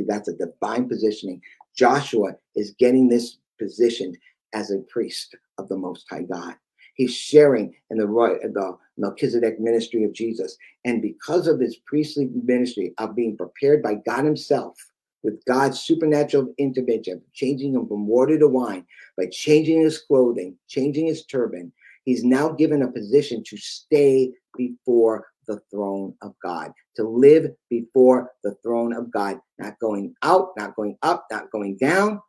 [0.00, 1.42] See, that's a divine positioning.
[1.76, 4.16] Joshua is getting this positioned
[4.54, 6.54] as a priest of the Most High God.
[6.94, 10.56] He's sharing in the, the Melchizedek ministry of Jesus.
[10.86, 14.76] And because of his priestly ministry of being prepared by God Himself,
[15.22, 18.86] with God's supernatural intervention, changing him from water to wine,
[19.18, 21.70] by changing his clothing, changing his turban,
[22.06, 28.30] he's now given a position to stay before the throne of God, to live before
[28.44, 32.20] the throne of God, not going out, not going up, not going down,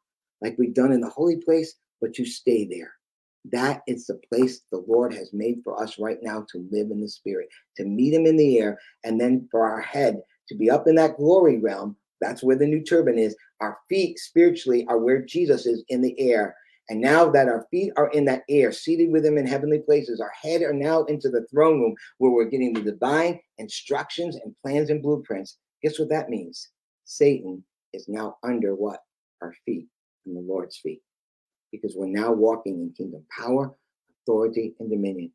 [0.41, 2.91] like we've done in the holy place, but you stay there.
[3.51, 7.01] That is the place the Lord has made for us right now to live in
[7.01, 10.69] the spirit, to meet him in the air, and then for our head to be
[10.69, 11.95] up in that glory realm.
[12.19, 13.35] That's where the new turban is.
[13.61, 16.55] Our feet spiritually are where Jesus is in the air.
[16.89, 20.19] And now that our feet are in that air, seated with him in heavenly places,
[20.19, 24.55] our head are now into the throne room where we're getting the divine instructions and
[24.61, 25.57] plans and blueprints.
[25.81, 26.69] Guess what that means?
[27.05, 27.63] Satan
[27.93, 28.99] is now under what?
[29.41, 29.87] Our feet
[30.25, 31.01] and the Lord's feet
[31.71, 33.73] because we're now walking in kingdom power,
[34.23, 35.31] authority, and dominion.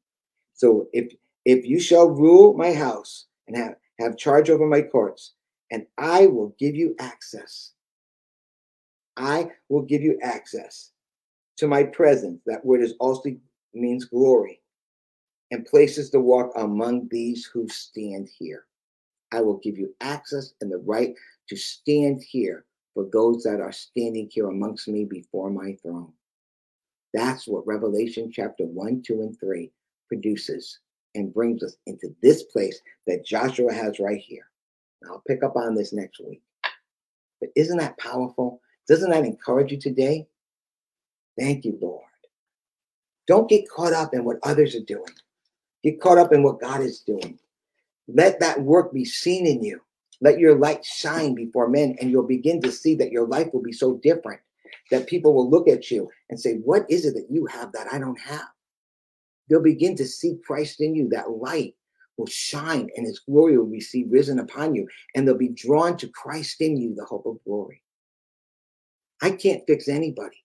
[0.54, 1.12] So if
[1.44, 5.34] if you shall rule my house and have, have charge over my courts,
[5.70, 7.72] and I will give you access.
[9.16, 10.90] I will give you access
[11.56, 12.40] to my presence.
[12.46, 13.30] That word is also
[13.74, 14.60] means glory,
[15.50, 18.66] and places to walk among these who stand here.
[19.32, 21.14] I will give you access and the right
[21.48, 22.64] to stand here
[22.94, 26.12] for those that are standing here amongst me before my throne.
[27.12, 29.70] That's what Revelation chapter 1, 2, and 3
[30.08, 30.80] produces
[31.14, 34.48] and brings us into this place that Joshua has right here.
[35.08, 36.42] I'll pick up on this next week.
[37.40, 38.60] But isn't that powerful?
[38.88, 40.26] Doesn't that encourage you today?
[41.38, 42.02] Thank you, Lord.
[43.26, 45.12] Don't get caught up in what others are doing.
[45.82, 47.38] Get caught up in what God is doing.
[48.08, 49.80] Let that work be seen in you.
[50.20, 53.62] Let your light shine before men, and you'll begin to see that your life will
[53.62, 54.40] be so different
[54.90, 57.92] that people will look at you and say, What is it that you have that
[57.92, 58.48] I don't have?
[59.48, 61.08] They'll begin to see Christ in you.
[61.10, 61.74] That light
[62.16, 65.96] will shine and his glory will be seen risen upon you, and they'll be drawn
[65.98, 67.82] to Christ in you, the hope of glory.
[69.22, 70.36] I can't fix anybody.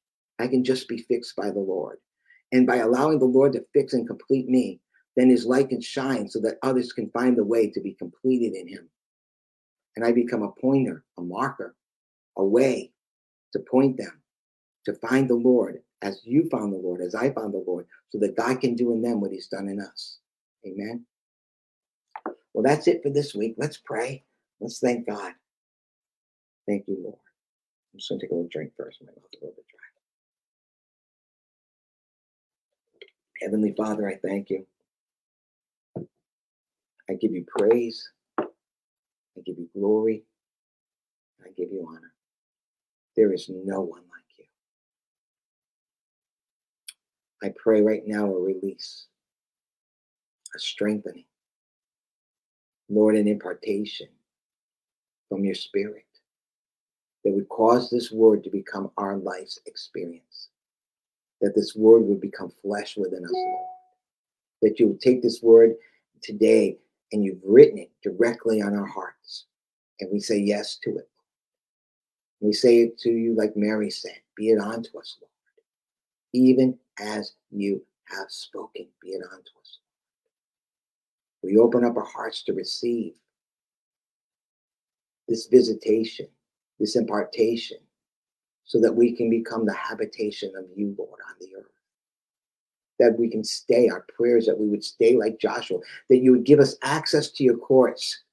[0.42, 1.98] I can just be fixed by the Lord.
[2.52, 4.80] And by allowing the Lord to fix and complete me,
[5.16, 8.56] then his light can shine so that others can find the way to be completed
[8.56, 8.90] in him.
[9.96, 11.76] And I become a pointer, a marker,
[12.38, 12.92] a way
[13.54, 14.22] to point them
[14.86, 18.18] to find the Lord as you found the Lord, as I found the Lord, so
[18.20, 20.18] that God can do in them what he's done in us.
[20.66, 21.06] Amen.
[22.54, 23.56] Well, that's it for this week.
[23.58, 24.24] Let's pray.
[24.60, 25.34] Let's thank God.
[26.68, 27.18] Thank you, Lord.
[27.94, 29.00] I'm just going to take a little drink first.
[29.02, 29.91] My mouth a little bit dry.
[33.42, 34.66] Heavenly Father, I thank you.
[37.10, 38.10] I give you praise.
[39.38, 40.24] I give you glory.
[41.44, 42.14] I give you honor.
[43.16, 44.46] There is no one like you.
[47.44, 49.08] I pray right now a release,
[50.56, 51.26] a strengthening,
[52.90, 54.08] Lord, an impartation
[55.30, 56.06] from your spirit
[57.24, 60.31] that would cause this word to become our life's experience.
[61.42, 63.66] That this word would become flesh within us, Lord.
[64.62, 65.74] That you would take this word
[66.22, 66.78] today
[67.12, 69.46] and you've written it directly on our hearts.
[70.00, 71.10] And we say yes to it.
[72.40, 75.32] We say it to you like Mary said, be it unto us, Lord.
[76.34, 79.80] Even as you have spoken, be it unto us.
[81.44, 83.14] We open up our hearts to receive
[85.28, 86.28] this visitation,
[86.80, 87.78] this impartation,
[88.66, 91.66] so that we can become the habitation of you, Lord, on the earth.
[93.00, 95.80] That we can stay, our prayers that we would stay like Joshua,
[96.10, 98.24] that you would give us access to your courts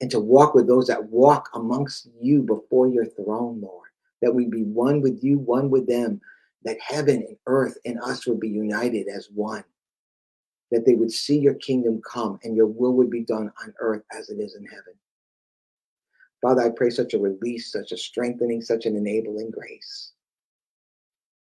[0.00, 3.88] and to walk with those that walk amongst you before your throne, Lord.
[4.20, 6.20] That we be one with you, one with them,
[6.64, 9.64] that heaven and earth and us would be united as one,
[10.70, 14.02] that they would see your kingdom come and your will would be done on earth
[14.16, 14.94] as it is in heaven.
[16.42, 20.10] Father, I pray such a release, such a strengthening, such an enabling grace,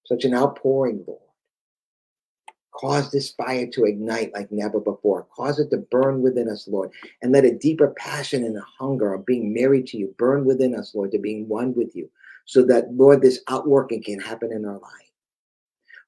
[0.05, 1.23] such an outpouring, Lord.
[2.73, 5.27] Cause this fire to ignite like never before.
[5.35, 6.91] Cause it to burn within us, Lord.
[7.23, 10.75] And let a deeper passion and a hunger of being married to you burn within
[10.77, 12.11] us, Lord, to being one with you.
[12.45, 15.13] So that, Lord, this outworking can happen in our life.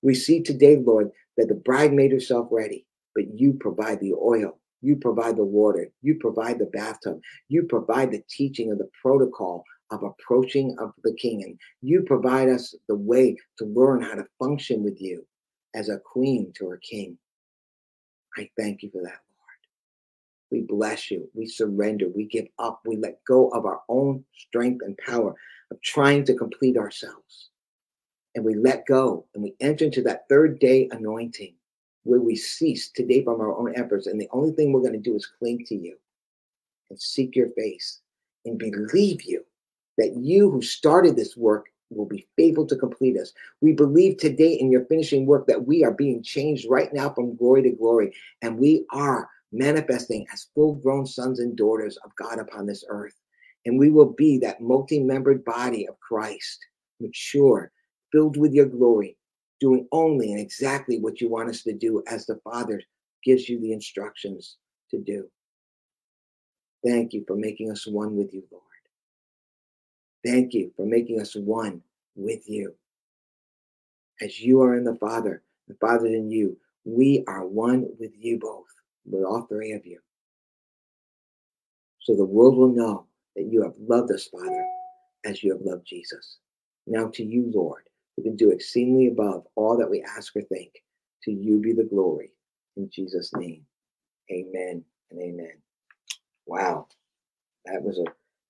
[0.02, 4.58] We see today, Lord, that the bride made herself ready, but you provide the oil.
[4.82, 5.90] You provide the water.
[6.02, 7.20] You provide the bathtub.
[7.48, 11.42] You provide the teaching of the protocol of approaching of the king.
[11.42, 15.26] And you provide us the way to learn how to function with you
[15.74, 17.18] as a queen to her king.
[18.36, 20.50] I thank you for that, Lord.
[20.50, 21.28] We bless you.
[21.34, 22.06] We surrender.
[22.08, 22.80] We give up.
[22.86, 25.34] We let go of our own strength and power
[25.70, 27.50] of trying to complete ourselves.
[28.34, 31.54] And we let go and we enter into that third day anointing
[32.04, 34.06] where we cease today from our own efforts.
[34.06, 35.96] And the only thing we're going to do is cling to you
[36.90, 38.00] and seek your face
[38.44, 39.44] and believe you
[39.98, 43.32] that you who started this work will be faithful to complete us.
[43.60, 47.36] We believe today in your finishing work that we are being changed right now from
[47.36, 52.38] glory to glory, and we are manifesting as full grown sons and daughters of God
[52.38, 53.14] upon this earth.
[53.66, 56.64] And we will be that multi membered body of Christ,
[57.00, 57.72] mature,
[58.12, 59.16] filled with your glory,
[59.60, 62.82] doing only and exactly what you want us to do as the Father
[63.22, 64.56] gives you the instructions
[64.90, 65.28] to do.
[66.84, 68.64] Thank you for making us one with you, Lord.
[70.24, 71.82] Thank you for making us one
[72.16, 72.74] with you.
[74.20, 78.38] As you are in the Father, the Father in you, we are one with you
[78.38, 78.66] both,
[79.04, 79.98] with all three of you.
[82.00, 83.06] So the world will know
[83.36, 84.66] that you have loved us, Father,
[85.24, 86.38] as you have loved Jesus.
[86.86, 87.82] Now to you, Lord,
[88.16, 90.72] who can do exceedingly above all that we ask or think.
[91.24, 92.32] To you be the glory.
[92.76, 93.64] In Jesus' name.
[94.30, 95.52] Amen and amen.
[96.46, 96.86] Wow.
[97.66, 98.04] That was a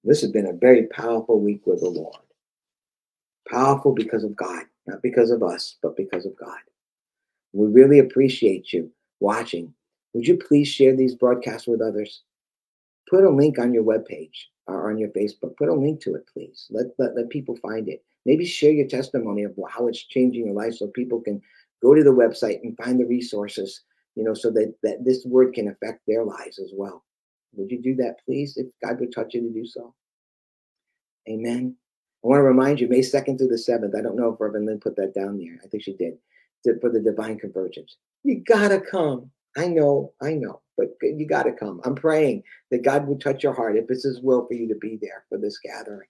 [0.05, 2.17] this has been a very powerful week with the Lord.
[3.51, 6.59] Powerful because of God, not because of us, but because of God.
[7.53, 9.75] We really appreciate you watching.
[10.15, 12.23] Would you please share these broadcasts with others?
[13.11, 15.57] Put a link on your webpage or on your Facebook.
[15.57, 16.67] Put a link to it, please.
[16.71, 18.05] Let, let, let people find it.
[18.27, 21.41] Maybe share your testimony of how it's changing your life so people can
[21.83, 23.83] go to the website and find the resources,
[24.15, 27.05] you know, so that, that this word can affect their lives as well.
[27.55, 29.95] Would you do that, please, if God would touch you to do so?
[31.29, 31.75] Amen.
[32.23, 33.97] I want to remind you, May 2nd through the 7th.
[33.97, 35.59] I don't know if Reverend Lynn put that down there.
[35.65, 36.19] I think she did.
[36.65, 37.97] To, for the divine convergence.
[38.23, 39.31] You gotta come.
[39.57, 41.81] I know, I know, but you gotta come.
[41.85, 44.75] I'm praying that God would touch your heart if it's His will for you to
[44.75, 46.09] be there for this gathering.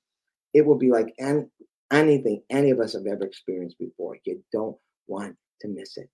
[0.52, 1.48] It will be like an,
[1.90, 4.16] anything any of us have ever experienced before.
[4.24, 4.76] You don't
[5.06, 6.08] want to miss it.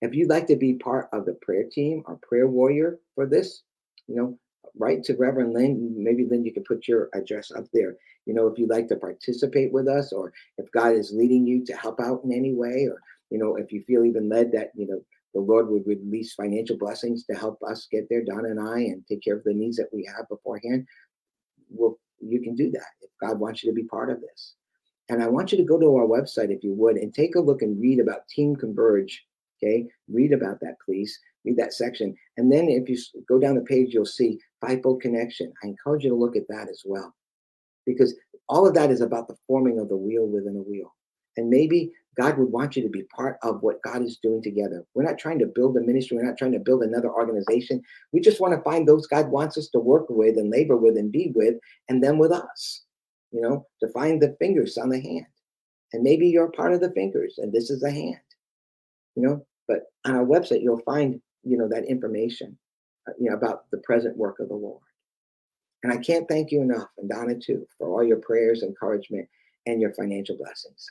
[0.00, 3.62] If you'd like to be part of the prayer team or prayer warrior for this,
[4.06, 4.38] you know,
[4.78, 5.94] write to Reverend Lynn.
[5.96, 7.96] Maybe Lynn, you can put your address up there.
[8.26, 11.64] You know, if you'd like to participate with us, or if God is leading you
[11.66, 13.00] to help out in any way, or
[13.30, 15.00] you know, if you feel even led that you know
[15.34, 19.06] the Lord would release financial blessings to help us get there, Donna and I, and
[19.06, 20.86] take care of the needs that we have beforehand.
[21.70, 24.54] Well, you can do that if God wants you to be part of this.
[25.08, 27.40] And I want you to go to our website if you would and take a
[27.40, 29.24] look and read about Team Converge.
[29.62, 31.18] Okay, read about that, please.
[31.44, 32.14] Read that section.
[32.36, 32.98] And then if you
[33.28, 35.52] go down the page, you'll see Fivefold Connection.
[35.62, 37.14] I encourage you to look at that as well,
[37.86, 38.14] because
[38.48, 40.94] all of that is about the forming of the wheel within a wheel.
[41.36, 44.84] And maybe God would want you to be part of what God is doing together.
[44.94, 46.16] We're not trying to build a ministry.
[46.16, 47.82] We're not trying to build another organization.
[48.12, 50.96] We just want to find those God wants us to work with and labor with
[50.96, 51.56] and be with,
[51.88, 52.82] and then with us,
[53.34, 55.26] you know, to find the fingers on the hand.
[55.92, 58.20] And maybe you're part of the fingers and this is the hand,
[59.16, 59.44] you know.
[59.66, 62.56] But on our website, you'll find, you know, that information,
[63.08, 64.82] uh, you know, about the present work of the Lord.
[65.82, 69.28] And I can't thank you enough, and Donna too, for all your prayers, encouragement,
[69.66, 70.86] and your financial blessings.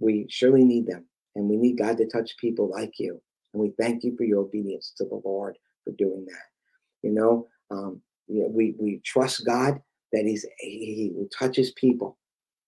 [0.00, 1.04] We surely need them,
[1.36, 3.20] and we need God to touch people like you.
[3.52, 7.06] And we thank you for your obedience to the Lord for doing that.
[7.08, 9.80] You know, um, you know we we trust God
[10.12, 12.18] that He's He will touch His people.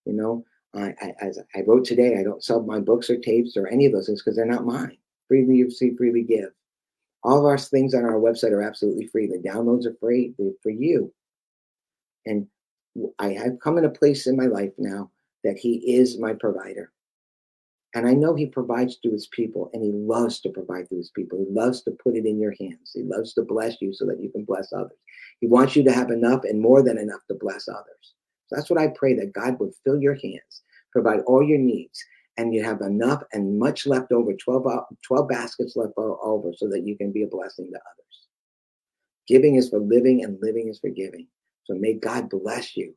[0.04, 0.44] You know,
[0.74, 3.86] I, I, as I wrote today, I don't sell my books or tapes or any
[3.86, 4.96] of those things because they're not mine.
[5.28, 6.50] Freely see, freely give.
[7.22, 9.26] All of our things on our website are absolutely free.
[9.26, 11.12] The downloads are free They're for you.
[12.26, 12.46] And
[13.18, 15.10] I have come in a place in my life now
[15.42, 16.92] that He is my provider.
[17.94, 21.10] And I know he provides to his people, and he loves to provide to his
[21.10, 21.38] people.
[21.38, 22.90] He loves to put it in your hands.
[22.92, 24.98] He loves to bless you so that you can bless others.
[25.40, 28.14] He wants you to have enough and more than enough to bless others.
[28.48, 30.62] So that's what I pray that God would fill your hands,
[30.92, 32.04] provide all your needs,
[32.36, 36.68] and you have enough and much left over 12, uh, 12 baskets left over so
[36.68, 38.26] that you can be a blessing to others.
[39.28, 41.28] Giving is for living and living is for giving.
[41.64, 42.94] So may God bless you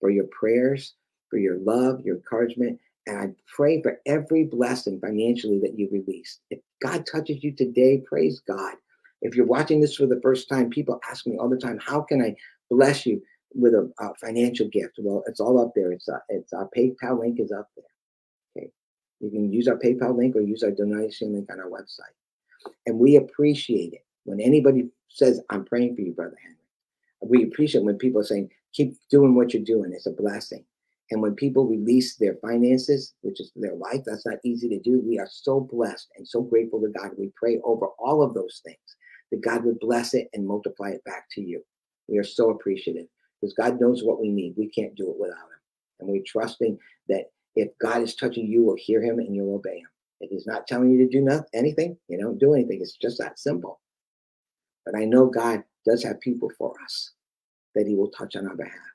[0.00, 0.94] for your prayers,
[1.30, 2.78] for your love, your encouragement.
[3.06, 6.40] And I pray for every blessing financially that you release.
[6.50, 8.74] If God touches you today, praise God.
[9.20, 12.00] If you're watching this for the first time, people ask me all the time, how
[12.00, 12.34] can I
[12.70, 13.22] bless you
[13.54, 14.94] with a, a financial gift?
[14.98, 15.92] Well, it's all up there.
[15.92, 17.84] It's, uh, it's our PayPal link is up there.
[18.56, 18.70] Okay.
[19.20, 22.14] You can use our PayPal link or use our donation link on our website.
[22.86, 26.56] And we appreciate it when anybody says, I'm praying for you, Brother Henry.
[27.22, 29.92] We appreciate when people are saying, keep doing what you're doing.
[29.94, 30.64] It's a blessing.
[31.10, 35.00] And when people release their finances, which is their life, that's not easy to do.
[35.00, 37.10] We are so blessed and so grateful to God.
[37.18, 38.78] We pray over all of those things
[39.30, 41.62] that God would bless it and multiply it back to you.
[42.08, 43.06] We are so appreciative
[43.40, 44.54] because God knows what we need.
[44.56, 45.60] We can't do it without Him.
[46.00, 46.78] And we're trusting
[47.08, 49.88] that if God is touching you, will hear Him and you'll obey Him.
[50.20, 52.80] If He's not telling you to do nothing, anything, you don't do anything.
[52.80, 53.80] It's just that simple.
[54.86, 57.12] But I know God does have people for us
[57.74, 58.93] that He will touch on our behalf.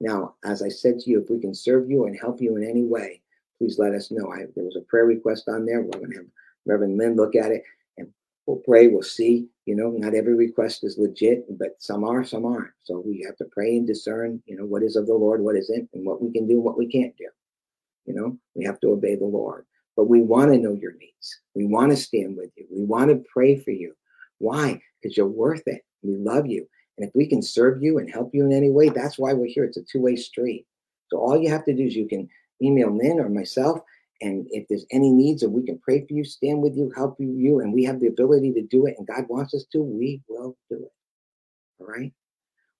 [0.00, 2.64] Now, as I said to you, if we can serve you and help you in
[2.64, 3.20] any way,
[3.58, 4.32] please let us know.
[4.32, 5.82] I, there was a prayer request on there.
[5.82, 6.26] We're going to have
[6.66, 7.62] Reverend Lynn look at it
[7.98, 8.08] and
[8.46, 9.48] we'll pray, we'll see.
[9.66, 12.72] You know, not every request is legit, but some are, some aren't.
[12.82, 15.56] So we have to pray and discern, you know, what is of the Lord, what
[15.56, 17.28] isn't, and what we can do, what we can't do.
[18.06, 19.66] You know, we have to obey the Lord.
[19.96, 21.40] But we want to know your needs.
[21.54, 22.66] We want to stand with you.
[22.70, 23.94] We want to pray for you.
[24.38, 24.80] Why?
[25.00, 25.84] Because you're worth it.
[26.02, 26.66] We love you.
[27.00, 29.46] And if we can serve you and help you in any way, that's why we're
[29.46, 29.64] here.
[29.64, 30.66] It's a two way street.
[31.08, 32.28] So all you have to do is you can
[32.62, 33.80] email Lynn or myself
[34.20, 37.16] and if there's any needs or we can pray for you, stand with you, help
[37.18, 39.82] you, you, and we have the ability to do it, and God wants us to,
[39.82, 40.92] we will do it.
[41.80, 42.12] All right.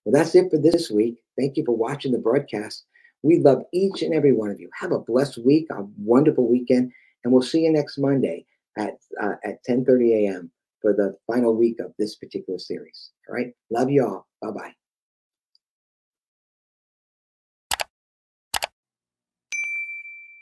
[0.05, 1.23] Well, that's it for this week.
[1.37, 2.85] Thank you for watching the broadcast.
[3.23, 4.69] We love each and every one of you.
[4.79, 6.91] Have a blessed week, a wonderful weekend,
[7.23, 8.45] and we'll see you next Monday
[8.77, 10.51] at uh, at 10:30 a.m.
[10.81, 13.11] for the final week of this particular series.
[13.29, 13.53] All right.
[13.69, 14.27] Love you all.
[14.41, 14.80] Bye bye.